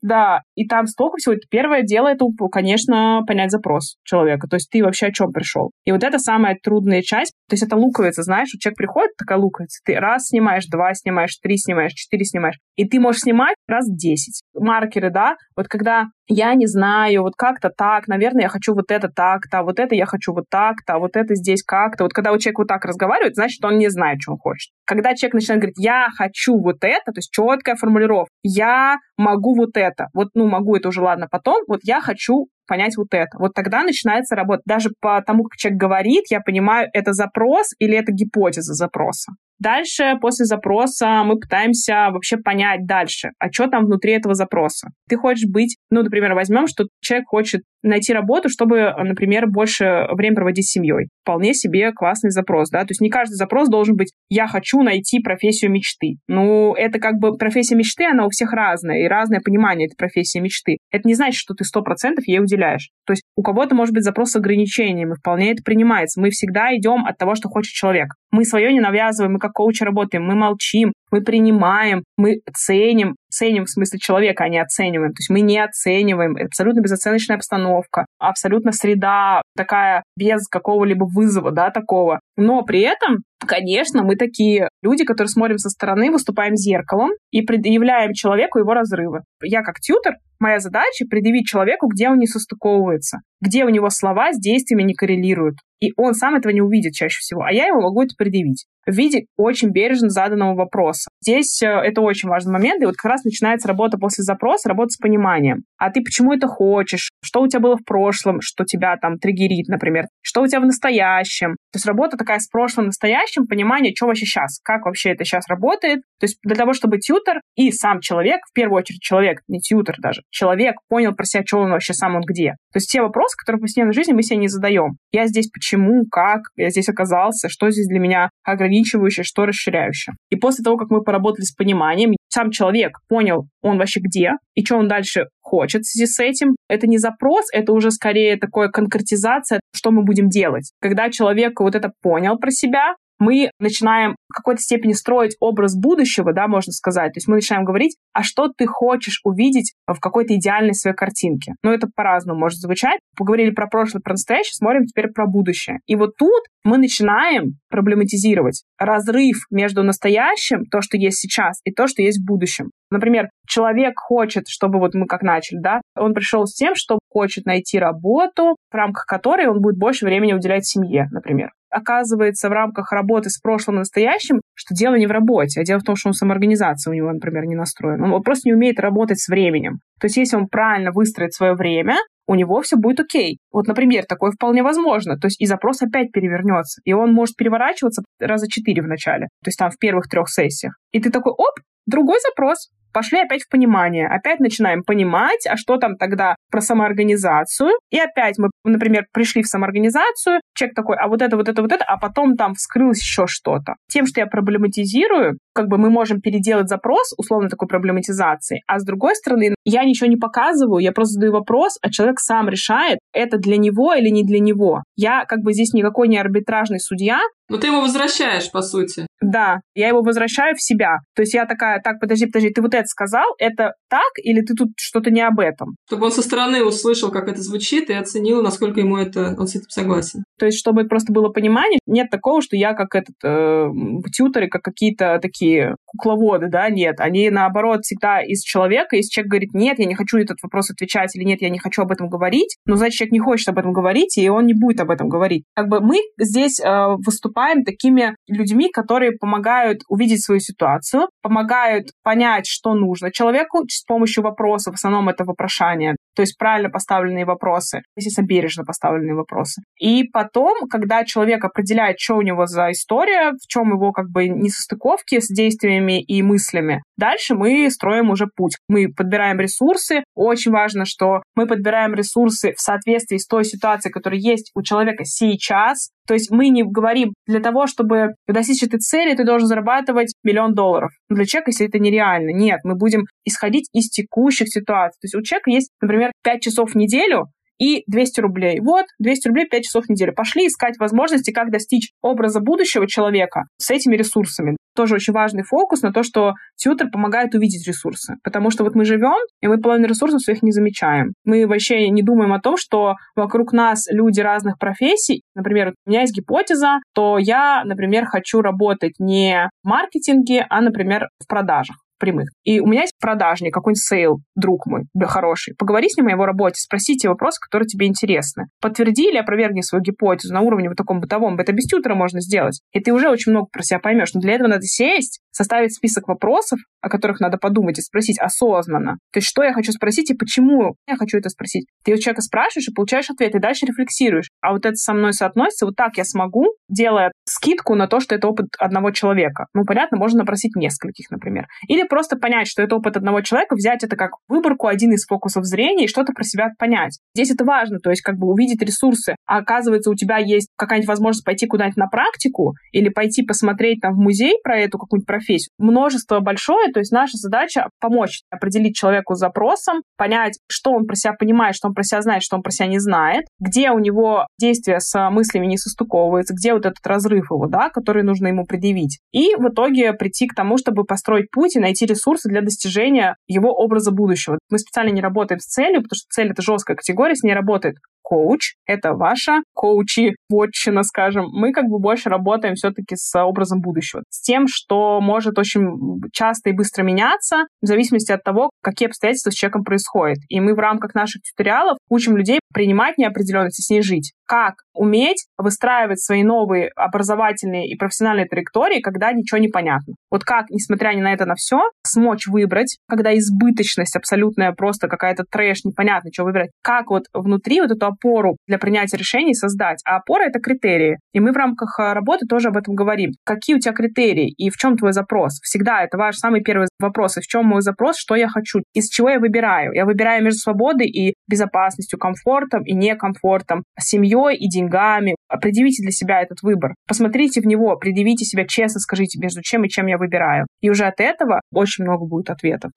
Да, 0.00 0.42
и 0.54 0.66
там 0.66 0.86
столько 0.86 1.16
всего. 1.18 1.34
Первое 1.50 1.82
дело 1.82 2.08
это, 2.08 2.24
конечно, 2.50 3.22
понять 3.26 3.50
запрос 3.50 3.96
человека. 4.04 4.46
То 4.48 4.56
есть 4.56 4.70
ты 4.70 4.82
вообще 4.82 5.06
о 5.06 5.12
чем 5.12 5.32
пришел. 5.32 5.70
И 5.84 5.92
вот 5.92 6.04
это 6.04 6.18
самая 6.18 6.56
трудная 6.62 7.02
часть. 7.02 7.32
То 7.48 7.54
есть 7.54 7.64
это 7.64 7.76
луковица, 7.76 8.22
знаешь, 8.22 8.50
вот 8.52 8.60
человек 8.60 8.78
приходит, 8.78 9.10
такая 9.16 9.38
луковица. 9.38 9.80
Ты 9.84 9.94
раз 9.94 10.28
снимаешь, 10.28 10.66
два 10.66 10.94
снимаешь, 10.94 11.36
три 11.42 11.56
снимаешь, 11.56 11.92
четыре 11.92 12.24
снимаешь. 12.24 12.58
И 12.76 12.86
ты 12.86 13.00
можешь 13.00 13.22
снимать 13.22 13.56
раз 13.66 13.86
десять. 13.88 14.42
Маркеры, 14.54 15.10
да, 15.10 15.36
вот 15.56 15.68
когда 15.68 16.06
я 16.28 16.54
не 16.54 16.66
знаю, 16.66 17.22
вот 17.22 17.34
как-то 17.36 17.70
так, 17.70 18.06
наверное, 18.06 18.42
я 18.42 18.48
хочу 18.48 18.74
вот 18.74 18.90
это 18.90 19.08
так-то, 19.08 19.62
вот 19.62 19.80
это 19.80 19.94
я 19.94 20.06
хочу 20.06 20.32
вот 20.32 20.44
так-то, 20.50 20.98
вот 20.98 21.16
это 21.16 21.34
здесь 21.34 21.62
как-то. 21.62 22.04
Вот 22.04 22.12
когда 22.12 22.32
у 22.32 22.38
человека 22.38 22.60
вот 22.60 22.68
так 22.68 22.84
разговаривает, 22.84 23.34
значит, 23.34 23.64
он 23.64 23.78
не 23.78 23.88
знает, 23.88 24.20
что 24.20 24.32
он 24.32 24.38
хочет. 24.38 24.70
Когда 24.84 25.14
человек 25.14 25.34
начинает 25.34 25.60
говорить, 25.62 25.78
я 25.78 26.08
хочу 26.16 26.58
вот 26.58 26.78
это, 26.82 27.12
то 27.12 27.18
есть 27.18 27.32
четкая 27.32 27.76
формулировка, 27.76 28.30
я 28.42 28.98
могу 29.16 29.54
вот 29.54 29.76
это, 29.76 30.08
вот, 30.12 30.28
ну, 30.34 30.46
могу 30.46 30.76
это 30.76 30.88
уже, 30.88 31.00
ладно, 31.00 31.28
потом, 31.30 31.62
вот 31.66 31.80
я 31.82 32.00
хочу 32.00 32.48
понять 32.68 32.96
вот 32.96 33.08
это. 33.12 33.36
Вот 33.38 33.54
тогда 33.54 33.82
начинается 33.82 34.36
работа. 34.36 34.62
Даже 34.66 34.90
по 35.00 35.20
тому, 35.22 35.44
как 35.44 35.56
человек 35.56 35.80
говорит, 35.80 36.24
я 36.30 36.40
понимаю, 36.40 36.88
это 36.92 37.12
запрос 37.12 37.70
или 37.78 37.96
это 37.96 38.12
гипотеза 38.12 38.74
запроса. 38.74 39.32
Дальше, 39.58 40.14
после 40.20 40.44
запроса, 40.44 41.24
мы 41.24 41.36
пытаемся 41.36 42.10
вообще 42.12 42.36
понять 42.36 42.86
дальше, 42.86 43.30
а 43.40 43.50
что 43.50 43.66
там 43.66 43.86
внутри 43.86 44.12
этого 44.12 44.34
запроса. 44.34 44.90
Ты 45.08 45.16
хочешь 45.16 45.50
быть, 45.50 45.76
ну, 45.90 46.02
например, 46.02 46.34
возьмем, 46.34 46.68
что 46.68 46.84
человек 47.00 47.26
хочет 47.26 47.62
найти 47.82 48.12
работу, 48.12 48.48
чтобы, 48.48 48.92
например, 48.96 49.48
больше 49.48 50.06
время 50.12 50.36
проводить 50.36 50.66
с 50.68 50.72
семьей. 50.72 51.08
Вполне 51.22 51.54
себе 51.54 51.92
классный 51.92 52.30
запрос, 52.30 52.70
да, 52.70 52.80
то 52.80 52.90
есть 52.90 53.00
не 53.00 53.10
каждый 53.10 53.34
запрос 53.34 53.68
должен 53.68 53.96
быть 53.96 54.12
«я 54.28 54.46
хочу 54.46 54.82
найти 54.82 55.20
профессию 55.20 55.72
мечты». 55.72 56.16
Ну, 56.28 56.74
это 56.74 57.00
как 57.00 57.18
бы 57.18 57.36
профессия 57.36 57.74
мечты, 57.74 58.04
она 58.04 58.26
у 58.26 58.30
всех 58.30 58.52
разная, 58.52 59.04
и 59.04 59.08
разное 59.08 59.40
понимание 59.44 59.86
этой 59.86 59.96
профессии 59.96 60.38
мечты. 60.38 60.78
Это 60.92 61.06
не 61.06 61.14
значит, 61.14 61.38
что 61.38 61.54
ты 61.54 61.64
сто 61.64 61.82
процентов 61.82 62.26
ей 62.28 62.40
уделяешь. 62.40 62.57
То 63.06 63.12
есть 63.12 63.22
у 63.36 63.42
кого-то 63.42 63.74
может 63.74 63.94
быть 63.94 64.04
запрос 64.04 64.32
с 64.32 64.36
ограничениями, 64.36 65.14
вполне 65.14 65.52
это 65.52 65.62
принимается. 65.62 66.20
Мы 66.20 66.30
всегда 66.30 66.76
идем 66.76 67.06
от 67.06 67.16
того, 67.16 67.34
что 67.34 67.48
хочет 67.48 67.72
человек. 67.72 68.08
Мы 68.30 68.44
свое 68.44 68.72
не 68.72 68.80
навязываем, 68.80 69.32
мы 69.32 69.38
как 69.38 69.52
коучи 69.52 69.82
работаем, 69.82 70.24
мы 70.24 70.34
молчим, 70.34 70.92
мы 71.10 71.22
принимаем, 71.22 72.04
мы 72.18 72.40
ценим, 72.54 73.16
ценим 73.30 73.64
в 73.64 73.70
смысле 73.70 73.98
человека, 73.98 74.44
а 74.44 74.48
не 74.48 74.58
оцениваем. 74.58 75.12
То 75.12 75.20
есть 75.20 75.30
мы 75.30 75.40
не 75.40 75.58
оцениваем. 75.58 76.36
Абсолютно 76.36 76.80
безоценочная 76.80 77.36
обстановка, 77.36 78.04
абсолютно 78.18 78.72
среда 78.72 79.40
такая 79.56 80.02
без 80.16 80.46
какого-либо 80.48 81.04
вызова, 81.04 81.50
да, 81.50 81.70
такого. 81.70 82.20
Но 82.36 82.62
при 82.62 82.80
этом, 82.80 83.22
конечно, 83.46 84.02
мы 84.02 84.16
такие 84.16 84.68
люди, 84.82 85.04
которые 85.04 85.28
смотрим 85.28 85.58
со 85.58 85.68
стороны, 85.70 86.10
выступаем 86.10 86.56
зеркалом 86.56 87.10
и 87.30 87.42
предъявляем 87.42 88.12
человеку 88.12 88.58
его 88.58 88.74
разрывы. 88.74 89.20
Я 89.42 89.62
как 89.62 89.80
тьютер, 89.80 90.14
моя 90.38 90.58
задача 90.58 91.04
предъявить 91.08 91.46
человеку, 91.46 91.88
где 91.88 92.08
он 92.08 92.18
не 92.18 92.26
состыковывается, 92.26 93.18
где 93.40 93.64
у 93.64 93.68
него 93.68 93.90
слова 93.90 94.32
с 94.32 94.40
действиями 94.40 94.82
не 94.82 94.94
коррелируют. 94.94 95.56
И 95.80 95.92
он 95.96 96.14
сам 96.14 96.34
этого 96.34 96.52
не 96.52 96.60
увидит 96.60 96.94
чаще 96.94 97.18
всего, 97.20 97.42
а 97.42 97.52
я 97.52 97.66
ему 97.66 97.82
могу 97.82 98.02
это 98.02 98.14
предъявить 98.16 98.66
в 98.88 98.94
виде 98.94 99.26
очень 99.36 99.70
бережно 99.70 100.08
заданного 100.08 100.54
вопроса. 100.54 101.10
Здесь 101.20 101.62
э, 101.62 101.66
это 101.66 102.00
очень 102.00 102.28
важный 102.28 102.52
момент, 102.52 102.82
и 102.82 102.86
вот 102.86 102.96
как 102.96 103.10
раз 103.10 103.24
начинается 103.24 103.68
работа 103.68 103.98
после 103.98 104.24
запроса, 104.24 104.68
работа 104.68 104.90
с 104.90 104.96
пониманием. 104.96 105.64
А 105.76 105.90
ты 105.90 106.00
почему 106.02 106.32
это 106.32 106.46
хочешь? 106.46 107.10
Что 107.22 107.42
у 107.42 107.48
тебя 107.48 107.60
было 107.60 107.76
в 107.76 107.84
прошлом, 107.84 108.40
что 108.40 108.64
тебя 108.64 108.96
там 108.96 109.18
триггерит, 109.18 109.68
например? 109.68 110.06
Что 110.22 110.40
у 110.42 110.46
тебя 110.46 110.60
в 110.60 110.66
настоящем? 110.66 111.56
То 111.72 111.76
есть 111.76 111.86
работа 111.86 112.16
такая 112.16 112.38
с 112.38 112.48
прошлым, 112.48 112.86
настоящим, 112.86 113.46
понимание, 113.46 113.92
что 113.94 114.06
вообще 114.06 114.24
сейчас, 114.24 114.58
как 114.62 114.86
вообще 114.86 115.10
это 115.10 115.24
сейчас 115.24 115.46
работает. 115.48 116.00
То 116.18 116.24
есть 116.24 116.38
для 116.42 116.56
того, 116.56 116.72
чтобы 116.72 116.98
тьютер 116.98 117.40
и 117.56 117.70
сам 117.70 118.00
человек, 118.00 118.40
в 118.50 118.54
первую 118.54 118.78
очередь 118.78 119.02
человек, 119.02 119.40
не 119.48 119.60
тьютер 119.60 119.96
даже, 119.98 120.22
человек 120.30 120.76
понял 120.88 121.14
про 121.14 121.24
себя, 121.24 121.44
что 121.46 121.58
он 121.58 121.70
вообще 121.70 121.92
сам, 121.92 122.16
он 122.16 122.22
где. 122.22 122.52
То 122.72 122.78
есть 122.78 122.90
те 122.90 123.02
вопросы, 123.02 123.36
которые 123.36 123.58
в 123.58 123.62
повседневной 123.62 123.94
жизни 123.94 124.14
мы 124.14 124.22
себе 124.22 124.38
не 124.38 124.48
задаем. 124.48 124.96
Я 125.12 125.26
здесь 125.26 125.50
почему, 125.50 125.67
как, 126.10 126.42
я 126.56 126.70
здесь 126.70 126.88
оказался, 126.88 127.48
что 127.48 127.70
здесь 127.70 127.88
для 127.88 127.98
меня 127.98 128.30
ограничивающее, 128.44 129.24
что 129.24 129.46
расширяющее. 129.46 130.14
И 130.30 130.36
после 130.36 130.64
того, 130.64 130.76
как 130.76 130.90
мы 130.90 131.02
поработали 131.02 131.44
с 131.44 131.52
пониманием, 131.52 132.14
сам 132.28 132.50
человек 132.50 132.98
понял, 133.08 133.48
он 133.62 133.78
вообще 133.78 134.00
где, 134.00 134.32
и 134.54 134.64
что 134.64 134.76
он 134.76 134.88
дальше 134.88 135.26
хочет 135.40 135.82
в 135.82 135.90
связи 135.90 136.06
с 136.06 136.20
этим. 136.20 136.56
Это 136.68 136.86
не 136.86 136.98
запрос, 136.98 137.46
это 137.52 137.72
уже 137.72 137.90
скорее 137.90 138.36
такая 138.36 138.68
конкретизация, 138.68 139.60
что 139.74 139.90
мы 139.90 140.02
будем 140.02 140.28
делать. 140.28 140.72
Когда 140.80 141.10
человек 141.10 141.60
вот 141.60 141.74
это 141.74 141.90
понял 142.02 142.38
про 142.38 142.50
себя, 142.50 142.94
мы 143.18 143.50
начинаем 143.58 144.16
в 144.28 144.34
какой-то 144.34 144.60
степени 144.60 144.92
строить 144.92 145.36
образ 145.40 145.76
будущего, 145.76 146.32
да, 146.32 146.48
можно 146.48 146.72
сказать. 146.72 147.12
То 147.12 147.18
есть 147.18 147.28
мы 147.28 147.36
начинаем 147.36 147.64
говорить, 147.64 147.96
а 148.12 148.22
что 148.22 148.48
ты 148.48 148.66
хочешь 148.66 149.20
увидеть 149.24 149.74
в 149.86 149.98
какой-то 150.00 150.34
идеальной 150.34 150.74
своей 150.74 150.96
картинке. 150.96 151.54
Ну, 151.62 151.72
это 151.72 151.88
по-разному 151.94 152.38
может 152.38 152.58
звучать. 152.58 153.00
Поговорили 153.16 153.50
про 153.50 153.66
прошлое, 153.66 154.02
про 154.02 154.12
настоящее, 154.12 154.54
смотрим 154.54 154.84
теперь 154.84 155.08
про 155.08 155.26
будущее. 155.26 155.78
И 155.86 155.96
вот 155.96 156.16
тут 156.18 156.42
мы 156.64 156.78
начинаем 156.78 157.58
проблематизировать 157.70 158.64
разрыв 158.78 159.46
между 159.50 159.82
настоящим, 159.82 160.64
то, 160.66 160.80
что 160.80 160.96
есть 160.96 161.18
сейчас, 161.18 161.60
и 161.64 161.72
то, 161.72 161.86
что 161.86 162.02
есть 162.02 162.20
в 162.20 162.26
будущем. 162.26 162.70
Например, 162.90 163.28
человек 163.46 163.94
хочет, 163.96 164.48
чтобы 164.48 164.78
вот 164.78 164.94
мы 164.94 165.06
как 165.06 165.22
начали, 165.22 165.58
да, 165.60 165.80
он 165.96 166.14
пришел 166.14 166.46
с 166.46 166.54
тем, 166.54 166.74
что 166.74 166.98
хочет 167.10 167.46
найти 167.46 167.78
работу, 167.78 168.56
в 168.70 168.74
рамках 168.74 169.06
которой 169.06 169.46
он 169.46 169.60
будет 169.60 169.78
больше 169.78 170.04
времени 170.04 170.32
уделять 170.32 170.66
семье, 170.66 171.08
например 171.12 171.50
оказывается 171.70 172.48
в 172.48 172.52
рамках 172.52 172.92
работы 172.92 173.30
с 173.30 173.38
прошлым 173.38 173.76
и 173.76 173.78
настоящим, 173.80 174.40
что 174.54 174.74
дело 174.74 174.96
не 174.96 175.06
в 175.06 175.10
работе, 175.10 175.60
а 175.60 175.64
дело 175.64 175.80
в 175.80 175.84
том, 175.84 175.96
что 175.96 176.08
он 176.08 176.14
самоорганизация 176.14 176.90
у 176.90 176.94
него, 176.94 177.12
например, 177.12 177.44
не 177.44 177.56
настроена. 177.56 178.14
Он 178.14 178.22
просто 178.22 178.48
не 178.48 178.54
умеет 178.54 178.80
работать 178.80 179.20
с 179.20 179.28
временем. 179.28 179.80
То 180.00 180.06
есть 180.06 180.16
если 180.16 180.36
он 180.36 180.48
правильно 180.48 180.92
выстроит 180.92 181.34
свое 181.34 181.54
время, 181.54 181.96
у 182.28 182.34
него 182.34 182.60
все 182.60 182.76
будет 182.76 183.00
окей. 183.00 183.38
Вот, 183.50 183.66
например, 183.66 184.04
такое 184.04 184.30
вполне 184.30 184.62
возможно. 184.62 185.18
То 185.18 185.26
есть 185.26 185.40
и 185.40 185.46
запрос 185.46 185.82
опять 185.82 186.12
перевернется. 186.12 186.80
И 186.84 186.92
он 186.92 187.12
может 187.12 187.34
переворачиваться 187.36 188.02
раза 188.20 188.48
четыре 188.48 188.82
в 188.82 188.86
начале. 188.86 189.28
То 189.42 189.48
есть 189.48 189.58
там 189.58 189.70
в 189.70 189.78
первых 189.78 190.08
трех 190.08 190.28
сессиях. 190.28 190.74
И 190.92 191.00
ты 191.00 191.10
такой, 191.10 191.32
оп, 191.32 191.58
другой 191.86 192.18
запрос 192.20 192.68
пошли 192.92 193.20
опять 193.20 193.42
в 193.42 193.48
понимание. 193.48 194.08
Опять 194.08 194.40
начинаем 194.40 194.82
понимать, 194.82 195.46
а 195.46 195.56
что 195.56 195.76
там 195.76 195.96
тогда 195.96 196.36
про 196.50 196.60
самоорганизацию. 196.60 197.70
И 197.90 197.98
опять 197.98 198.38
мы, 198.38 198.50
например, 198.64 199.04
пришли 199.12 199.42
в 199.42 199.46
самоорганизацию, 199.46 200.40
человек 200.54 200.74
такой, 200.74 200.96
а 200.96 201.08
вот 201.08 201.22
это, 201.22 201.36
вот 201.36 201.48
это, 201.48 201.62
вот 201.62 201.72
это, 201.72 201.84
а 201.84 201.98
потом 201.98 202.36
там 202.36 202.54
вскрылось 202.54 203.00
еще 203.00 203.26
что-то. 203.26 203.74
Тем, 203.90 204.06
что 204.06 204.20
я 204.20 204.26
проблематизирую, 204.26 205.38
как 205.58 205.66
бы 205.66 205.76
мы 205.76 205.90
можем 205.90 206.20
переделать 206.20 206.68
запрос 206.68 207.12
условно 207.16 207.48
такой 207.48 207.66
проблематизации, 207.66 208.62
а 208.68 208.78
с 208.78 208.84
другой 208.84 209.16
стороны, 209.16 209.56
я 209.64 209.82
ничего 209.82 210.08
не 210.08 210.16
показываю, 210.16 210.78
я 210.80 210.92
просто 210.92 211.14
задаю 211.14 211.32
вопрос, 211.32 211.78
а 211.82 211.90
человек 211.90 212.20
сам 212.20 212.48
решает, 212.48 213.00
это 213.12 213.38
для 213.38 213.56
него 213.56 213.92
или 213.92 214.08
не 214.08 214.22
для 214.22 214.38
него. 214.38 214.84
Я 214.94 215.24
как 215.24 215.40
бы 215.40 215.52
здесь 215.52 215.72
никакой 215.72 216.06
не 216.06 216.16
арбитражный 216.16 216.78
судья, 216.78 217.18
но 217.48 217.56
ты 217.56 217.68
его 217.68 217.80
возвращаешь, 217.80 218.50
по 218.50 218.60
сути. 218.60 219.06
Да, 219.20 219.60
я 219.74 219.88
его 219.88 220.02
возвращаю 220.02 220.54
в 220.54 220.62
себя. 220.62 220.98
То 221.16 221.22
есть 221.22 221.34
я 221.34 221.46
такая, 221.46 221.80
так, 221.80 221.98
подожди, 221.98 222.26
подожди, 222.26 222.50
ты 222.50 222.60
вот 222.60 222.74
это 222.74 222.86
сказал, 222.86 223.24
это 223.38 223.72
так, 223.88 224.10
или 224.22 224.42
ты 224.42 224.54
тут 224.54 224.68
что-то 224.76 225.10
не 225.10 225.22
об 225.22 225.40
этом? 225.40 225.76
Чтобы 225.86 226.06
он 226.06 226.12
со 226.12 226.22
стороны 226.22 226.62
услышал, 226.62 227.10
как 227.10 227.26
это 227.26 227.40
звучит, 227.40 227.88
и 227.88 227.94
оценил, 227.94 228.42
насколько 228.42 228.80
ему 228.80 228.98
это, 228.98 229.34
он 229.38 229.46
с 229.46 229.56
этим 229.56 229.70
согласен. 229.70 230.24
То 230.38 230.46
есть, 230.46 230.58
чтобы 230.58 230.84
просто 230.84 231.12
было 231.12 231.30
понимание, 231.30 231.80
нет 231.86 232.10
такого, 232.10 232.42
что 232.42 232.54
я 232.54 232.74
как 232.74 232.94
этот 232.94 233.16
э, 233.24 233.68
тьютеры, 234.14 234.48
как 234.48 234.62
какие-то 234.62 235.18
такие 235.20 235.47
кукловоды, 235.84 236.48
да, 236.48 236.68
нет. 236.68 237.00
Они, 237.00 237.30
наоборот, 237.30 237.80
всегда 237.82 238.20
из 238.22 238.42
человека, 238.42 238.96
если 238.96 239.10
человек 239.10 239.30
говорит, 239.30 239.54
нет, 239.54 239.78
я 239.78 239.86
не 239.86 239.94
хочу 239.94 240.18
этот 240.18 240.38
вопрос 240.42 240.70
отвечать, 240.70 241.14
или 241.16 241.24
нет, 241.24 241.42
я 241.42 241.48
не 241.48 241.58
хочу 241.58 241.82
об 241.82 241.90
этом 241.90 242.08
говорить, 242.08 242.56
но 242.66 242.76
значит, 242.76 242.98
человек 242.98 243.12
не 243.12 243.20
хочет 243.20 243.48
об 243.48 243.58
этом 243.58 243.72
говорить, 243.72 244.18
и 244.18 244.28
он 244.28 244.46
не 244.46 244.54
будет 244.54 244.80
об 244.80 244.90
этом 244.90 245.08
говорить. 245.08 245.44
Как 245.54 245.68
бы 245.68 245.80
мы 245.80 245.98
здесь 246.18 246.60
э, 246.60 246.86
выступаем 247.04 247.64
такими 247.64 248.16
людьми, 248.28 248.70
которые 248.70 249.12
помогают 249.12 249.80
увидеть 249.88 250.22
свою 250.22 250.40
ситуацию, 250.40 251.08
помогают 251.22 251.88
понять, 252.02 252.46
что 252.46 252.74
нужно 252.74 253.10
человеку 253.10 253.64
с 253.68 253.84
помощью 253.84 254.22
вопросов, 254.22 254.74
в 254.74 254.76
основном 254.76 255.08
это 255.08 255.24
вопрошание, 255.24 255.96
то 256.18 256.22
есть 256.22 256.36
правильно 256.36 256.68
поставленные 256.68 257.24
вопросы, 257.24 257.82
естественно, 257.94 258.26
бережно 258.26 258.64
поставленные 258.64 259.14
вопросы. 259.14 259.62
И 259.78 260.02
потом, 260.02 260.66
когда 260.68 261.04
человек 261.04 261.44
определяет, 261.44 262.00
что 262.00 262.16
у 262.16 262.22
него 262.22 262.46
за 262.46 262.72
история, 262.72 263.34
в 263.40 263.46
чем 263.46 263.68
его 263.70 263.92
как 263.92 264.10
бы 264.10 264.26
несостыковки 264.26 265.20
с 265.20 265.28
действиями 265.28 266.02
и 266.02 266.20
мыслями, 266.22 266.82
дальше 266.96 267.36
мы 267.36 267.70
строим 267.70 268.10
уже 268.10 268.26
путь. 268.34 268.56
Мы 268.68 268.88
подбираем 268.92 269.38
ресурсы. 269.38 270.02
Очень 270.16 270.50
важно, 270.50 270.86
что 270.86 271.22
мы 271.36 271.46
подбираем 271.46 271.94
ресурсы 271.94 272.52
в 272.52 272.60
соответствии 272.60 273.18
с 273.18 273.28
той 273.28 273.44
ситуацией, 273.44 273.92
которая 273.92 274.18
есть 274.18 274.50
у 274.56 274.62
человека 274.62 275.04
сейчас, 275.04 275.90
то 276.08 276.14
есть 276.14 276.30
мы 276.30 276.48
не 276.48 276.64
говорим, 276.64 277.12
для 277.26 277.40
того, 277.40 277.66
чтобы 277.66 278.14
достичь 278.26 278.62
этой 278.62 278.80
цели, 278.80 279.14
ты 279.14 279.24
должен 279.24 279.46
зарабатывать 279.46 280.14
миллион 280.24 280.54
долларов. 280.54 280.90
Но 281.10 281.16
для 281.16 281.26
человека, 281.26 281.50
если 281.50 281.68
это 281.68 281.78
нереально, 281.78 282.30
нет, 282.30 282.60
мы 282.64 282.76
будем 282.76 283.02
исходить 283.26 283.68
из 283.74 283.90
текущих 283.90 284.48
ситуаций. 284.48 284.98
То 285.02 285.04
есть 285.04 285.14
у 285.14 285.22
человека 285.22 285.50
есть, 285.50 285.70
например, 285.82 286.12
5 286.24 286.40
часов 286.40 286.72
в 286.72 286.74
неделю, 286.76 287.26
и 287.58 287.82
200 287.88 288.20
рублей. 288.20 288.60
Вот, 288.60 288.86
200 289.00 289.28
рублей 289.28 289.46
5 289.48 289.64
часов 289.64 289.84
в 289.86 289.88
неделю. 289.90 290.12
Пошли 290.14 290.46
искать 290.46 290.78
возможности, 290.78 291.32
как 291.32 291.50
достичь 291.50 291.90
образа 292.02 292.40
будущего 292.40 292.86
человека 292.86 293.44
с 293.56 293.70
этими 293.70 293.96
ресурсами. 293.96 294.56
Тоже 294.78 294.94
очень 294.94 295.12
важный 295.12 295.42
фокус 295.42 295.82
на 295.82 295.92
то, 295.92 296.04
что 296.04 296.34
тьютор 296.54 296.88
помогает 296.88 297.34
увидеть 297.34 297.66
ресурсы. 297.66 298.14
Потому 298.22 298.50
что 298.50 298.62
вот 298.62 298.76
мы 298.76 298.84
живем, 298.84 299.18
и 299.40 299.48
мы 299.48 299.58
половину 299.58 299.88
ресурсов 299.88 300.22
своих 300.22 300.40
не 300.40 300.52
замечаем. 300.52 301.14
Мы 301.24 301.48
вообще 301.48 301.90
не 301.90 302.02
думаем 302.02 302.32
о 302.32 302.40
том, 302.40 302.56
что 302.56 302.94
вокруг 303.16 303.52
нас 303.52 303.88
люди 303.90 304.20
разных 304.20 304.56
профессий. 304.56 305.22
Например, 305.34 305.74
у 305.84 305.90
меня 305.90 306.02
есть 306.02 306.14
гипотеза, 306.14 306.78
то 306.94 307.18
я, 307.18 307.64
например, 307.64 308.06
хочу 308.06 308.40
работать 308.40 308.92
не 309.00 309.50
в 309.64 309.68
маркетинге, 309.68 310.46
а, 310.48 310.60
например, 310.60 311.08
в 311.20 311.26
продажах 311.26 311.76
прямых. 311.98 312.28
И 312.44 312.60
у 312.60 312.66
меня 312.66 312.82
есть 312.82 312.94
продажник, 313.00 313.52
какой-нибудь 313.52 313.82
sales, 313.82 314.20
друг 314.34 314.66
мой, 314.66 314.84
хороший. 315.06 315.54
Поговори 315.58 315.88
с 315.88 315.96
ним 315.96 316.08
о 316.08 316.10
его 316.10 316.26
работе, 316.26 316.60
спросите 316.60 317.08
вопросы, 317.08 317.38
которые 317.40 317.66
тебе 317.66 317.86
интересны. 317.86 318.46
Подтверди 318.60 319.08
или 319.08 319.16
опровергни 319.16 319.60
свою 319.60 319.82
гипотезу 319.82 320.32
на 320.32 320.40
уровне 320.40 320.68
вот 320.68 320.76
таком 320.76 321.00
бытовом. 321.00 321.38
Это 321.38 321.52
без 321.52 321.64
тьютора 321.64 321.94
можно 321.94 322.20
сделать. 322.20 322.60
И 322.72 322.80
ты 322.80 322.92
уже 322.92 323.08
очень 323.08 323.32
много 323.32 323.48
про 323.52 323.62
себя 323.62 323.78
поймешь. 323.80 324.12
Но 324.14 324.20
для 324.20 324.34
этого 324.34 324.48
надо 324.48 324.62
сесть, 324.62 325.20
составить 325.38 325.72
список 325.72 326.08
вопросов, 326.08 326.58
о 326.80 326.88
которых 326.88 327.20
надо 327.20 327.38
подумать 327.38 327.78
и 327.78 327.82
спросить 327.82 328.18
осознанно. 328.18 328.98
То 329.12 329.18
есть, 329.18 329.28
что 329.28 329.44
я 329.44 329.52
хочу 329.52 329.70
спросить 329.70 330.10
и 330.10 330.14
почему 330.14 330.74
я 330.88 330.96
хочу 330.96 331.16
это 331.18 331.28
спросить. 331.28 331.66
Ты 331.84 331.94
у 331.94 331.96
человека 331.96 332.22
спрашиваешь 332.22 332.68
и 332.68 332.74
получаешь 332.74 333.08
ответ, 333.08 333.34
и 333.34 333.38
дальше 333.38 333.66
рефлексируешь. 333.66 334.30
А 334.40 334.52
вот 334.52 334.66
это 334.66 334.74
со 334.74 334.92
мной 334.92 335.12
соотносится, 335.12 335.66
вот 335.66 335.76
так 335.76 335.96
я 335.96 336.04
смогу, 336.04 336.46
делая 336.68 337.12
скидку 337.24 337.76
на 337.76 337.86
то, 337.86 338.00
что 338.00 338.16
это 338.16 338.28
опыт 338.28 338.46
одного 338.58 338.90
человека. 338.90 339.46
Ну, 339.54 339.62
понятно, 339.64 339.96
можно 339.96 340.18
напросить 340.18 340.56
нескольких, 340.56 341.10
например. 341.10 341.46
Или 341.68 341.84
просто 341.84 342.16
понять, 342.16 342.48
что 342.48 342.62
это 342.62 342.74
опыт 342.74 342.96
одного 342.96 343.20
человека, 343.20 343.54
взять 343.54 343.84
это 343.84 343.96
как 343.96 344.10
выборку, 344.26 344.66
один 344.66 344.92
из 344.92 345.06
фокусов 345.06 345.44
зрения 345.44 345.84
и 345.84 345.88
что-то 345.88 346.12
про 346.12 346.24
себя 346.24 346.48
понять. 346.58 346.98
Здесь 347.14 347.30
это 347.30 347.44
важно, 347.44 347.78
то 347.78 347.90
есть 347.90 348.02
как 348.02 348.16
бы 348.16 348.26
увидеть 348.26 348.60
ресурсы. 348.62 349.14
А 349.26 349.38
оказывается, 349.38 349.90
у 349.90 349.94
тебя 349.94 350.18
есть 350.18 350.48
какая-нибудь 350.56 350.88
возможность 350.88 351.24
пойти 351.24 351.46
куда-нибудь 351.46 351.76
на 351.76 351.86
практику 351.86 352.54
или 352.72 352.88
пойти 352.88 353.22
посмотреть 353.22 353.80
там 353.80 353.94
в 353.94 353.98
музей 353.98 354.34
про 354.42 354.58
эту 354.58 354.78
какую-нибудь 354.78 355.06
профессию. 355.06 355.27
Множество 355.58 356.20
большое, 356.20 356.72
то 356.72 356.80
есть 356.80 356.92
наша 356.92 357.16
задача 357.16 357.68
помочь 357.80 358.22
определить 358.30 358.76
человеку 358.76 359.14
с 359.14 359.18
запросом, 359.18 359.82
понять, 359.96 360.38
что 360.50 360.72
он 360.72 360.86
про 360.86 360.94
себя 360.94 361.12
понимает, 361.12 361.54
что 361.54 361.68
он 361.68 361.74
про 361.74 361.82
себя 361.82 362.02
знает, 362.02 362.22
что 362.22 362.36
он 362.36 362.42
про 362.42 362.50
себя 362.50 362.68
не 362.68 362.78
знает, 362.78 363.26
где 363.40 363.70
у 363.70 363.78
него 363.78 364.26
действия 364.40 364.80
с 364.80 365.10
мыслями 365.10 365.46
не 365.46 365.58
состыковываются, 365.58 366.34
где 366.34 366.54
вот 366.54 366.66
этот 366.66 366.86
разрыв 366.86 367.30
его, 367.30 367.46
да, 367.46 367.70
который 367.70 368.02
нужно 368.02 368.28
ему 368.28 368.44
предъявить. 368.44 369.00
И 369.12 369.34
в 369.36 369.48
итоге 369.48 369.92
прийти 369.92 370.26
к 370.26 370.34
тому, 370.34 370.58
чтобы 370.58 370.84
построить 370.84 371.30
путь 371.30 371.56
и 371.56 371.60
найти 371.60 371.86
ресурсы 371.86 372.28
для 372.28 372.42
достижения 372.42 373.16
его 373.26 373.50
образа 373.50 373.90
будущего. 373.90 374.38
Мы 374.50 374.58
специально 374.58 374.90
не 374.90 375.00
работаем 375.00 375.40
с 375.40 375.46
целью, 375.46 375.82
потому 375.82 375.96
что 375.96 376.06
цель— 376.10 376.30
это 376.30 376.42
жесткая 376.42 376.76
категория, 376.76 377.14
с 377.14 377.22
ней 377.22 377.34
работает 377.34 377.76
коуч, 378.08 378.54
это 378.66 378.94
ваша 378.94 379.42
коучи 379.52 380.14
вотчина, 380.30 380.82
скажем. 380.82 381.26
Мы 381.30 381.52
как 381.52 381.66
бы 381.66 381.78
больше 381.78 382.08
работаем 382.08 382.54
все-таки 382.54 382.96
с 382.96 383.22
образом 383.22 383.60
будущего, 383.60 384.02
с 384.08 384.22
тем, 384.22 384.46
что 384.48 385.00
может 385.02 385.38
очень 385.38 386.00
часто 386.12 386.48
и 386.48 386.54
быстро 386.54 386.82
меняться 386.84 387.44
в 387.60 387.66
зависимости 387.66 388.10
от 388.10 388.22
того, 388.22 388.48
какие 388.62 388.88
обстоятельства 388.88 389.30
с 389.30 389.34
человеком 389.34 389.64
происходят. 389.64 390.18
И 390.30 390.40
мы 390.40 390.54
в 390.54 390.58
рамках 390.58 390.94
наших 390.94 391.20
туториалов 391.22 391.76
учим 391.90 392.16
людей 392.16 392.40
принимать 392.54 392.96
неопределенность 392.96 393.60
и 393.60 393.62
с 393.62 393.68
ней 393.68 393.82
жить. 393.82 394.12
Как 394.28 394.56
уметь 394.74 395.26
выстраивать 395.38 396.00
свои 396.00 396.22
новые 396.22 396.68
образовательные 396.76 397.66
и 397.66 397.76
профессиональные 397.76 398.26
траектории, 398.26 398.82
когда 398.82 399.10
ничего 399.12 399.38
не 399.38 399.48
понятно. 399.48 399.94
Вот 400.10 400.22
как, 400.22 400.50
несмотря 400.50 400.92
ни 400.92 401.00
на 401.00 401.14
это 401.14 401.24
на 401.24 401.34
все, 401.34 401.62
смочь 401.82 402.26
выбрать, 402.26 402.76
когда 402.86 403.16
избыточность 403.16 403.96
абсолютная, 403.96 404.52
просто 404.52 404.86
какая-то 404.86 405.24
трэш, 405.30 405.64
непонятно, 405.64 406.10
что 406.12 406.24
выбирать. 406.24 406.50
Как 406.62 406.90
вот 406.90 407.04
внутри 407.14 407.62
вот 407.62 407.70
эту 407.70 407.86
опору 407.86 408.36
для 408.46 408.58
принятия 408.58 408.98
решений 408.98 409.34
создать. 409.34 409.80
А 409.86 409.96
опора— 409.96 410.24
это 410.26 410.40
критерии. 410.40 410.98
И 411.14 411.20
мы 411.20 411.32
в 411.32 411.36
рамках 411.36 411.80
э, 411.80 411.94
работы 411.94 412.26
тоже 412.26 412.48
об 412.48 412.58
этом 412.58 412.74
говорим. 412.74 413.12
Какие 413.24 413.56
у 413.56 413.58
тебя 413.58 413.72
критерии 413.72 414.30
и 414.36 414.50
в 414.50 414.56
чем 414.56 414.76
твой 414.76 414.92
запрос? 414.92 415.40
Всегда 415.42 415.82
это 415.82 415.96
ваш 415.96 416.16
самый 416.16 416.42
первый 416.42 416.68
вопрос. 416.78 417.16
И 417.16 417.20
в 417.20 417.26
чем 417.26 417.46
мой 417.46 417.62
запрос, 417.62 417.96
что 417.96 418.14
я 418.14 418.28
хочу, 418.28 418.60
из 418.74 418.90
чего 418.90 419.08
я 419.08 419.18
выбираю. 419.18 419.72
Я 419.72 419.86
выбираю 419.86 420.22
между 420.22 420.38
свободой 420.38 420.86
и 420.86 421.14
безопасностью, 421.26 421.98
комфортом 421.98 422.62
и 422.64 422.74
некомфортом, 422.74 423.64
семьей 423.80 424.17
и 424.26 424.48
деньгами. 424.48 425.16
Определите 425.28 425.82
для 425.82 425.92
себя 425.92 426.20
этот 426.20 426.42
выбор. 426.42 426.74
Посмотрите 426.86 427.40
в 427.40 427.46
него, 427.46 427.76
предъявите 427.76 428.24
себя 428.24 428.46
честно, 428.46 428.80
скажите, 428.80 429.18
между 429.18 429.42
чем 429.42 429.64
и 429.64 429.68
чем 429.68 429.86
я 429.86 429.98
выбираю. 429.98 430.46
И 430.60 430.70
уже 430.70 430.84
от 430.84 431.00
этого 431.00 431.40
очень 431.52 431.84
много 431.84 432.04
будет 432.04 432.30
ответов. 432.30 432.72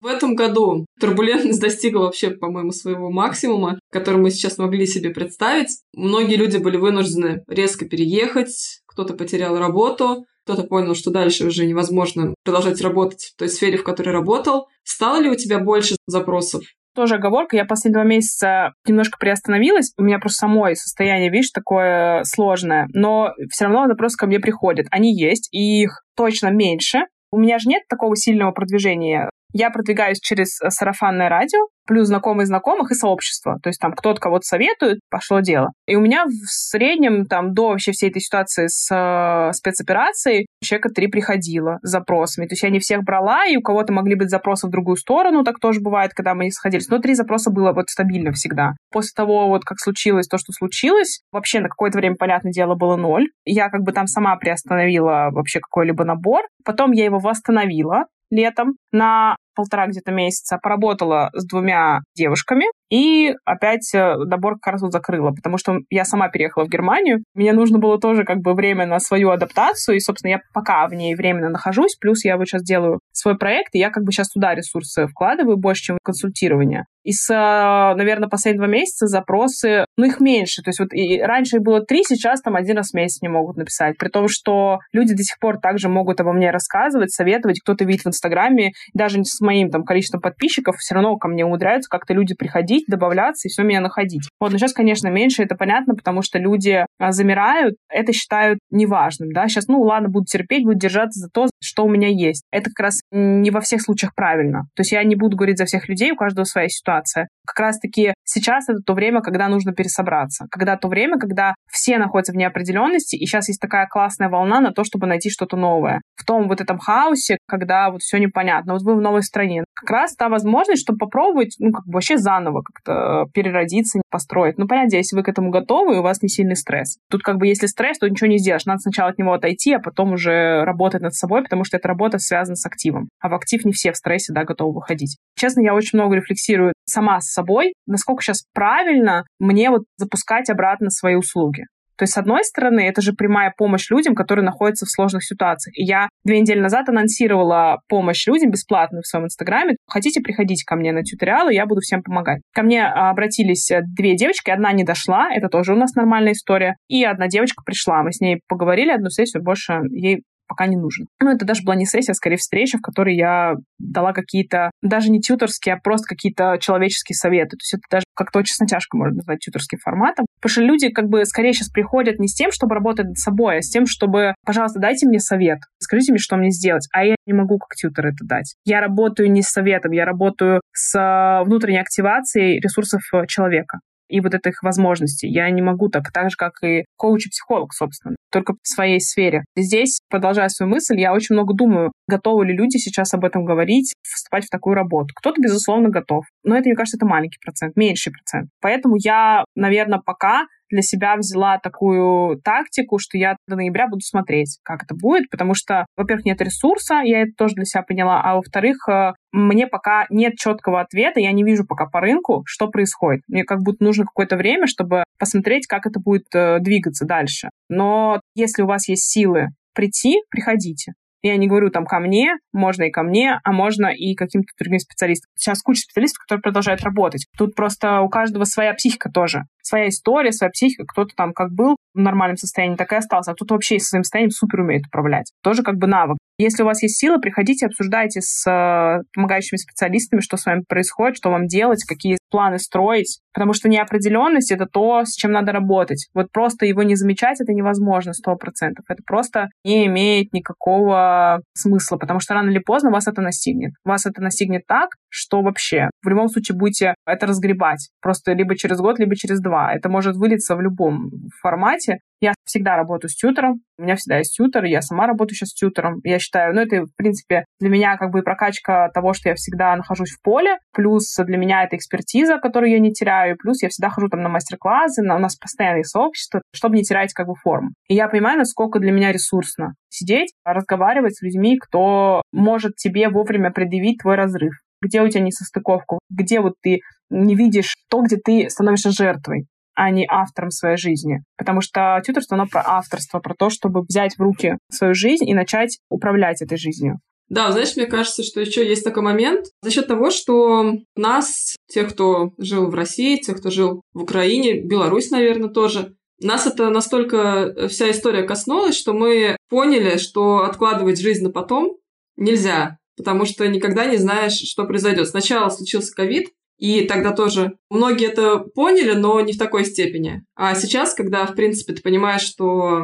В 0.00 0.06
этом 0.06 0.36
году 0.36 0.86
турбулентность 1.00 1.60
достигла 1.60 2.04
вообще, 2.04 2.30
по-моему, 2.30 2.70
своего 2.70 3.10
максимума, 3.10 3.80
который 3.90 4.20
мы 4.20 4.30
сейчас 4.30 4.56
могли 4.56 4.86
себе 4.86 5.10
представить. 5.10 5.80
Многие 5.92 6.36
люди 6.36 6.56
были 6.58 6.76
вынуждены 6.76 7.42
резко 7.48 7.84
переехать, 7.84 8.80
кто-то 8.86 9.14
потерял 9.14 9.58
работу, 9.58 10.24
кто-то 10.44 10.62
понял, 10.62 10.94
что 10.94 11.10
дальше 11.10 11.46
уже 11.46 11.66
невозможно 11.66 12.34
продолжать 12.42 12.80
работать 12.80 13.32
в 13.34 13.36
той 13.36 13.48
сфере, 13.48 13.76
в 13.76 13.84
которой 13.84 14.10
работал. 14.10 14.68
Стало 14.82 15.20
ли 15.20 15.28
у 15.28 15.34
тебя 15.34 15.58
больше 15.58 15.96
запросов 16.06 16.62
тоже 16.98 17.14
оговорка. 17.14 17.56
Я 17.56 17.64
последние 17.64 18.02
два 18.02 18.10
месяца 18.10 18.72
немножко 18.84 19.18
приостановилась. 19.20 19.92
У 19.96 20.02
меня 20.02 20.18
просто 20.18 20.46
самое 20.46 20.74
состояние, 20.74 21.30
видишь, 21.30 21.52
такое 21.52 22.24
сложное. 22.24 22.88
Но 22.92 23.34
все 23.50 23.66
равно 23.66 23.86
запросы 23.86 24.16
ко 24.16 24.26
мне 24.26 24.40
приходят. 24.40 24.88
Они 24.90 25.14
есть, 25.14 25.48
и 25.52 25.82
их 25.82 26.02
точно 26.16 26.48
меньше. 26.48 27.02
У 27.30 27.38
меня 27.38 27.60
же 27.60 27.68
нет 27.68 27.84
такого 27.88 28.16
сильного 28.16 28.50
продвижения 28.50 29.30
я 29.52 29.70
продвигаюсь 29.70 30.20
через 30.20 30.60
э, 30.60 30.70
сарафанное 30.70 31.28
радио, 31.28 31.66
плюс 31.86 32.08
знакомые 32.08 32.46
знакомых 32.46 32.90
и 32.90 32.94
сообщество. 32.94 33.58
То 33.62 33.70
есть 33.70 33.80
там 33.80 33.92
кто-то 33.92 34.20
кого-то 34.20 34.42
советует, 34.42 35.00
пошло 35.10 35.40
дело. 35.40 35.72
И 35.86 35.96
у 35.96 36.00
меня 36.00 36.26
в 36.26 36.46
среднем 36.46 37.24
там 37.24 37.54
до 37.54 37.68
вообще 37.68 37.92
всей 37.92 38.10
этой 38.10 38.20
ситуации 38.20 38.66
с 38.68 38.88
э, 38.94 39.52
спецоперацией 39.54 40.46
человека 40.62 40.90
три 40.90 41.08
приходило 41.08 41.78
с 41.82 41.90
запросами. 41.90 42.46
То 42.46 42.52
есть 42.52 42.62
я 42.62 42.70
не 42.70 42.78
всех 42.78 43.02
брала, 43.04 43.46
и 43.46 43.56
у 43.56 43.62
кого-то 43.62 43.92
могли 43.92 44.14
быть 44.14 44.28
запросы 44.28 44.66
в 44.66 44.70
другую 44.70 44.96
сторону, 44.96 45.44
так 45.44 45.58
тоже 45.60 45.80
бывает, 45.80 46.12
когда 46.14 46.34
мы 46.34 46.44
не 46.44 46.50
сходились. 46.50 46.88
Но 46.88 46.98
три 46.98 47.14
запроса 47.14 47.50
было 47.50 47.72
вот 47.72 47.88
стабильно 47.88 48.32
всегда. 48.32 48.72
После 48.92 49.12
того, 49.16 49.48
вот 49.48 49.64
как 49.64 49.78
случилось 49.80 50.26
то, 50.26 50.36
что 50.36 50.52
случилось, 50.52 51.20
вообще 51.32 51.60
на 51.60 51.68
какое-то 51.68 51.98
время, 51.98 52.16
понятное 52.16 52.52
дело, 52.52 52.74
было 52.74 52.96
ноль. 52.96 53.28
Я 53.46 53.70
как 53.70 53.82
бы 53.82 53.92
там 53.92 54.06
сама 54.06 54.36
приостановила 54.36 55.30
вообще 55.32 55.60
какой-либо 55.60 56.04
набор. 56.04 56.42
Потом 56.64 56.92
я 56.92 57.06
его 57.06 57.18
восстановила, 57.18 58.04
летом 58.30 58.76
на 58.92 59.36
полтора 59.54 59.86
где-то 59.86 60.12
месяца, 60.12 60.58
поработала 60.62 61.30
с 61.32 61.46
двумя 61.46 62.00
девушками, 62.14 62.66
и 62.90 63.34
опять 63.44 63.94
э, 63.94 64.16
набор 64.16 64.58
как 64.60 64.74
раз 64.74 64.82
вот 64.82 64.92
закрыла, 64.92 65.30
потому 65.30 65.58
что 65.58 65.78
я 65.90 66.04
сама 66.04 66.28
переехала 66.28 66.64
в 66.64 66.68
Германию. 66.68 67.22
Мне 67.34 67.52
нужно 67.52 67.78
было 67.78 67.98
тоже 67.98 68.24
как 68.24 68.38
бы 68.38 68.54
время 68.54 68.86
на 68.86 68.98
свою 68.98 69.30
адаптацию, 69.30 69.96
и, 69.96 70.00
собственно, 70.00 70.32
я 70.32 70.40
пока 70.54 70.86
в 70.88 70.94
ней 70.94 71.14
временно 71.14 71.50
нахожусь, 71.50 71.96
плюс 72.00 72.24
я 72.24 72.36
вот 72.36 72.46
сейчас 72.46 72.62
делаю 72.62 73.00
свой 73.12 73.36
проект, 73.36 73.74
и 73.74 73.78
я 73.78 73.90
как 73.90 74.04
бы 74.04 74.12
сейчас 74.12 74.30
туда 74.30 74.54
ресурсы 74.54 75.06
вкладываю 75.06 75.56
больше, 75.56 75.82
чем 75.82 75.96
в 75.96 76.04
консультирование. 76.04 76.84
И 77.08 77.12
с, 77.12 77.30
э, 77.30 77.94
наверное, 77.96 78.28
последние 78.28 78.66
два 78.66 78.70
месяца 78.70 79.06
запросы, 79.06 79.86
ну, 79.96 80.04
их 80.04 80.20
меньше. 80.20 80.60
То 80.62 80.68
есть 80.68 80.78
вот 80.78 80.92
и 80.92 81.20
раньше 81.22 81.58
было 81.58 81.80
три, 81.80 82.02
сейчас 82.04 82.42
там 82.42 82.54
один 82.54 82.76
раз 82.76 82.90
в 82.90 82.94
месяц 82.94 83.22
не 83.22 83.28
могут 83.28 83.56
написать. 83.56 83.96
При 83.96 84.08
том, 84.10 84.28
что 84.28 84.80
люди 84.92 85.14
до 85.14 85.22
сих 85.22 85.38
пор 85.38 85.58
также 85.58 85.88
могут 85.88 86.20
обо 86.20 86.34
мне 86.34 86.50
рассказывать, 86.50 87.10
советовать. 87.10 87.60
Кто-то 87.60 87.86
видит 87.86 88.02
в 88.02 88.08
Инстаграме, 88.08 88.72
даже 88.92 89.24
с 89.24 89.40
моим 89.40 89.70
там 89.70 89.84
количеством 89.84 90.20
подписчиков, 90.20 90.76
все 90.76 90.94
равно 90.94 91.16
ко 91.16 91.28
мне 91.28 91.46
умудряются 91.46 91.88
как-то 91.88 92.12
люди 92.12 92.34
приходить, 92.34 92.77
добавляться 92.86 93.48
и 93.48 93.50
все 93.50 93.62
меня 93.62 93.80
находить. 93.80 94.28
Вот, 94.40 94.52
но 94.52 94.58
сейчас, 94.58 94.72
конечно, 94.72 95.08
меньше, 95.08 95.42
это 95.42 95.54
понятно, 95.56 95.94
потому 95.94 96.22
что 96.22 96.38
люди 96.38 96.84
а, 96.98 97.12
замирают, 97.12 97.76
это 97.90 98.12
считают 98.12 98.58
неважным, 98.70 99.32
да. 99.32 99.48
Сейчас, 99.48 99.66
ну, 99.68 99.80
ладно, 99.80 100.08
буду 100.08 100.26
терпеть, 100.26 100.64
буду 100.64 100.78
держаться 100.78 101.20
за 101.20 101.28
то, 101.28 101.48
что 101.62 101.84
у 101.84 101.88
меня 101.88 102.08
есть. 102.08 102.44
Это 102.50 102.70
как 102.70 102.80
раз 102.80 103.00
не 103.10 103.50
во 103.50 103.60
всех 103.60 103.82
случаях 103.82 104.14
правильно. 104.14 104.62
То 104.74 104.80
есть 104.80 104.92
я 104.92 105.02
не 105.04 105.16
буду 105.16 105.36
говорить 105.36 105.58
за 105.58 105.64
всех 105.64 105.88
людей, 105.88 106.12
у 106.12 106.16
каждого 106.16 106.44
своя 106.44 106.68
ситуация. 106.68 107.28
Как 107.46 107.58
раз-таки 107.60 108.14
сейчас 108.24 108.68
это 108.68 108.80
то 108.84 108.94
время, 108.94 109.20
когда 109.20 109.48
нужно 109.48 109.72
пересобраться. 109.72 110.46
Когда 110.50 110.76
то 110.76 110.88
время, 110.88 111.18
когда 111.18 111.54
все 111.70 111.98
находятся 111.98 112.32
в 112.32 112.36
неопределенности, 112.36 113.16
и 113.16 113.26
сейчас 113.26 113.48
есть 113.48 113.60
такая 113.60 113.86
классная 113.86 114.28
волна 114.28 114.60
на 114.60 114.72
то, 114.72 114.84
чтобы 114.84 115.06
найти 115.06 115.30
что-то 115.30 115.56
новое. 115.56 116.00
В 116.16 116.24
том 116.24 116.48
вот 116.48 116.60
этом 116.60 116.78
хаосе, 116.78 117.38
когда 117.46 117.90
вот 117.90 118.02
все 118.02 118.18
непонятно. 118.18 118.74
Вот 118.74 118.82
вы 118.82 118.96
в 118.96 119.00
новой 119.00 119.22
стране. 119.22 119.64
Как 119.74 119.90
раз 119.90 120.14
та 120.14 120.28
возможность, 120.28 120.82
чтобы 120.82 120.98
попробовать, 120.98 121.56
ну, 121.58 121.72
как 121.72 121.86
бы 121.86 121.94
вообще 121.94 122.18
заново 122.18 122.62
как-то 122.72 123.26
переродиться, 123.32 124.00
построить. 124.10 124.58
Ну, 124.58 124.66
понятно, 124.66 124.96
если 124.96 125.16
вы 125.16 125.22
к 125.22 125.28
этому 125.28 125.50
готовы, 125.50 125.96
и 125.96 125.98
у 125.98 126.02
вас 126.02 126.22
не 126.22 126.28
сильный 126.28 126.56
стресс. 126.56 126.98
Тут 127.10 127.22
как 127.22 127.38
бы 127.38 127.46
если 127.46 127.66
стресс, 127.66 127.98
то 127.98 128.08
ничего 128.08 128.28
не 128.28 128.38
сделаешь. 128.38 128.66
Надо 128.66 128.80
сначала 128.80 129.10
от 129.10 129.18
него 129.18 129.32
отойти, 129.32 129.72
а 129.74 129.80
потом 129.80 130.12
уже 130.12 130.64
работать 130.64 131.02
над 131.02 131.14
собой, 131.14 131.42
потому 131.42 131.64
что 131.64 131.76
эта 131.76 131.88
работа 131.88 132.18
связана 132.18 132.56
с 132.56 132.66
активом. 132.66 133.08
А 133.20 133.28
в 133.28 133.34
актив 133.34 133.64
не 133.64 133.72
все 133.72 133.92
в 133.92 133.96
стрессе, 133.96 134.32
да, 134.32 134.44
готовы 134.44 134.74
выходить. 134.74 135.16
Честно, 135.36 135.60
я 135.60 135.74
очень 135.74 135.98
много 135.98 136.16
рефлексирую 136.16 136.72
сама 136.86 137.20
с 137.20 137.32
собой, 137.32 137.74
насколько 137.86 138.22
сейчас 138.22 138.44
правильно 138.52 139.24
мне 139.38 139.70
вот 139.70 139.82
запускать 139.96 140.50
обратно 140.50 140.90
свои 140.90 141.14
услуги. 141.14 141.64
То 141.98 142.04
есть, 142.04 142.14
с 142.14 142.16
одной 142.16 142.44
стороны, 142.44 142.80
это 142.80 143.02
же 143.02 143.12
прямая 143.12 143.52
помощь 143.56 143.90
людям, 143.90 144.14
которые 144.14 144.44
находятся 144.44 144.86
в 144.86 144.90
сложных 144.90 145.24
ситуациях. 145.24 145.76
И 145.76 145.84
я 145.84 146.08
две 146.24 146.40
недели 146.40 146.60
назад 146.60 146.88
анонсировала 146.88 147.78
помощь 147.88 148.26
людям 148.26 148.50
бесплатную 148.50 149.02
в 149.02 149.06
своем 149.06 149.26
инстаграме. 149.26 149.76
Хотите, 149.86 150.20
приходите 150.20 150.64
ко 150.64 150.76
мне 150.76 150.92
на 150.92 151.02
тьюториалы, 151.02 151.52
я 151.52 151.66
буду 151.66 151.80
всем 151.80 152.02
помогать. 152.02 152.40
Ко 152.54 152.62
мне 152.62 152.84
а, 152.84 153.10
обратились 153.10 153.70
э, 153.70 153.82
две 153.96 154.16
девочки, 154.16 154.50
одна 154.50 154.72
не 154.72 154.84
дошла, 154.84 155.28
это 155.32 155.48
тоже 155.48 155.72
у 155.72 155.76
нас 155.76 155.94
нормальная 155.94 156.32
история, 156.32 156.76
и 156.88 157.04
одна 157.04 157.26
девочка 157.26 157.62
пришла. 157.64 158.02
Мы 158.02 158.12
с 158.12 158.20
ней 158.20 158.40
поговорили 158.48 158.90
одну 158.90 159.10
сессию, 159.10 159.42
больше 159.42 159.80
ей 159.90 160.22
пока 160.48 160.66
не 160.66 160.76
нужен. 160.76 161.06
Ну, 161.20 161.30
это 161.30 161.44
даже 161.44 161.62
была 161.62 161.76
не 161.76 161.86
сессия, 161.86 162.12
а 162.12 162.14
скорее 162.14 162.36
встреча, 162.36 162.78
в 162.78 162.82
которой 162.82 163.16
я 163.16 163.54
дала 163.78 164.12
какие-то, 164.12 164.70
даже 164.82 165.10
не 165.10 165.20
тьюторские, 165.20 165.74
а 165.74 165.80
просто 165.82 166.08
какие-то 166.08 166.56
человеческие 166.60 167.14
советы. 167.14 167.50
То 167.50 167.62
есть 167.62 167.74
это 167.74 167.82
даже 167.90 168.04
как-то 168.14 168.40
очень 168.40 168.56
натяжко 168.60 168.96
можно 168.96 169.16
назвать 169.16 169.40
тьюторским 169.40 169.78
форматом. 169.78 170.26
Потому 170.40 170.50
что 170.50 170.62
люди 170.62 170.88
как 170.90 171.08
бы 171.08 171.24
скорее 171.24 171.52
сейчас 171.52 171.68
приходят 171.68 172.18
не 172.18 172.28
с 172.28 172.34
тем, 172.34 172.50
чтобы 172.50 172.74
работать 172.74 173.06
над 173.06 173.18
собой, 173.18 173.58
а 173.58 173.62
с 173.62 173.68
тем, 173.68 173.86
чтобы, 173.86 174.34
пожалуйста, 174.44 174.80
дайте 174.80 175.06
мне 175.06 175.20
совет, 175.20 175.58
скажите 175.78 176.12
мне, 176.12 176.18
что 176.18 176.36
мне 176.36 176.50
сделать. 176.50 176.88
А 176.92 177.04
я 177.04 177.14
не 177.26 177.32
могу 177.32 177.58
как 177.58 177.74
тьютер 177.76 178.06
это 178.06 178.24
дать. 178.24 178.54
Я 178.64 178.80
работаю 178.80 179.30
не 179.30 179.42
с 179.42 179.48
советом, 179.48 179.92
я 179.92 180.04
работаю 180.04 180.60
с 180.72 180.98
э, 180.98 181.44
внутренней 181.44 181.80
активацией 181.80 182.60
ресурсов 182.60 183.02
э, 183.12 183.26
человека 183.26 183.78
и 184.08 184.20
вот 184.20 184.34
этих 184.34 184.62
возможностей. 184.62 185.28
Я 185.28 185.50
не 185.50 185.62
могу 185.62 185.88
так, 185.88 186.10
так 186.12 186.30
же, 186.30 186.36
как 186.36 186.62
и 186.62 186.84
коуч 186.96 187.26
и 187.26 187.30
психолог, 187.30 187.72
собственно, 187.72 188.16
только 188.30 188.54
в 188.54 188.58
своей 188.62 189.00
сфере. 189.00 189.44
Здесь, 189.56 190.00
продолжая 190.10 190.48
свою 190.48 190.70
мысль, 190.70 190.98
я 190.98 191.12
очень 191.12 191.34
много 191.34 191.54
думаю, 191.54 191.92
готовы 192.08 192.46
ли 192.46 192.54
люди 192.54 192.76
сейчас 192.78 193.14
об 193.14 193.24
этом 193.24 193.44
говорить, 193.44 193.94
вступать 194.02 194.44
в 194.44 194.50
такую 194.50 194.74
работу. 194.74 195.14
Кто-то, 195.14 195.40
безусловно, 195.40 195.88
готов. 195.88 196.24
Но 196.44 196.56
это, 196.56 196.68
мне 196.68 196.76
кажется, 196.76 196.96
это 196.96 197.06
маленький 197.06 197.38
процент, 197.44 197.76
меньший 197.76 198.12
процент. 198.12 198.50
Поэтому 198.60 198.96
я, 198.98 199.44
наверное, 199.54 200.00
пока 200.04 200.46
для 200.70 200.82
себя 200.82 201.16
взяла 201.16 201.58
такую 201.58 202.40
тактику, 202.40 202.98
что 202.98 203.18
я 203.18 203.36
до 203.46 203.56
ноября 203.56 203.88
буду 203.88 204.00
смотреть, 204.00 204.58
как 204.62 204.82
это 204.84 204.94
будет, 204.94 205.30
потому 205.30 205.54
что, 205.54 205.86
во-первых, 205.96 206.24
нет 206.24 206.40
ресурса, 206.40 207.00
я 207.04 207.22
это 207.22 207.32
тоже 207.36 207.54
для 207.54 207.64
себя 207.64 207.82
поняла, 207.82 208.20
а 208.22 208.36
во-вторых, 208.36 208.88
э, 208.88 209.12
мне 209.32 209.66
пока 209.66 210.06
нет 210.10 210.34
четкого 210.36 210.80
ответа, 210.80 211.20
я 211.20 211.32
не 211.32 211.44
вижу 211.44 211.66
пока 211.66 211.86
по 211.86 212.00
рынку, 212.00 212.42
что 212.46 212.68
происходит. 212.68 213.22
Мне 213.28 213.44
как 213.44 213.60
будто 213.62 213.84
нужно 213.84 214.04
какое-то 214.04 214.36
время, 214.36 214.66
чтобы 214.66 215.04
посмотреть, 215.18 215.66
как 215.66 215.86
это 215.86 216.00
будет 216.00 216.26
э, 216.34 216.58
двигаться 216.60 217.04
дальше. 217.06 217.50
Но 217.68 218.20
если 218.34 218.62
у 218.62 218.66
вас 218.66 218.88
есть 218.88 219.10
силы 219.10 219.48
прийти, 219.74 220.20
приходите. 220.30 220.92
Я 221.22 221.36
не 221.36 221.48
говорю 221.48 221.70
там 221.70 221.84
ко 221.84 221.98
мне, 221.98 222.34
можно 222.52 222.84
и 222.84 222.90
ко 222.90 223.02
мне, 223.02 223.40
а 223.42 223.52
можно 223.52 223.86
и 223.86 224.14
каким-то 224.14 224.48
другим 224.58 224.78
специалистам. 224.78 225.30
Сейчас 225.36 225.62
куча 225.62 225.80
специалистов, 225.80 226.22
которые 226.24 226.42
продолжают 226.42 226.82
работать. 226.82 227.26
Тут 227.36 227.54
просто 227.54 228.00
у 228.00 228.08
каждого 228.08 228.44
своя 228.44 228.72
психика 228.74 229.10
тоже. 229.10 229.42
Своя 229.62 229.88
история, 229.88 230.32
своя 230.32 230.50
психика. 230.50 230.84
Кто-то 230.86 231.14
там 231.16 231.32
как 231.32 231.52
был 231.52 231.76
в 231.94 231.98
нормальном 231.98 232.36
состоянии, 232.36 232.76
так 232.76 232.92
и 232.92 232.96
остался. 232.96 233.32
А 233.32 233.34
кто-то 233.34 233.54
вообще 233.54 233.78
со 233.78 233.88
своим 233.88 234.04
состоянием 234.04 234.30
супер 234.30 234.60
умеет 234.60 234.86
управлять. 234.86 235.32
Тоже 235.42 235.62
как 235.62 235.76
бы 235.76 235.86
навык. 235.86 236.18
Если 236.38 236.62
у 236.62 236.66
вас 236.66 236.82
есть 236.82 236.98
силы, 236.98 237.20
приходите, 237.20 237.66
обсуждайте 237.66 238.20
с 238.22 238.48
э, 238.48 239.02
помогающими 239.12 239.58
специалистами, 239.58 240.20
что 240.20 240.36
с 240.36 240.46
вами 240.46 240.62
происходит, 240.68 241.16
что 241.16 241.30
вам 241.30 241.48
делать, 241.48 241.84
какие 241.84 242.16
планы 242.30 242.58
строить. 242.58 243.20
Потому 243.32 243.52
что 243.52 243.68
неопределенность— 243.68 244.50
это 244.52 244.66
то, 244.66 245.04
с 245.04 245.14
чем 245.14 245.32
надо 245.32 245.52
работать. 245.52 246.08
Вот 246.14 246.32
просто 246.32 246.66
его 246.66 246.82
не 246.82 246.96
замечать— 246.96 247.40
это 247.40 247.52
невозможно 247.52 248.12
сто 248.12 248.34
процентов. 248.36 248.84
Это 248.88 249.02
просто 249.06 249.48
не 249.64 249.86
имеет 249.86 250.32
никакого 250.32 251.40
смысла, 251.54 251.98
потому 251.98 252.20
что 252.20 252.34
рано 252.34 252.50
или 252.50 252.58
поздно 252.58 252.90
вас 252.90 253.06
это 253.06 253.22
настигнет. 253.22 253.72
Вас 253.84 254.06
это 254.06 254.20
настигнет 254.20 254.62
так, 254.66 254.90
что 255.08 255.42
вообще 255.42 255.90
в 256.02 256.08
любом 256.08 256.28
случае 256.28 256.58
будете 256.58 256.94
это 257.06 257.26
разгребать. 257.26 257.90
Просто 258.00 258.32
либо 258.32 258.56
через 258.56 258.78
год, 258.78 258.98
либо 258.98 259.14
через 259.14 259.40
два. 259.40 259.72
Это 259.72 259.88
может 259.88 260.16
вылиться 260.16 260.56
в 260.56 260.60
любом 260.60 261.10
формате. 261.40 261.98
Я 262.20 262.34
всегда 262.44 262.76
работаю 262.76 263.10
с 263.10 263.14
тьютером, 263.14 263.60
у 263.78 263.82
меня 263.82 263.94
всегда 263.94 264.18
есть 264.18 264.36
тьютер, 264.36 264.64
я 264.64 264.82
сама 264.82 265.06
работаю 265.06 265.36
сейчас 265.36 265.50
с 265.50 265.54
тьютером. 265.54 266.00
Я 266.02 266.18
считаю, 266.18 266.52
ну, 266.52 266.60
это, 266.62 266.82
в 266.82 266.96
принципе, 266.96 267.44
для 267.60 267.68
меня 267.68 267.96
как 267.96 268.10
бы 268.10 268.22
прокачка 268.22 268.88
того, 268.90 269.12
что 269.12 269.28
я 269.28 269.36
всегда 269.36 269.76
нахожусь 269.76 270.10
в 270.10 270.20
поле, 270.20 270.58
плюс 270.72 271.14
для 271.16 271.36
меня 271.36 271.62
это 271.62 271.76
экспертиза, 271.76 272.17
которую 272.40 272.72
я 272.72 272.78
не 272.78 272.92
теряю, 272.92 273.36
плюс 273.36 273.62
я 273.62 273.68
всегда 273.68 273.90
хожу 273.90 274.08
там 274.08 274.22
на 274.22 274.28
мастер-классы, 274.28 275.02
у 275.02 275.18
нас 275.18 275.36
постоянные 275.36 275.84
сообщества, 275.84 276.42
чтобы 276.54 276.76
не 276.76 276.82
терять 276.82 277.12
как 277.12 277.26
бы 277.26 277.34
форму. 277.34 277.70
И 277.88 277.94
я 277.94 278.08
понимаю, 278.08 278.38
насколько 278.38 278.78
для 278.78 278.92
меня 278.92 279.12
ресурсно 279.12 279.74
сидеть, 279.88 280.32
разговаривать 280.44 281.16
с 281.16 281.22
людьми, 281.22 281.58
кто 281.58 282.22
может 282.32 282.76
тебе 282.76 283.08
вовремя 283.08 283.50
предъявить 283.50 283.98
твой 284.02 284.16
разрыв 284.16 284.54
где 284.80 285.02
у 285.02 285.08
тебя 285.08 285.22
несостыковка, 285.22 285.98
где 286.08 286.40
вот 286.40 286.54
ты 286.62 286.78
не 287.10 287.34
видишь 287.34 287.74
то, 287.90 288.00
где 288.00 288.16
ты 288.16 288.48
становишься 288.48 288.90
жертвой 288.90 289.46
а 289.78 289.90
не 289.90 290.04
автором 290.10 290.50
своей 290.50 290.76
жизни. 290.76 291.22
Потому 291.36 291.60
что 291.60 292.02
тьюторство, 292.04 292.36
оно 292.36 292.48
про 292.48 292.62
авторство, 292.66 293.20
про 293.20 293.34
то, 293.38 293.48
чтобы 293.48 293.82
взять 293.82 294.16
в 294.16 294.20
руки 294.20 294.58
свою 294.72 294.92
жизнь 294.92 295.24
и 295.28 295.34
начать 295.34 295.78
управлять 295.88 296.42
этой 296.42 296.58
жизнью. 296.58 296.98
Да, 297.28 297.52
знаешь, 297.52 297.76
мне 297.76 297.86
кажется, 297.86 298.22
что 298.22 298.40
еще 298.40 298.66
есть 298.66 298.84
такой 298.84 299.02
момент 299.02 299.46
за 299.62 299.70
счет 299.70 299.86
того, 299.86 300.10
что 300.10 300.72
нас, 300.96 301.56
тех, 301.68 301.92
кто 301.92 302.32
жил 302.38 302.68
в 302.68 302.74
России, 302.74 303.18
тех, 303.18 303.38
кто 303.38 303.50
жил 303.50 303.82
в 303.92 304.02
Украине, 304.02 304.60
Беларусь, 304.60 305.10
наверное, 305.10 305.50
тоже, 305.50 305.94
нас 306.20 306.46
это 306.46 306.70
настолько 306.70 307.68
вся 307.68 307.90
история 307.90 308.22
коснулась, 308.22 308.76
что 308.76 308.92
мы 308.92 309.36
поняли, 309.48 309.98
что 309.98 310.38
откладывать 310.38 311.00
жизнь 311.00 311.22
на 311.22 311.30
потом 311.30 311.76
нельзя, 312.16 312.78
потому 312.96 313.26
что 313.26 313.46
никогда 313.46 313.84
не 313.84 313.98
знаешь, 313.98 314.38
что 314.38 314.64
произойдет. 314.64 315.08
Сначала 315.08 315.50
случился 315.50 315.94
ковид, 315.94 316.30
и 316.58 316.82
тогда 316.82 317.12
тоже 317.12 317.56
многие 317.70 318.08
это 318.08 318.38
поняли, 318.38 318.92
но 318.92 319.20
не 319.20 319.34
в 319.34 319.38
такой 319.38 319.64
степени. 319.64 320.24
А 320.34 320.54
сейчас, 320.54 320.94
когда, 320.94 321.24
в 321.26 321.34
принципе, 321.34 321.74
ты 321.74 321.82
понимаешь, 321.82 322.22
что 322.22 322.82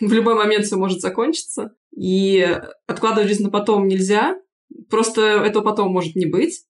в 0.00 0.12
любой 0.12 0.34
момент 0.34 0.64
все 0.64 0.76
может 0.76 1.00
закончиться, 1.00 1.72
и 1.96 2.60
откладывать 2.86 3.28
жизнь 3.28 3.44
на 3.44 3.50
потом 3.50 3.86
нельзя, 3.86 4.36
просто 4.88 5.22
этого 5.22 5.62
потом 5.62 5.92
может 5.92 6.16
не 6.16 6.26
быть. 6.26 6.64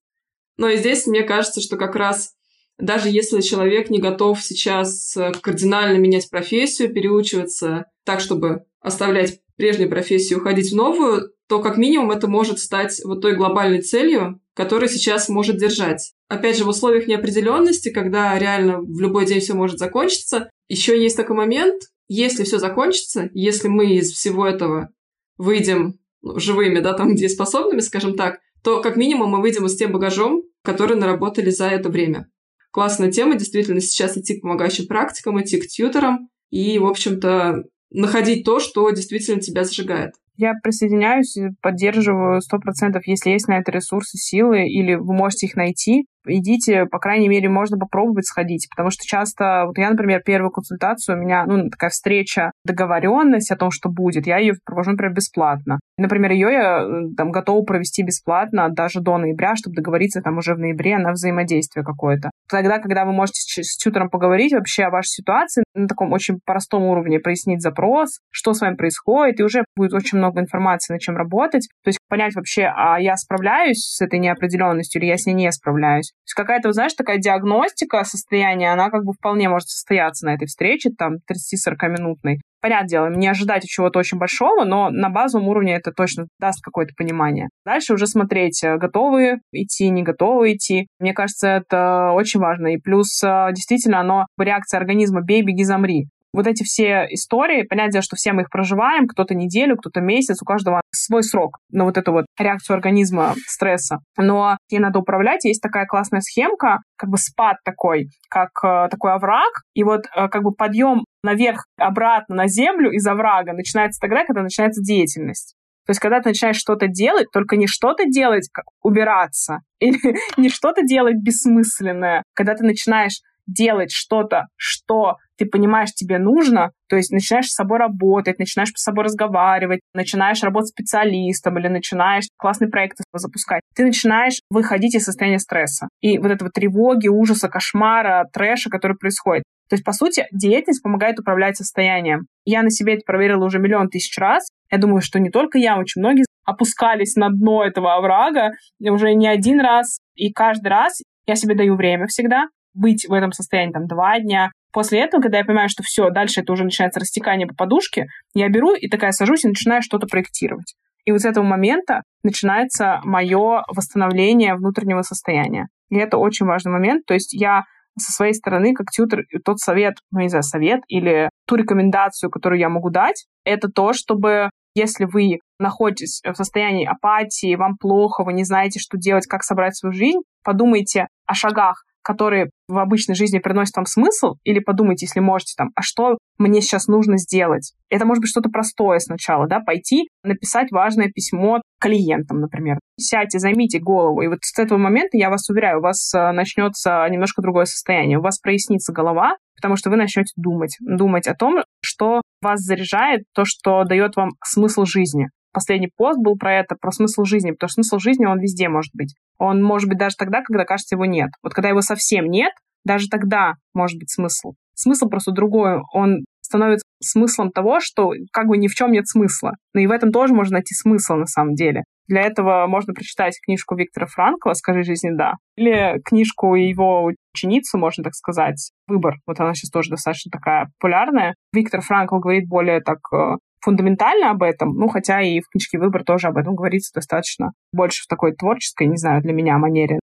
Но 0.56 0.68
и 0.68 0.76
здесь 0.76 1.06
мне 1.06 1.22
кажется, 1.22 1.60
что 1.60 1.76
как 1.76 1.94
раз 1.94 2.34
даже 2.78 3.08
если 3.08 3.40
человек 3.40 3.90
не 3.90 4.00
готов 4.00 4.42
сейчас 4.42 5.16
кардинально 5.40 5.98
менять 5.98 6.28
профессию, 6.30 6.92
переучиваться 6.92 7.86
так, 8.04 8.20
чтобы 8.20 8.64
оставлять 8.80 9.40
прежнюю 9.56 9.88
профессию 9.88 10.40
уходить 10.40 10.72
в 10.72 10.76
новую, 10.76 11.32
то 11.48 11.60
как 11.60 11.76
минимум 11.76 12.10
это 12.10 12.26
может 12.26 12.58
стать 12.58 13.00
вот 13.04 13.20
той 13.20 13.36
глобальной 13.36 13.82
целью, 13.82 14.40
которая 14.54 14.88
сейчас 14.88 15.28
может 15.28 15.58
держать. 15.58 16.12
Опять 16.28 16.56
же, 16.56 16.64
в 16.64 16.68
условиях 16.68 17.06
неопределенности, 17.06 17.90
когда 17.90 18.38
реально 18.38 18.80
в 18.80 19.00
любой 19.00 19.26
день 19.26 19.40
все 19.40 19.54
может 19.54 19.78
закончиться, 19.78 20.50
еще 20.68 21.00
есть 21.00 21.16
такой 21.16 21.36
момент, 21.36 21.82
если 22.08 22.42
все 22.44 22.58
закончится, 22.58 23.30
если 23.34 23.68
мы 23.68 23.94
из 23.94 24.10
всего 24.12 24.46
этого 24.46 24.90
выйдем 25.38 25.98
ну, 26.22 26.38
живыми, 26.38 26.80
да, 26.80 26.94
там, 26.94 27.14
где 27.14 27.28
способными, 27.28 27.80
скажем 27.80 28.16
так, 28.16 28.40
то 28.62 28.80
как 28.80 28.96
минимум 28.96 29.30
мы 29.30 29.40
выйдем 29.40 29.68
с 29.68 29.76
тем 29.76 29.92
багажом, 29.92 30.42
который 30.62 30.96
наработали 30.96 31.50
за 31.50 31.66
это 31.66 31.88
время. 31.88 32.28
Классная 32.70 33.10
тема, 33.10 33.34
действительно, 33.34 33.80
сейчас 33.80 34.16
идти 34.16 34.38
к 34.38 34.42
помогающим 34.42 34.86
практикам, 34.86 35.40
идти 35.40 35.60
к 35.60 35.66
тьютерам 35.66 36.28
и, 36.50 36.78
в 36.78 36.86
общем-то, 36.86 37.64
находить 37.90 38.44
то, 38.44 38.60
что 38.60 38.88
действительно 38.90 39.40
тебя 39.40 39.64
зажигает. 39.64 40.12
Я 40.36 40.54
присоединяюсь, 40.62 41.36
поддерживаю 41.60 42.40
сто 42.40 42.58
процентов, 42.58 43.06
если 43.06 43.30
есть 43.30 43.48
на 43.48 43.58
это 43.58 43.70
ресурсы, 43.70 44.16
силы, 44.16 44.66
или 44.66 44.94
вы 44.94 45.12
можете 45.12 45.46
их 45.46 45.56
найти, 45.56 46.06
идите, 46.26 46.86
по 46.86 46.98
крайней 46.98 47.28
мере, 47.28 47.48
можно 47.48 47.78
попробовать 47.78 48.26
сходить, 48.26 48.68
потому 48.70 48.90
что 48.90 49.04
часто, 49.04 49.64
вот 49.66 49.78
я, 49.78 49.90
например, 49.90 50.22
первую 50.24 50.50
консультацию, 50.50 51.16
у 51.16 51.20
меня, 51.20 51.44
ну, 51.46 51.68
такая 51.70 51.90
встреча, 51.90 52.52
договоренность 52.64 53.50
о 53.50 53.56
том, 53.56 53.70
что 53.70 53.88
будет, 53.88 54.26
я 54.26 54.38
ее 54.38 54.54
провожу, 54.64 54.92
например, 54.92 55.14
бесплатно. 55.14 55.78
Например, 55.98 56.32
ее 56.32 56.52
я 56.52 56.82
э, 56.82 57.14
там 57.16 57.30
готова 57.30 57.62
провести 57.64 58.02
бесплатно 58.02 58.68
даже 58.70 59.00
до 59.00 59.18
ноября, 59.18 59.54
чтобы 59.56 59.76
договориться 59.76 60.20
там 60.22 60.38
уже 60.38 60.54
в 60.54 60.58
ноябре 60.58 60.98
на 60.98 61.12
взаимодействие 61.12 61.84
какое-то. 61.84 62.30
Тогда, 62.48 62.78
когда 62.78 63.04
вы 63.04 63.12
можете 63.12 63.62
с 63.62 63.76
тьютером 63.76 64.10
поговорить 64.10 64.52
вообще 64.52 64.84
о 64.84 64.90
вашей 64.90 65.08
ситуации 65.08 65.64
на 65.74 65.86
таком 65.86 66.12
очень 66.12 66.38
простом 66.44 66.84
уровне, 66.84 67.20
прояснить 67.20 67.62
запрос, 67.62 68.20
что 68.30 68.54
с 68.54 68.60
вами 68.60 68.76
происходит, 68.76 69.40
и 69.40 69.42
уже 69.42 69.64
будет 69.76 69.94
очень 69.94 70.18
много 70.18 70.40
информации, 70.40 70.94
над 70.94 71.02
чем 71.02 71.16
работать. 71.16 71.68
То 71.84 71.88
есть 71.88 71.98
понять 72.08 72.34
вообще, 72.34 72.64
а 72.74 72.98
я 73.00 73.16
справляюсь 73.16 73.78
с 73.78 74.00
этой 74.00 74.18
неопределенностью 74.18 75.00
или 75.00 75.08
я 75.08 75.16
с 75.16 75.26
ней 75.26 75.34
не 75.34 75.52
справляюсь. 75.52 76.11
Есть 76.24 76.34
какая-то, 76.34 76.72
знаешь, 76.72 76.94
такая 76.94 77.18
диагностика 77.18 78.04
состояния, 78.04 78.72
она 78.72 78.90
как 78.90 79.04
бы 79.04 79.12
вполне 79.12 79.48
может 79.48 79.68
состояться 79.68 80.24
на 80.26 80.34
этой 80.34 80.46
встрече, 80.46 80.90
там, 80.96 81.16
30-40 81.16 81.88
минутной. 81.88 82.40
Понятное 82.60 82.88
дело, 82.88 83.10
не 83.10 83.26
ожидать 83.26 83.64
чего-то 83.64 83.98
очень 83.98 84.18
большого, 84.18 84.64
но 84.64 84.88
на 84.88 85.08
базовом 85.08 85.48
уровне 85.48 85.74
это 85.74 85.90
точно 85.90 86.28
даст 86.38 86.62
какое-то 86.62 86.94
понимание. 86.96 87.48
Дальше 87.66 87.94
уже 87.94 88.06
смотреть, 88.06 88.62
э, 88.62 88.76
готовы 88.76 89.40
идти, 89.50 89.90
не 89.90 90.04
готовы 90.04 90.54
идти. 90.54 90.86
Мне 91.00 91.12
кажется, 91.12 91.48
это 91.48 92.12
очень 92.12 92.38
важно. 92.38 92.68
И 92.68 92.78
плюс 92.78 93.20
э, 93.24 93.48
действительно 93.52 93.98
оно 93.98 94.26
реакция 94.38 94.78
организма 94.78 95.22
«бей, 95.22 95.42
беги, 95.42 95.64
замри» 95.64 96.06
вот 96.32 96.46
эти 96.46 96.62
все 96.62 97.06
истории, 97.10 97.62
понятное 97.62 97.92
дело, 97.92 98.02
что 98.02 98.16
все 98.16 98.32
мы 98.32 98.42
их 98.42 98.50
проживаем, 98.50 99.06
кто-то 99.06 99.34
неделю, 99.34 99.76
кто-то 99.76 100.00
месяц, 100.00 100.40
у 100.42 100.44
каждого 100.44 100.80
свой 100.90 101.22
срок 101.22 101.58
на 101.70 101.84
вот 101.84 101.96
эту 101.96 102.12
вот 102.12 102.26
реакцию 102.38 102.74
организма 102.74 103.34
стресса. 103.46 103.98
Но 104.16 104.56
ей 104.70 104.78
надо 104.78 104.98
управлять, 104.98 105.44
есть 105.44 105.62
такая 105.62 105.86
классная 105.86 106.20
схемка, 106.20 106.78
как 106.96 107.10
бы 107.10 107.18
спад 107.18 107.56
такой, 107.64 108.06
как 108.30 108.50
э, 108.64 108.88
такой 108.90 109.12
овраг, 109.12 109.62
и 109.74 109.84
вот 109.84 110.06
э, 110.06 110.28
как 110.28 110.42
бы 110.42 110.52
подъем 110.52 111.04
наверх, 111.22 111.66
обратно 111.78 112.34
на 112.34 112.48
землю 112.48 112.90
из 112.90 113.06
оврага 113.06 113.52
начинается 113.52 114.00
тогда, 114.00 114.24
когда 114.24 114.42
начинается 114.42 114.82
деятельность. 114.82 115.54
То 115.84 115.90
есть, 115.90 116.00
когда 116.00 116.20
ты 116.20 116.28
начинаешь 116.28 116.58
что-то 116.58 116.86
делать, 116.86 117.26
только 117.32 117.56
не 117.56 117.66
что-то 117.66 118.04
делать, 118.06 118.48
как 118.52 118.66
убираться, 118.82 119.60
или 119.80 120.16
не 120.36 120.48
что-то 120.48 120.82
делать 120.82 121.16
бессмысленное, 121.16 122.22
когда 122.34 122.54
ты 122.54 122.64
начинаешь 122.64 123.20
делать 123.52 123.92
что-то, 123.92 124.46
что 124.56 125.16
ты 125.36 125.46
понимаешь, 125.46 125.92
тебе 125.92 126.18
нужно, 126.18 126.70
то 126.88 126.96
есть 126.96 127.10
начинаешь 127.10 127.46
с 127.46 127.54
собой 127.54 127.78
работать, 127.78 128.38
начинаешь 128.38 128.70
с 128.74 128.82
собой 128.82 129.04
разговаривать, 129.04 129.80
начинаешь 129.94 130.42
работать 130.42 130.70
специалистом 130.70 131.58
или 131.58 131.68
начинаешь 131.68 132.26
классный 132.36 132.68
проект 132.68 132.98
запускать, 133.12 133.62
ты 133.74 133.84
начинаешь 133.84 134.40
выходить 134.50 134.94
из 134.94 135.04
состояния 135.04 135.38
стресса 135.38 135.88
и 136.00 136.18
вот 136.18 136.30
этого 136.30 136.50
тревоги, 136.50 137.08
ужаса, 137.08 137.48
кошмара, 137.48 138.28
трэша, 138.32 138.70
который 138.70 138.96
происходит. 138.96 139.44
То 139.68 139.74
есть, 139.74 139.84
по 139.84 139.92
сути, 139.92 140.26
деятельность 140.32 140.82
помогает 140.82 141.18
управлять 141.18 141.56
состоянием. 141.56 142.26
Я 142.44 142.62
на 142.62 142.70
себе 142.70 142.94
это 142.94 143.02
проверила 143.06 143.46
уже 143.46 143.58
миллион 143.58 143.88
тысяч 143.88 144.16
раз. 144.18 144.46
Я 144.70 144.76
думаю, 144.76 145.00
что 145.00 145.18
не 145.18 145.30
только 145.30 145.58
я, 145.58 145.78
очень 145.78 146.00
многие 146.02 146.26
опускались 146.44 147.16
на 147.16 147.30
дно 147.30 147.64
этого 147.64 147.94
оврага 147.94 148.50
уже 148.80 149.14
не 149.14 149.26
один 149.26 149.60
раз. 149.60 149.98
И 150.14 150.30
каждый 150.30 150.68
раз 150.68 151.00
я 151.26 151.36
себе 151.36 151.54
даю 151.54 151.76
время 151.76 152.06
всегда 152.06 152.48
быть 152.74 153.06
в 153.08 153.12
этом 153.12 153.32
состоянии 153.32 153.72
там 153.72 153.86
два 153.86 154.18
дня. 154.18 154.50
После 154.72 155.00
этого, 155.00 155.20
когда 155.20 155.38
я 155.38 155.44
понимаю, 155.44 155.68
что 155.68 155.82
все, 155.82 156.10
дальше 156.10 156.40
это 156.40 156.52
уже 156.52 156.64
начинается 156.64 157.00
растекание 157.00 157.46
по 157.46 157.54
подушке, 157.54 158.06
я 158.34 158.48
беру 158.48 158.74
и 158.74 158.88
такая 158.88 159.12
сажусь 159.12 159.44
и 159.44 159.48
начинаю 159.48 159.82
что-то 159.82 160.06
проектировать. 160.06 160.74
И 161.04 161.12
вот 161.12 161.20
с 161.20 161.24
этого 161.24 161.44
момента 161.44 162.02
начинается 162.22 163.00
мое 163.04 163.62
восстановление 163.68 164.54
внутреннего 164.54 165.02
состояния. 165.02 165.66
И 165.90 165.96
это 165.96 166.16
очень 166.16 166.46
важный 166.46 166.72
момент. 166.72 167.04
То 167.06 167.14
есть 167.14 167.32
я 167.32 167.64
со 167.98 168.12
своей 168.12 168.32
стороны, 168.32 168.72
как 168.72 168.86
тьютер, 168.90 169.24
тот 169.44 169.58
совет, 169.58 169.96
ну, 170.10 170.20
не 170.20 170.28
знаю, 170.28 170.42
совет 170.42 170.80
или 170.88 171.28
ту 171.46 171.56
рекомендацию, 171.56 172.30
которую 172.30 172.58
я 172.58 172.70
могу 172.70 172.88
дать, 172.88 173.26
это 173.44 173.68
то, 173.68 173.92
чтобы 173.92 174.48
если 174.74 175.04
вы 175.04 175.40
находитесь 175.58 176.22
в 176.24 176.34
состоянии 176.34 176.86
апатии, 176.86 177.54
вам 177.56 177.76
плохо, 177.76 178.24
вы 178.24 178.32
не 178.32 178.44
знаете, 178.44 178.80
что 178.80 178.96
делать, 178.96 179.26
как 179.26 179.42
собрать 179.42 179.76
свою 179.76 179.92
жизнь, 179.92 180.20
подумайте 180.42 181.08
о 181.26 181.34
шагах, 181.34 181.84
которые 182.02 182.50
в 182.68 182.78
обычной 182.78 183.14
жизни 183.14 183.38
приносят 183.38 183.76
вам 183.76 183.86
смысл, 183.86 184.34
или 184.44 184.58
подумайте, 184.58 185.06
если 185.06 185.20
можете, 185.20 185.54
там, 185.56 185.70
а 185.74 185.82
что 185.82 186.18
мне 186.38 186.60
сейчас 186.60 186.86
нужно 186.86 187.18
сделать? 187.18 187.72
Это 187.90 188.06
может 188.06 188.22
быть 188.22 188.30
что-то 188.30 188.50
простое 188.50 188.98
сначала, 188.98 189.46
да, 189.46 189.60
пойти 189.60 190.08
написать 190.24 190.70
важное 190.70 191.08
письмо 191.08 191.60
клиентам, 191.80 192.40
например. 192.40 192.78
Сядьте, 192.98 193.38
займите 193.38 193.78
голову, 193.78 194.22
и 194.22 194.28
вот 194.28 194.38
с 194.42 194.58
этого 194.58 194.78
момента, 194.78 195.16
я 195.16 195.30
вас 195.30 195.48
уверяю, 195.50 195.78
у 195.78 195.82
вас 195.82 196.12
э, 196.14 196.32
начнется 196.32 197.06
немножко 197.10 197.42
другое 197.42 197.64
состояние, 197.64 198.18
у 198.18 198.22
вас 198.22 198.38
прояснится 198.38 198.92
голова, 198.92 199.36
потому 199.56 199.76
что 199.76 199.90
вы 199.90 199.96
начнете 199.96 200.32
думать, 200.36 200.76
думать 200.80 201.26
о 201.26 201.34
том, 201.34 201.62
что 201.84 202.22
вас 202.40 202.60
заряжает, 202.60 203.22
то, 203.34 203.44
что 203.44 203.84
дает 203.84 204.16
вам 204.16 204.30
смысл 204.44 204.84
жизни 204.84 205.28
последний 205.52 205.90
пост 205.96 206.18
был 206.20 206.36
про 206.36 206.54
это, 206.54 206.76
про 206.80 206.90
смысл 206.90 207.24
жизни, 207.24 207.50
потому 207.50 207.68
что 207.68 207.82
смысл 207.82 207.98
жизни, 207.98 208.24
он 208.24 208.40
везде 208.40 208.68
может 208.68 208.92
быть. 208.94 209.14
Он 209.38 209.62
может 209.62 209.88
быть 209.88 209.98
даже 209.98 210.16
тогда, 210.16 210.42
когда, 210.42 210.64
кажется, 210.64 210.94
его 210.94 211.04
нет. 211.04 211.30
Вот 211.42 211.54
когда 211.54 211.68
его 211.68 211.82
совсем 211.82 212.26
нет, 212.26 212.52
даже 212.84 213.08
тогда 213.08 213.54
может 213.74 213.98
быть 213.98 214.10
смысл. 214.10 214.52
Смысл 214.74 215.08
просто 215.08 215.32
другой. 215.32 215.80
Он 215.92 216.24
становится 216.40 216.84
смыслом 217.00 217.50
того, 217.50 217.80
что 217.80 218.12
как 218.32 218.46
бы 218.46 218.58
ни 218.58 218.68
в 218.68 218.74
чем 218.74 218.92
нет 218.92 219.08
смысла. 219.08 219.54
Но 219.74 219.80
и 219.80 219.86
в 219.86 219.90
этом 219.90 220.12
тоже 220.12 220.34
можно 220.34 220.54
найти 220.54 220.74
смысл 220.74 221.14
на 221.14 221.26
самом 221.26 221.54
деле. 221.54 221.84
Для 222.08 222.22
этого 222.22 222.66
можно 222.66 222.92
прочитать 222.92 223.38
книжку 223.44 223.76
Виктора 223.76 224.06
Франкла 224.06 224.52
«Скажи 224.54 224.82
жизни 224.82 225.10
да». 225.16 225.34
Или 225.56 226.00
книжку 226.04 226.54
его 226.54 227.10
ученицу, 227.34 227.78
можно 227.78 228.04
так 228.04 228.14
сказать, 228.14 228.72
«Выбор». 228.86 229.14
Вот 229.26 229.40
она 229.40 229.54
сейчас 229.54 229.70
тоже 229.70 229.90
достаточно 229.90 230.30
такая 230.30 230.68
популярная. 230.78 231.34
Виктор 231.52 231.80
Франкл 231.80 232.18
говорит 232.18 232.48
более 232.48 232.80
так 232.80 232.98
э, 233.14 233.36
фундаментально 233.62 234.30
об 234.30 234.42
этом, 234.42 234.74
ну, 234.74 234.88
хотя 234.88 235.22
и 235.22 235.40
в 235.40 235.48
книжке 235.48 235.78
«Выбор» 235.78 236.04
тоже 236.04 236.28
об 236.28 236.36
этом 236.36 236.54
говорится 236.54 236.92
достаточно 236.94 237.52
больше 237.72 238.02
в 238.02 238.06
такой 238.06 238.34
творческой, 238.34 238.88
не 238.88 238.96
знаю, 238.96 239.22
для 239.22 239.32
меня 239.32 239.56
манере. 239.58 240.00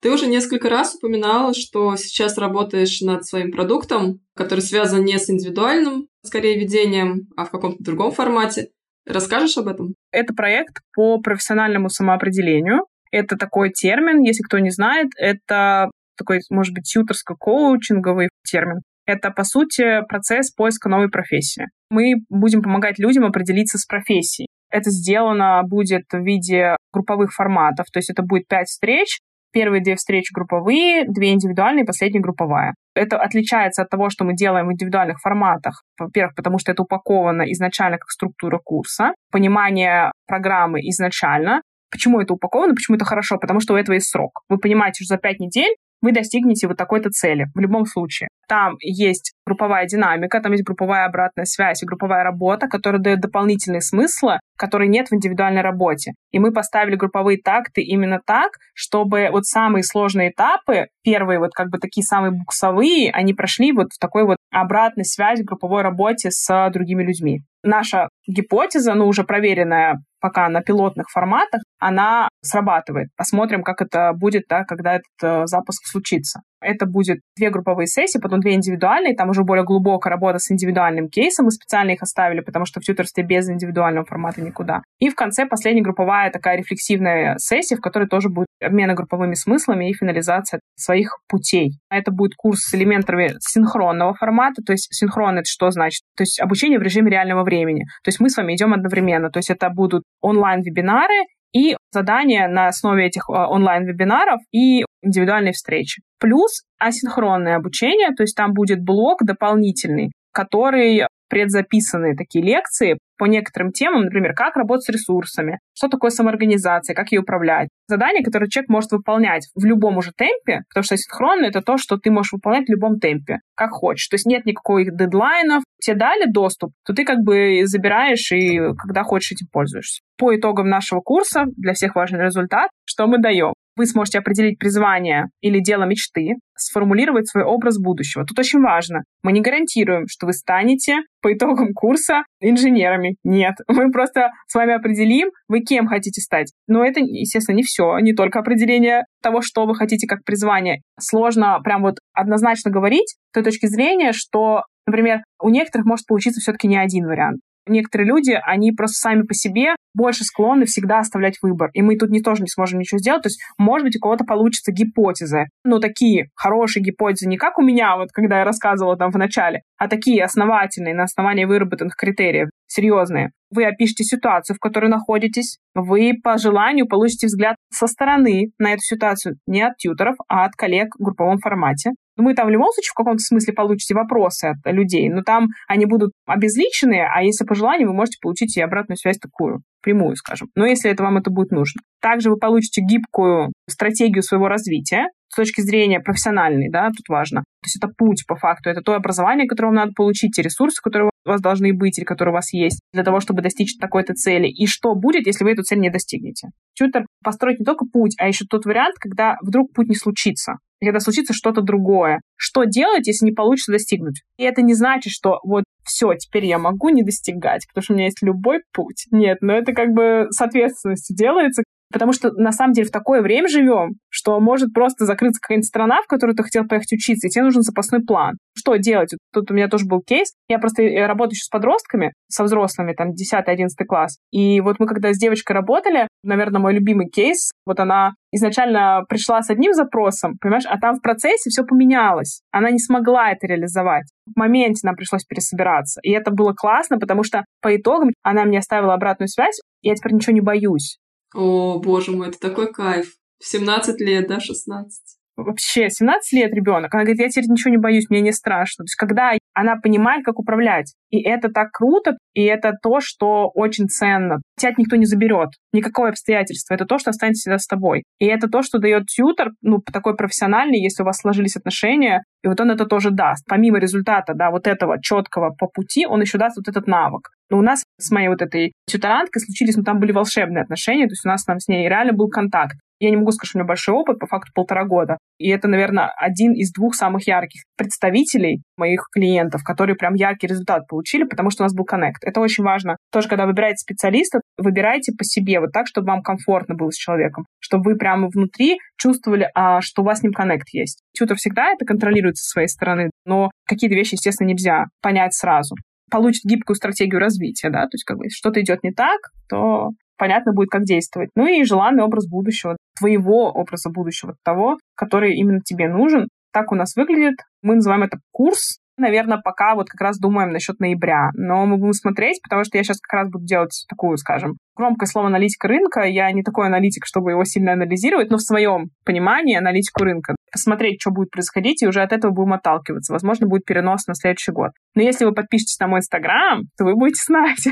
Ты 0.00 0.10
уже 0.10 0.26
несколько 0.26 0.68
раз 0.68 0.94
упоминала, 0.94 1.54
что 1.54 1.96
сейчас 1.96 2.36
работаешь 2.36 3.00
над 3.00 3.24
своим 3.24 3.50
продуктом, 3.50 4.20
который 4.36 4.60
связан 4.60 5.02
не 5.02 5.18
с 5.18 5.30
индивидуальным, 5.30 6.08
скорее, 6.22 6.58
ведением, 6.58 7.28
а 7.38 7.46
в 7.46 7.50
каком-то 7.50 7.82
другом 7.82 8.12
формате. 8.12 8.68
Расскажешь 9.06 9.56
об 9.56 9.68
этом? 9.68 9.94
Это 10.12 10.34
проект 10.34 10.80
по 10.94 11.20
профессиональному 11.20 11.88
самоопределению. 11.88 12.84
Это 13.10 13.36
такой 13.36 13.70
термин, 13.70 14.20
если 14.20 14.42
кто 14.42 14.58
не 14.58 14.70
знает, 14.70 15.08
это 15.16 15.90
такой, 16.18 16.40
может 16.50 16.74
быть, 16.74 16.84
тьюторско-коучинговый 16.94 18.28
термин. 18.46 18.82
Это, 19.06 19.30
по 19.30 19.44
сути, 19.44 20.02
процесс 20.08 20.50
поиска 20.50 20.88
новой 20.88 21.10
профессии. 21.10 21.66
Мы 21.90 22.14
будем 22.28 22.62
помогать 22.62 22.98
людям 22.98 23.24
определиться 23.24 23.78
с 23.78 23.86
профессией. 23.86 24.48
Это 24.70 24.90
сделано 24.90 25.62
будет 25.64 26.04
в 26.10 26.24
виде 26.24 26.76
групповых 26.92 27.32
форматов, 27.32 27.86
то 27.92 27.98
есть 27.98 28.10
это 28.10 28.22
будет 28.22 28.48
пять 28.48 28.66
встреч, 28.66 29.18
Первые 29.54 29.80
две 29.80 29.94
встречи 29.94 30.32
групповые, 30.34 31.04
две 31.06 31.30
индивидуальные, 31.30 31.84
последняя 31.84 32.20
групповая. 32.20 32.74
Это 32.96 33.18
отличается 33.18 33.82
от 33.82 33.88
того, 33.88 34.10
что 34.10 34.24
мы 34.24 34.34
делаем 34.34 34.66
в 34.66 34.72
индивидуальных 34.72 35.20
форматах. 35.20 35.84
Во-первых, 35.96 36.34
потому 36.34 36.58
что 36.58 36.72
это 36.72 36.82
упаковано 36.82 37.42
изначально 37.52 37.98
как 37.98 38.10
структура 38.10 38.58
курса, 38.58 39.12
понимание 39.30 40.10
программы 40.26 40.80
изначально. 40.80 41.62
Почему 41.88 42.20
это 42.20 42.34
упаковано? 42.34 42.74
Почему 42.74 42.96
это 42.96 43.04
хорошо? 43.04 43.38
Потому 43.38 43.60
что 43.60 43.74
у 43.74 43.76
этого 43.76 43.94
есть 43.94 44.10
срок. 44.10 44.40
Вы 44.48 44.58
понимаете, 44.58 45.04
что 45.04 45.14
за 45.14 45.18
пять 45.18 45.38
недель 45.38 45.76
вы 46.02 46.12
достигнете 46.12 46.68
вот 46.68 46.76
такой-то 46.76 47.10
цели 47.10 47.46
в 47.54 47.60
любом 47.60 47.86
случае. 47.86 48.28
Там 48.48 48.76
есть 48.80 49.33
групповая 49.46 49.86
динамика, 49.86 50.40
там 50.40 50.52
есть 50.52 50.64
групповая 50.64 51.06
обратная 51.06 51.44
связь 51.44 51.82
и 51.82 51.86
групповая 51.86 52.24
работа, 52.24 52.68
которая 52.68 53.00
дает 53.00 53.20
дополнительные 53.20 53.80
смыслы, 53.80 54.40
которые 54.56 54.88
нет 54.88 55.08
в 55.08 55.14
индивидуальной 55.14 55.62
работе. 55.62 56.12
И 56.30 56.38
мы 56.38 56.52
поставили 56.52 56.96
групповые 56.96 57.38
такты 57.42 57.82
именно 57.82 58.20
так, 58.24 58.52
чтобы 58.74 59.28
вот 59.30 59.44
самые 59.46 59.82
сложные 59.82 60.30
этапы, 60.30 60.86
первые 61.02 61.38
вот 61.38 61.52
как 61.52 61.70
бы 61.70 61.78
такие 61.78 62.04
самые 62.04 62.32
буксовые, 62.32 63.10
они 63.12 63.34
прошли 63.34 63.72
вот 63.72 63.88
в 63.92 63.98
такой 63.98 64.24
вот 64.24 64.36
обратной 64.50 65.04
связи 65.04 65.42
в 65.42 65.46
групповой 65.46 65.82
работе 65.82 66.30
с 66.30 66.70
другими 66.70 67.02
людьми. 67.02 67.40
Наша 67.62 68.08
гипотеза, 68.26 68.94
ну 68.94 69.06
уже 69.06 69.24
проверенная 69.24 69.98
пока 70.20 70.48
на 70.48 70.62
пилотных 70.62 71.10
форматах, 71.10 71.60
она 71.78 72.28
срабатывает. 72.42 73.08
Посмотрим, 73.14 73.62
как 73.62 73.82
это 73.82 74.12
будет, 74.14 74.44
да, 74.48 74.64
когда 74.64 74.94
этот 74.94 75.22
э, 75.22 75.46
запуск 75.46 75.86
случится. 75.86 76.40
Это 76.64 76.86
будет 76.86 77.20
две 77.36 77.50
групповые 77.50 77.86
сессии, 77.86 78.18
потом 78.18 78.40
две 78.40 78.54
индивидуальные, 78.54 79.14
там 79.14 79.28
уже 79.28 79.44
более 79.44 79.64
глубокая 79.64 80.10
работа 80.10 80.38
с 80.38 80.50
индивидуальным 80.50 81.08
кейсом, 81.08 81.46
мы 81.46 81.50
специально 81.50 81.90
их 81.90 82.02
оставили, 82.02 82.40
потому 82.40 82.64
что 82.64 82.80
в 82.80 82.84
тьютерстве 82.84 83.22
без 83.22 83.48
индивидуального 83.48 84.06
формата 84.06 84.40
никуда. 84.40 84.82
И 84.98 85.10
в 85.10 85.14
конце 85.14 85.46
последняя 85.46 85.82
групповая 85.82 86.30
такая 86.30 86.56
рефлексивная 86.56 87.36
сессия, 87.38 87.76
в 87.76 87.80
которой 87.80 88.08
тоже 88.08 88.28
будет 88.28 88.46
обмена 88.62 88.94
групповыми 88.94 89.34
смыслами 89.34 89.90
и 89.90 89.94
финализация 89.94 90.60
своих 90.76 91.18
путей. 91.28 91.78
Это 91.90 92.10
будет 92.10 92.34
курс 92.36 92.60
с 92.60 92.74
элементами 92.74 93.34
синхронного 93.40 94.14
формата, 94.14 94.62
то 94.62 94.72
есть 94.72 94.88
синхрон 94.90 95.38
это 95.38 95.44
что 95.46 95.70
значит? 95.70 96.02
То 96.16 96.22
есть 96.22 96.40
обучение 96.40 96.78
в 96.78 96.82
режиме 96.82 97.10
реального 97.10 97.44
времени. 97.44 97.84
То 98.02 98.08
есть 98.08 98.20
мы 98.20 98.30
с 98.30 98.36
вами 98.36 98.54
идем 98.54 98.72
одновременно, 98.72 99.30
то 99.30 99.38
есть 99.38 99.50
это 99.50 99.68
будут 99.70 100.04
онлайн-вебинары 100.20 101.24
и 101.54 101.76
задания 101.92 102.48
на 102.48 102.66
основе 102.66 103.06
этих 103.06 103.30
а, 103.30 103.48
онлайн-вебинаров 103.48 104.40
и 104.52 104.84
индивидуальные 105.02 105.52
встречи. 105.52 106.02
Плюс 106.18 106.64
асинхронное 106.78 107.56
обучение, 107.56 108.10
то 108.16 108.22
есть 108.22 108.36
там 108.36 108.52
будет 108.52 108.82
блок 108.82 109.20
дополнительный, 109.22 110.12
который 110.32 111.06
предзаписанные 111.34 112.14
такие 112.14 112.44
лекции 112.44 112.96
по 113.18 113.24
некоторым 113.24 113.72
темам, 113.72 114.02
например, 114.02 114.34
как 114.34 114.54
работать 114.54 114.84
с 114.84 114.88
ресурсами, 114.88 115.58
что 115.76 115.88
такое 115.88 116.10
самоорганизация, 116.10 116.94
как 116.94 117.10
ее 117.10 117.22
управлять. 117.22 117.68
Задания, 117.88 118.22
которые 118.22 118.48
человек 118.48 118.68
может 118.68 118.92
выполнять 118.92 119.48
в 119.56 119.64
любом 119.64 119.96
уже 119.96 120.12
темпе, 120.16 120.60
потому 120.68 120.84
что 120.84 120.96
синхронно— 120.96 121.46
это 121.46 121.60
то, 121.60 121.76
что 121.76 121.96
ты 121.96 122.12
можешь 122.12 122.32
выполнять 122.32 122.68
в 122.68 122.70
любом 122.70 123.00
темпе, 123.00 123.38
как 123.56 123.70
хочешь. 123.70 124.06
То 124.06 124.14
есть 124.14 124.26
нет 124.26 124.46
никаких 124.46 124.96
дедлайнов, 124.96 125.64
тебе 125.80 125.96
дали 125.96 126.30
доступ, 126.30 126.70
то 126.86 126.94
ты 126.94 127.04
как 127.04 127.18
бы 127.24 127.62
забираешь 127.64 128.30
и 128.30 128.58
когда 128.78 129.02
хочешь 129.02 129.32
этим 129.32 129.48
пользуешься. 129.50 130.02
По 130.16 130.36
итогам 130.36 130.68
нашего 130.68 131.00
курса, 131.00 131.46
для 131.56 131.72
всех 131.72 131.96
важный 131.96 132.22
результат, 132.22 132.70
что 132.84 133.08
мы 133.08 133.18
даем? 133.18 133.54
Вы 133.76 133.86
сможете 133.86 134.18
определить 134.18 134.58
призвание 134.58 135.26
или 135.40 135.60
дело 135.60 135.84
мечты, 135.84 136.34
сформулировать 136.56 137.28
свой 137.28 137.44
образ 137.44 137.78
будущего. 137.78 138.24
Тут 138.24 138.38
очень 138.38 138.60
важно. 138.60 139.02
Мы 139.22 139.32
не 139.32 139.40
гарантируем, 139.40 140.06
что 140.08 140.26
вы 140.26 140.32
станете 140.32 140.98
по 141.20 141.32
итогам 141.32 141.72
курса 141.74 142.22
инженерами. 142.40 143.16
Нет. 143.24 143.54
Мы 143.68 143.90
просто 143.90 144.30
с 144.46 144.54
вами 144.54 144.74
определим, 144.74 145.30
вы 145.48 145.60
кем 145.60 145.86
хотите 145.86 146.20
стать. 146.20 146.52
Но 146.68 146.84
это, 146.84 147.00
естественно, 147.00 147.56
не 147.56 147.62
все. 147.62 147.98
Не 147.98 148.12
только 148.12 148.38
определение 148.38 149.04
того, 149.22 149.40
что 149.40 149.66
вы 149.66 149.74
хотите 149.74 150.06
как 150.06 150.22
призвание. 150.24 150.82
Сложно 151.00 151.58
прям 151.64 151.82
вот 151.82 151.96
однозначно 152.12 152.70
говорить 152.70 153.16
с 153.30 153.32
той 153.32 153.42
точки 153.42 153.66
зрения, 153.66 154.12
что 154.12 154.62
Например, 154.86 155.20
у 155.40 155.48
некоторых 155.48 155.86
может 155.86 156.06
получиться 156.06 156.40
все-таки 156.40 156.68
не 156.68 156.76
один 156.76 157.06
вариант. 157.06 157.40
Некоторые 157.66 158.08
люди, 158.08 158.38
они 158.44 158.72
просто 158.72 158.96
сами 158.96 159.22
по 159.22 159.34
себе 159.34 159.76
больше 159.94 160.24
склонны 160.24 160.66
всегда 160.66 160.98
оставлять 160.98 161.38
выбор. 161.40 161.70
И 161.72 161.82
мы 161.82 161.96
тут 161.96 162.10
не 162.10 162.20
тоже 162.20 162.42
не 162.42 162.48
сможем 162.48 162.80
ничего 162.80 162.98
сделать. 162.98 163.22
То 163.22 163.28
есть, 163.28 163.40
может 163.58 163.86
быть, 163.86 163.96
у 163.96 164.00
кого-то 164.00 164.24
получится 164.24 164.72
гипотезы. 164.72 165.46
Но 165.64 165.78
такие 165.78 166.30
хорошие 166.34 166.82
гипотезы, 166.82 167.28
не 167.28 167.36
как 167.36 167.58
у 167.58 167.62
меня, 167.62 167.96
вот 167.96 168.10
когда 168.12 168.40
я 168.40 168.44
рассказывала 168.44 168.96
там 168.96 169.10
в 169.10 169.18
начале, 169.18 169.62
а 169.78 169.88
такие 169.88 170.24
основательные, 170.24 170.94
на 170.94 171.04
основании 171.04 171.44
выработанных 171.44 171.96
критериев, 171.96 172.48
серьезные. 172.66 173.30
Вы 173.50 173.66
опишите 173.66 174.02
ситуацию, 174.02 174.56
в 174.56 174.58
которой 174.58 174.88
находитесь. 174.88 175.58
Вы 175.74 176.14
по 176.22 176.38
желанию 176.38 176.88
получите 176.88 177.28
взгляд 177.28 177.56
со 177.70 177.86
стороны 177.86 178.50
на 178.58 178.72
эту 178.72 178.82
ситуацию 178.82 179.36
не 179.46 179.62
от 179.62 179.76
тьютеров, 179.76 180.16
а 180.28 180.44
от 180.44 180.52
коллег 180.56 180.88
в 180.98 181.04
групповом 181.04 181.38
формате. 181.38 181.92
Ну, 182.16 182.24
вы 182.24 182.34
там 182.34 182.46
в 182.46 182.50
любом 182.50 182.70
случае 182.72 182.90
в 182.90 182.96
каком-то 182.96 183.20
смысле 183.20 183.54
получите 183.54 183.94
вопросы 183.94 184.44
от 184.46 184.72
людей, 184.72 185.08
но 185.08 185.22
там 185.22 185.48
они 185.66 185.86
будут 185.86 186.12
обезличенные, 186.26 187.06
а 187.12 187.22
если 187.22 187.44
по 187.44 187.54
желанию, 187.54 187.88
вы 187.88 187.94
можете 187.94 188.18
получить 188.20 188.56
и 188.56 188.60
обратную 188.60 188.96
связь 188.96 189.18
такую, 189.18 189.62
прямую, 189.82 190.16
скажем. 190.16 190.48
Но 190.54 190.64
если 190.64 190.90
это 190.90 191.02
вам 191.02 191.16
это 191.16 191.30
будет 191.30 191.50
нужно. 191.50 191.80
Также 192.00 192.30
вы 192.30 192.36
получите 192.36 192.82
гибкую 192.82 193.52
стратегию 193.68 194.22
своего 194.22 194.48
развития 194.48 195.08
с 195.28 195.36
точки 195.36 195.62
зрения 195.62 195.98
профессиональной, 195.98 196.70
да, 196.70 196.88
тут 196.88 197.08
важно. 197.08 197.40
То 197.40 197.66
есть 197.66 197.76
это 197.76 197.88
путь 197.88 198.24
по 198.28 198.36
факту, 198.36 198.70
это 198.70 198.82
то 198.82 198.94
образование, 198.94 199.48
которое 199.48 199.68
вам 199.68 199.76
надо 199.76 199.92
получить, 199.96 200.32
те 200.36 200.42
ресурсы, 200.42 200.80
которые 200.80 201.10
у 201.24 201.28
вас 201.28 201.40
должны 201.40 201.72
быть 201.74 201.98
или 201.98 202.04
которые 202.04 202.32
у 202.32 202.36
вас 202.36 202.52
есть 202.52 202.80
для 202.92 203.02
того, 203.02 203.18
чтобы 203.18 203.42
достичь 203.42 203.76
такой-то 203.78 204.14
цели. 204.14 204.46
И 204.46 204.66
что 204.66 204.94
будет, 204.94 205.26
если 205.26 205.42
вы 205.42 205.52
эту 205.52 205.62
цель 205.62 205.80
не 205.80 205.90
достигнете? 205.90 206.48
Тьютер 206.74 207.06
построить 207.24 207.58
не 207.58 207.64
только 207.64 207.84
путь, 207.86 208.14
а 208.18 208.28
еще 208.28 208.44
тот 208.48 208.64
вариант, 208.66 208.96
когда 209.00 209.36
вдруг 209.42 209.72
путь 209.72 209.88
не 209.88 209.96
случится 209.96 210.58
когда 210.84 211.00
случится 211.00 211.32
что-то 211.32 211.62
другое. 211.62 212.20
Что 212.36 212.64
делать, 212.64 213.06
если 213.06 213.26
не 213.26 213.32
получится 213.32 213.72
достигнуть? 213.72 214.22
И 214.36 214.44
это 214.44 214.62
не 214.62 214.74
значит, 214.74 215.12
что 215.12 215.40
вот 215.44 215.64
все, 215.84 216.14
теперь 216.14 216.46
я 216.46 216.58
могу 216.58 216.88
не 216.88 217.02
достигать, 217.02 217.66
потому 217.68 217.82
что 217.82 217.92
у 217.92 217.96
меня 217.96 218.06
есть 218.06 218.22
любой 218.22 218.60
путь. 218.72 219.06
Нет, 219.10 219.38
но 219.40 219.54
это 219.54 219.72
как 219.72 219.90
бы 219.92 220.26
с 220.30 220.40
ответственностью 220.40 221.16
делается, 221.16 221.62
Потому 221.94 222.12
что 222.12 222.32
на 222.32 222.50
самом 222.50 222.72
деле 222.72 222.88
в 222.88 222.90
такое 222.90 223.22
время 223.22 223.46
живем, 223.46 223.92
что 224.08 224.40
может 224.40 224.74
просто 224.74 225.04
закрыться 225.04 225.40
какая-нибудь 225.40 225.68
страна, 225.68 226.02
в 226.02 226.08
которую 226.08 226.34
ты 226.34 226.42
хотел 226.42 226.66
поехать 226.66 226.92
учиться, 226.92 227.28
и 227.28 227.30
тебе 227.30 227.44
нужен 227.44 227.62
запасной 227.62 228.00
план. 228.04 228.34
Что 228.58 228.74
делать? 228.74 229.14
Тут 229.32 229.52
у 229.52 229.54
меня 229.54 229.68
тоже 229.68 229.86
был 229.86 230.00
кейс. 230.00 230.32
Я 230.48 230.58
просто 230.58 230.82
я 230.82 231.06
работаю 231.06 231.34
еще 231.34 231.44
с 231.44 231.48
подростками, 231.48 232.12
со 232.28 232.42
взрослыми, 232.42 232.94
там, 232.94 233.10
10-11 233.10 233.68
класс. 233.86 234.18
И 234.32 234.60
вот 234.60 234.80
мы 234.80 234.88
когда 234.88 235.12
с 235.12 235.18
девочкой 235.18 235.54
работали, 235.54 236.08
наверное, 236.24 236.60
мой 236.60 236.74
любимый 236.74 237.06
кейс, 237.06 237.52
вот 237.64 237.78
она 237.78 238.14
изначально 238.32 239.04
пришла 239.08 239.42
с 239.42 239.50
одним 239.50 239.72
запросом, 239.72 240.36
понимаешь, 240.40 240.66
а 240.66 240.80
там 240.80 240.96
в 240.96 241.00
процессе 241.00 241.48
все 241.50 241.62
поменялось. 241.62 242.40
Она 242.50 242.72
не 242.72 242.80
смогла 242.80 243.30
это 243.30 243.46
реализовать. 243.46 244.06
В 244.26 244.36
моменте 244.36 244.80
нам 244.82 244.96
пришлось 244.96 245.24
пересобираться. 245.24 246.00
И 246.02 246.10
это 246.10 246.32
было 246.32 246.54
классно, 246.54 246.98
потому 246.98 247.22
что 247.22 247.44
по 247.62 247.76
итогам 247.76 248.10
она 248.24 248.44
мне 248.44 248.58
оставила 248.58 248.94
обратную 248.94 249.28
связь, 249.28 249.60
я 249.82 249.94
теперь 249.94 250.14
ничего 250.14 250.32
не 250.32 250.40
боюсь. 250.40 250.98
О, 251.34 251.80
боже 251.80 252.12
мой, 252.12 252.28
это 252.28 252.38
такой 252.38 252.72
кайф. 252.72 253.16
В 253.38 253.46
17 253.46 254.00
лет, 254.00 254.28
да, 254.28 254.40
16? 254.40 255.18
Вообще, 255.36 255.90
17 255.90 256.32
лет 256.32 256.52
ребенок, 256.52 256.94
она 256.94 257.04
говорит, 257.04 257.20
я 257.20 257.28
теперь 257.28 257.50
ничего 257.50 257.70
не 257.70 257.78
боюсь, 257.78 258.08
мне 258.08 258.20
не 258.20 258.32
страшно. 258.32 258.84
То 258.84 258.86
есть, 258.86 258.96
когда 258.96 259.32
она 259.54 259.76
понимает, 259.76 260.24
как 260.24 260.38
управлять. 260.38 260.94
И 261.10 261.22
это 261.22 261.48
так 261.48 261.70
круто, 261.70 262.16
и 262.34 262.42
это 262.42 262.72
то, 262.82 262.98
что 263.00 263.48
очень 263.54 263.86
ценно. 263.86 264.38
Тебя 264.58 264.72
никто 264.76 264.96
не 264.96 265.06
заберет, 265.06 265.50
никакое 265.72 266.10
обстоятельство. 266.10 266.74
Это 266.74 266.84
то, 266.84 266.98
что 266.98 267.10
останется 267.10 267.42
всегда 267.42 267.58
с 267.58 267.66
тобой. 267.66 268.02
И 268.18 268.26
это 268.26 268.48
то, 268.48 268.62
что 268.62 268.78
дает 268.78 269.06
тьютер, 269.06 269.50
ну, 269.62 269.78
такой 269.80 270.16
профессиональный, 270.16 270.80
если 270.80 271.02
у 271.02 271.06
вас 271.06 271.18
сложились 271.18 271.56
отношения, 271.56 272.22
и 272.42 272.48
вот 272.48 272.60
он 272.60 272.72
это 272.72 272.84
тоже 272.84 273.10
даст. 273.10 273.44
Помимо 273.48 273.78
результата, 273.78 274.34
да, 274.34 274.50
вот 274.50 274.66
этого 274.66 275.00
четкого 275.00 275.54
по 275.56 275.68
пути, 275.68 276.06
он 276.06 276.20
еще 276.20 276.36
даст 276.36 276.56
вот 276.56 276.68
этот 276.68 276.88
навык. 276.88 277.30
Но 277.50 277.58
у 277.58 277.62
нас 277.62 277.84
с 278.00 278.10
моей 278.10 278.28
вот 278.28 278.42
этой 278.42 278.72
тьюторанткой 278.86 279.40
случились, 279.40 279.76
ну, 279.76 279.84
там 279.84 280.00
были 280.00 280.12
волшебные 280.12 280.62
отношения, 280.62 281.06
то 281.06 281.12
есть 281.12 281.24
у 281.24 281.28
нас 281.28 281.44
там 281.44 281.60
с 281.60 281.68
ней 281.68 281.88
реально 281.88 282.12
был 282.12 282.28
контакт. 282.28 282.76
Я 283.00 283.10
не 283.10 283.16
могу 283.16 283.32
сказать, 283.32 283.48
что 283.48 283.58
у 283.58 283.60
меня 283.60 283.68
большой 283.68 283.94
опыт, 283.94 284.18
по 284.18 284.26
факту 284.26 284.52
полтора 284.54 284.84
года. 284.84 285.18
И 285.38 285.48
это, 285.48 285.68
наверное, 285.68 286.12
один 286.16 286.52
из 286.52 286.72
двух 286.72 286.94
самых 286.94 287.26
ярких 287.26 287.62
представителей 287.76 288.62
моих 288.76 289.08
клиентов, 289.12 289.62
которые 289.64 289.96
прям 289.96 290.14
яркий 290.14 290.46
результат 290.46 290.86
получили, 290.86 291.24
потому 291.24 291.50
что 291.50 291.62
у 291.62 291.66
нас 291.66 291.74
был 291.74 291.84
коннект. 291.84 292.22
Это 292.24 292.40
очень 292.40 292.64
важно. 292.64 292.96
Тоже, 293.12 293.28
когда 293.28 293.46
выбираете 293.46 293.78
специалиста, 293.78 294.40
выбирайте 294.58 295.12
по 295.12 295.24
себе 295.24 295.60
вот 295.60 295.72
так, 295.72 295.86
чтобы 295.86 296.08
вам 296.08 296.22
комфортно 296.22 296.74
было 296.74 296.90
с 296.90 296.96
человеком, 296.96 297.46
чтобы 297.58 297.92
вы 297.92 297.96
прямо 297.96 298.28
внутри 298.28 298.78
чувствовали, 298.96 299.48
а, 299.54 299.80
что 299.80 300.02
у 300.02 300.04
вас 300.04 300.20
с 300.20 300.22
ним 300.22 300.32
коннект 300.32 300.68
есть. 300.72 301.00
Тьютер 301.16 301.36
всегда 301.36 301.72
это 301.72 301.84
контролирует 301.84 302.36
со 302.36 302.48
своей 302.48 302.68
стороны, 302.68 303.10
но 303.26 303.50
какие-то 303.66 303.96
вещи, 303.96 304.14
естественно, 304.14 304.48
нельзя 304.48 304.86
понять 305.02 305.34
сразу 305.34 305.74
получит 306.10 306.44
гибкую 306.44 306.76
стратегию 306.76 307.18
развития, 307.18 307.70
да, 307.70 307.82
то 307.82 307.94
есть 307.94 308.04
как 308.04 308.18
бы 308.18 308.26
что-то 308.30 308.60
идет 308.60 308.84
не 308.84 308.92
так, 308.92 309.18
то 309.48 309.90
понятно 310.16 310.52
будет, 310.52 310.70
как 310.70 310.84
действовать. 310.84 311.30
Ну 311.34 311.46
и 311.46 311.64
желанный 311.64 312.04
образ 312.04 312.28
будущего, 312.28 312.76
твоего 312.98 313.50
образа 313.50 313.90
будущего, 313.90 314.36
того, 314.44 314.78
который 314.96 315.34
именно 315.34 315.60
тебе 315.60 315.88
нужен. 315.88 316.28
Так 316.52 316.72
у 316.72 316.74
нас 316.74 316.94
выглядит. 316.96 317.36
Мы 317.62 317.76
называем 317.76 318.04
это 318.04 318.18
курс. 318.32 318.78
Наверное, 318.96 319.38
пока 319.42 319.74
вот 319.74 319.88
как 319.88 320.00
раз 320.00 320.20
думаем 320.20 320.52
насчет 320.52 320.78
ноября. 320.78 321.30
Но 321.34 321.66
мы 321.66 321.78
будем 321.78 321.94
смотреть, 321.94 322.40
потому 322.42 322.62
что 322.62 322.78
я 322.78 322.84
сейчас 322.84 323.00
как 323.00 323.18
раз 323.18 323.28
буду 323.28 323.44
делать 323.44 323.84
такую, 323.88 324.16
скажем, 324.18 324.54
громкое 324.76 325.06
слово 325.06 325.26
аналитика 325.26 325.66
рынка. 325.66 326.02
Я 326.02 326.30
не 326.30 326.44
такой 326.44 326.66
аналитик, 326.66 327.04
чтобы 327.04 327.32
его 327.32 327.44
сильно 327.44 327.72
анализировать, 327.72 328.30
но 328.30 328.36
в 328.36 328.42
своем 328.42 328.90
понимании 329.04 329.56
аналитику 329.56 330.04
рынка. 330.04 330.36
Посмотреть, 330.52 331.00
что 331.00 331.10
будет 331.10 331.30
происходить, 331.30 331.82
и 331.82 331.88
уже 331.88 332.02
от 332.02 332.12
этого 332.12 332.30
будем 332.30 332.52
отталкиваться. 332.52 333.12
Возможно, 333.12 333.48
будет 333.48 333.64
перенос 333.64 334.06
на 334.06 334.14
следующий 334.14 334.52
год. 334.52 334.70
Но 334.94 335.02
если 335.02 335.24
вы 335.24 335.32
подпишетесь 335.32 335.80
на 335.80 335.88
мой 335.88 335.98
инстаграм, 335.98 336.62
то 336.78 336.84
вы 336.84 336.94
будете 336.94 337.20
знать, 337.26 337.66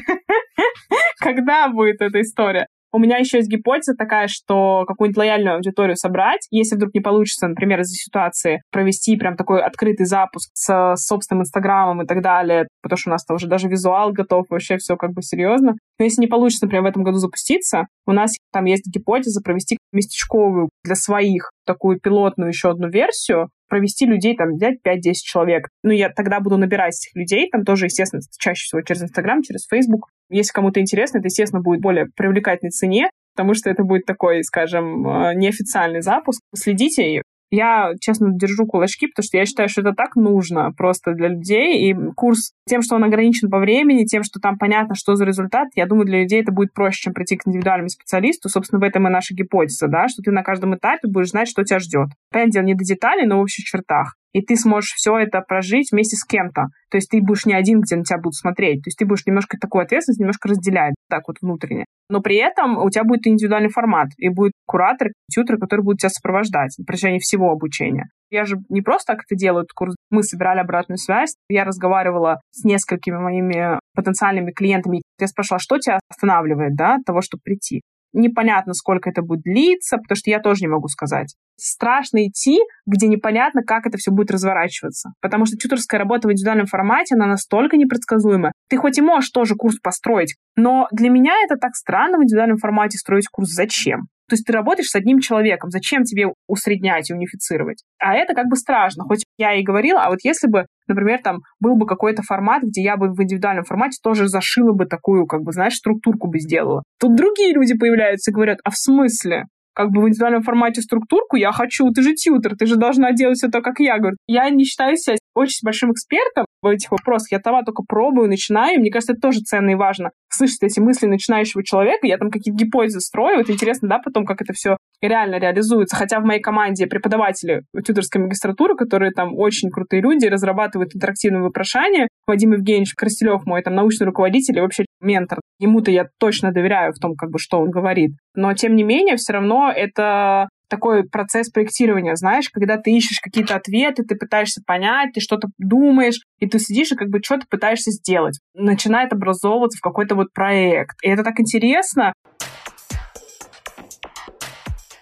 когда 1.21 1.69
будет 1.69 2.01
эта 2.01 2.21
история. 2.21 2.67
У 2.93 2.99
меня 2.99 3.17
еще 3.17 3.39
есть 3.39 3.49
гипотеза 3.49 3.95
такая, 3.97 4.29
что 4.29 4.85
какую-нибудь 4.87 5.17
лояльную 5.17 5.57
аудиторию 5.57 5.97
собрать, 5.97 6.47
если 6.51 6.77
вдруг 6.77 6.93
не 6.95 7.01
получится, 7.01 7.49
например, 7.49 7.81
из-за 7.81 7.95
ситуации 7.95 8.63
провести 8.71 9.17
прям 9.17 9.37
такой 9.37 9.63
открытый 9.63 10.05
запуск 10.05 10.51
с 10.53 10.95
собственным 10.97 11.43
инстаграмом 11.43 12.03
и 12.03 12.07
так 12.07 12.23
далее, 12.23 12.69
потому 12.83 12.99
что 12.99 13.11
у 13.11 13.13
нас 13.13 13.25
там 13.25 13.37
уже 13.37 13.47
даже 13.47 13.69
визуал 13.69 14.13
готов, 14.13 14.47
вообще 14.51 14.77
все 14.77 14.97
как 14.97 15.13
бы 15.13 15.23
серьезно. 15.23 15.75
Но 15.99 16.05
если 16.05 16.21
не 16.21 16.27
получится, 16.27 16.67
например, 16.67 16.85
в 16.85 16.89
этом 16.89 17.03
году 17.03 17.19
запуститься, 17.19 17.87
у 18.07 18.13
нас 18.13 18.37
там 18.53 18.67
есть 18.67 18.87
гипотеза 18.87 19.41
провести 19.43 19.79
местечковую 19.93 20.69
для 20.85 20.95
своих 20.95 21.51
такую 21.65 21.99
пилотную 22.01 22.49
еще 22.49 22.71
одну 22.71 22.89
версию, 22.89 23.49
провести 23.69 24.05
людей, 24.05 24.37
там, 24.37 24.55
взять 24.55 24.79
5-10 24.87 25.13
человек. 25.23 25.69
Ну, 25.83 25.93
я 25.93 26.11
тогда 26.11 26.41
буду 26.41 26.59
набирать 26.59 26.95
этих 26.95 27.17
людей, 27.19 27.49
там 27.51 27.65
тоже, 27.65 27.87
естественно, 27.87 28.21
чаще 28.39 28.65
всего 28.65 28.83
через 28.83 29.03
Инстаграм, 29.05 29.43
через 29.43 29.67
Фейсбук. 29.67 30.09
Если 30.33 30.53
кому-то 30.53 30.81
интересно, 30.81 31.19
это, 31.19 31.27
естественно, 31.27 31.63
будет 31.63 31.81
более 31.81 32.07
привлекательной 32.17 32.71
цене, 32.71 33.11
потому 33.35 33.55
что 33.55 33.71
это 33.71 33.85
будет 33.85 34.07
такой, 34.07 34.43
скажем, 34.43 35.07
э, 35.07 35.35
неофициальный 35.35 36.01
запуск. 36.01 36.41
Следите, 36.55 37.23
я, 37.53 37.93
честно, 38.01 38.31
держу 38.33 38.67
кулачки, 38.67 39.09
потому 39.09 39.25
что 39.25 39.37
я 39.37 39.45
считаю, 39.45 39.69
что 39.69 39.83
это 39.83 39.93
так 39.93 40.17
нужно 40.17 40.73
просто 40.73 41.13
для 41.13 41.29
людей. 41.29 41.91
И 41.91 41.95
курс 42.17 42.53
тем, 42.67 42.81
что 42.81 42.97
он 42.97 43.05
ограничен 43.05 43.51
по 43.51 43.59
времени, 43.59 44.05
тем, 44.05 44.23
что 44.23 44.41
там 44.41 44.57
понятно, 44.57 44.95
что 44.95 45.17
за 45.17 45.27
результат, 45.27 45.69
я 45.75 45.87
думаю, 45.87 46.07
для 46.07 46.21
людей 46.23 46.41
это 46.41 46.51
будет 46.51 46.73
проще, 46.73 47.03
чем 47.03 47.13
прийти 47.13 47.37
к 47.37 47.47
индивидуальному 47.47 47.91
специалисту. 47.91 48.49
Собственно, 48.49 48.81
в 48.81 48.85
этом 48.85 49.07
и 49.07 49.11
наша 49.11 49.35
гипотеза, 49.35 49.87
да, 49.89 50.09
что 50.09 50.23
ты 50.23 50.31
на 50.31 50.43
каждом 50.43 50.75
этапе 50.75 51.09
будешь 51.09 51.29
знать, 51.29 51.47
что 51.47 51.63
тебя 51.63 51.79
ждет. 51.79 52.09
Понятное 52.31 52.53
дело, 52.53 52.65
не 52.65 52.75
до 52.75 52.85
деталей, 52.85 53.27
но 53.27 53.37
в 53.37 53.43
общих 53.43 53.67
чертах 53.67 54.15
и 54.33 54.43
ты 54.43 54.57
сможешь 54.57 54.93
все 54.95 55.19
это 55.19 55.41
прожить 55.41 55.93
вместе 55.93 56.17
с 56.17 56.25
кем-то. 56.25 56.67
То 56.91 56.97
есть 56.97 57.11
ты 57.11 57.21
будешь 57.21 57.47
не 57.47 57.55
один, 57.55 57.81
где 57.81 57.97
на 57.97 58.05
тебя 58.05 58.19
будут 58.19 58.35
смотреть. 58.35 58.83
То 58.83 58.89
есть 58.89 58.99
ты 58.99 59.07
будешь 59.07 59.27
немножко 59.27 59.59
такую 59.59 59.83
ответственность 59.85 60.21
немножко 60.21 60.49
разделять, 60.49 60.95
так 61.09 61.23
вот 61.29 61.37
внутренне. 61.41 61.85
Но 62.09 62.21
при 62.21 62.37
этом 62.37 62.79
у 62.79 62.91
тебя 62.91 63.05
будет 63.05 63.27
индивидуальный 63.27 63.71
формат, 63.71 64.09
и 64.19 64.29
будет 64.29 64.53
куратор, 64.67 65.09
тьютер, 65.33 65.57
который 65.59 65.83
будет 65.83 65.99
тебя 65.99 66.11
сопровождать 66.11 66.75
на 66.79 66.85
протяжении 66.85 67.19
всего 67.19 67.51
обучения. 67.51 68.07
Я 68.31 68.45
же 68.45 68.57
не 68.71 68.81
просто 68.81 69.13
так 69.13 69.25
это 69.29 69.39
делаю, 69.39 69.65
этот 69.65 69.73
курс. 69.73 69.95
Мы 70.11 70.23
собирали 70.23 70.61
обратную 70.61 70.97
связь. 70.97 71.35
Я 71.49 71.65
разговаривала 71.65 72.41
с 72.51 72.65
несколькими 72.65 73.17
моими 73.17 73.79
потенциальными 73.95 74.53
клиентами. 74.53 75.03
Я 75.21 75.27
спрашивала, 75.27 75.61
что 75.61 75.79
тебя 75.79 76.01
останавливает, 76.11 76.75
да, 76.75 76.95
от 76.95 77.05
того, 77.05 77.21
чтобы 77.21 77.43
прийти 77.45 77.83
непонятно, 78.13 78.75
сколько 78.75 79.11
это 79.11 79.23
будет 79.23 79.43
длиться, 79.43 79.99
потому 79.99 80.17
что 80.17 80.31
я 80.31 80.41
тоже 80.41 80.61
не 80.63 80.69
могу 80.69 80.89
сказать. 80.89 81.35
Страшно 81.57 82.27
идти, 82.27 82.59
где 82.87 83.07
непонятно, 83.07 83.63
как 83.63 83.87
это 83.87 83.99
все 83.99 84.11
будет 84.11 84.31
разворачиваться. 84.31 85.13
Потому 85.21 85.47
что 85.47 85.57
тьюторская 85.57 85.99
работа 85.99 86.29
в 86.29 86.33
индивидуальном 86.33 86.67
формате, 86.67 87.15
она 87.15 87.27
настолько 87.27 87.77
непредсказуема. 87.77 88.53
Ты 88.69 88.77
хоть 88.77 88.99
и 88.99 89.03
можешь 89.03 89.31
тоже 89.31 89.55
курс 89.55 89.77
построить, 89.83 90.37
но 90.57 90.89
для 90.93 91.11
меня 91.11 91.33
это 91.45 91.57
так 91.57 91.75
странно 91.75 92.19
в 92.19 92.23
индивидуальном 92.23 92.59
формате 92.59 92.99
строить 92.99 93.29
курс. 93.29 93.51
Зачем? 93.51 94.09
То 94.33 94.35
есть 94.35 94.47
ты 94.47 94.53
работаешь 94.55 94.89
с 94.89 94.95
одним 94.95 95.19
человеком, 95.19 95.69
зачем 95.69 96.05
тебе 96.05 96.29
усреднять 96.47 97.11
и 97.11 97.13
унифицировать? 97.13 97.85
А 97.99 98.15
это 98.15 98.33
как 98.33 98.47
бы 98.47 98.57
страшно. 98.57 99.05
Хоть 99.05 99.25
я 99.37 99.53
и 99.53 99.63
говорила, 99.63 100.01
а 100.01 100.09
вот 100.09 100.21
если 100.23 100.49
бы, 100.49 100.65
например, 100.89 101.21
там 101.23 101.41
был 101.61 101.77
бы 101.77 101.85
какой-то 101.85 102.23
формат, 102.23 102.63
где 102.63 102.81
я 102.81 102.97
бы 102.97 103.13
в 103.13 103.23
индивидуальном 103.23 103.65
формате 103.65 103.99
тоже 104.03 104.29
зашила 104.29 104.73
бы 104.73 104.87
такую, 104.87 105.27
как 105.27 105.43
бы, 105.43 105.53
знаешь, 105.53 105.75
структурку 105.75 106.31
бы 106.31 106.39
сделала. 106.39 106.83
Тут 106.99 107.15
другие 107.15 107.53
люди 107.53 107.77
появляются 107.77 108.31
и 108.31 108.35
говорят, 108.35 108.61
а 108.65 108.71
в 108.71 108.77
смысле? 108.79 109.49
Как 109.75 109.91
бы 109.91 110.03
в 110.03 110.09
индивидуальном 110.09 110.43
формате 110.43 110.83
структурку, 110.83 111.37
я 111.37 111.53
хочу, 111.53 111.91
ты 111.91 112.03
же 112.03 112.15
тьютер, 112.15 112.57
ты 112.57 112.67
же 112.67 112.77
должна 112.77 113.13
делать 113.13 113.39
все 113.39 113.49
то, 113.49 113.61
как 113.61 113.81
я. 113.81 113.99
Говорю, 113.99 114.17
я 114.27 114.49
не 114.51 114.65
считаю 114.65 114.97
себя 114.97 115.17
очень 115.35 115.61
большим 115.65 115.93
экспертом 115.93 116.47
в 116.63 116.67
этих 116.67 116.91
вопросах. 116.91 117.33
Я 117.33 117.41
сама 117.41 117.63
только 117.63 117.83
пробую, 117.83 118.29
начинаю. 118.29 118.81
Мне 118.81 118.91
кажется, 118.91 119.13
это 119.13 119.21
тоже 119.21 119.41
ценно 119.41 119.71
и 119.71 119.75
важно. 119.75 120.11
Слышать 120.31 120.63
эти 120.63 120.81
мысли 120.81 121.07
начинающего 121.07 121.65
человека, 121.65 122.07
я 122.07 122.19
там 122.19 122.31
какие-то 122.31 122.63
гипотезы 122.63 123.01
строю. 123.01 123.39
Вот 123.39 123.51
интересно, 123.51 123.89
да, 123.89 123.99
потом, 123.99 124.25
как 124.25 124.43
это 124.43 124.53
все 124.53 124.77
реально 125.09 125.37
реализуется. 125.37 125.97
Хотя 125.97 126.21
в 126.21 126.25
моей 126.25 126.41
команде 126.41 126.87
преподаватели 126.87 127.63
тьюторской 127.85 128.23
магистратуры, 128.23 128.77
которые 128.77 129.13
там 129.13 129.37
очень 129.37 129.71
крутые 129.71 130.03
люди, 130.03 130.27
разрабатывают 130.27 130.95
интерактивные 130.95 131.43
вопрошания. 131.43 132.09
Вадим 132.27 132.53
Евгеньевич 132.53 132.95
Крастелев, 132.95 133.45
мой 133.47 133.63
там 133.63 133.75
научный 133.75 134.07
руководитель 134.07 134.59
и 134.59 134.61
вообще 134.61 134.85
ментор. 135.01 135.41
Ему-то 135.59 135.91
я 135.91 136.07
точно 136.19 136.53
доверяю 136.53 136.93
в 136.93 136.99
том, 136.99 137.15
как 137.15 137.31
бы, 137.31 137.39
что 137.39 137.59
он 137.59 137.71
говорит. 137.71 138.13
Но, 138.35 138.53
тем 138.55 138.75
не 138.75 138.85
менее, 138.85 139.17
все 139.17 139.33
равно 139.35 139.71
это 139.75 140.49
такой 140.73 141.05
процесс 141.05 141.51
проектирования, 141.51 142.17
знаешь, 142.17 142.49
когда 142.49 142.79
ты 142.79 142.93
ищешь 142.93 143.21
какие-то 143.23 143.57
ответы, 143.57 144.05
ты 144.05 144.15
пытаешься 144.17 144.63
понять, 144.67 145.11
ты 145.13 145.21
что-то 145.21 145.49
думаешь, 145.59 146.23
и 146.39 146.49
ты 146.49 146.59
сидишь 146.59 146.93
и 146.93 146.97
как 146.97 147.09
бы 147.09 147.21
что-то 147.23 147.45
пытаешься 147.51 147.91
сделать. 147.91 148.41
Начинает 148.55 149.13
образовываться 149.13 149.77
в 149.77 149.83
какой-то 149.83 150.15
вот 150.15 150.33
проект. 150.33 150.97
И 151.03 151.11
это 151.11 151.25
так 151.25 151.39
интересно. 151.41 152.15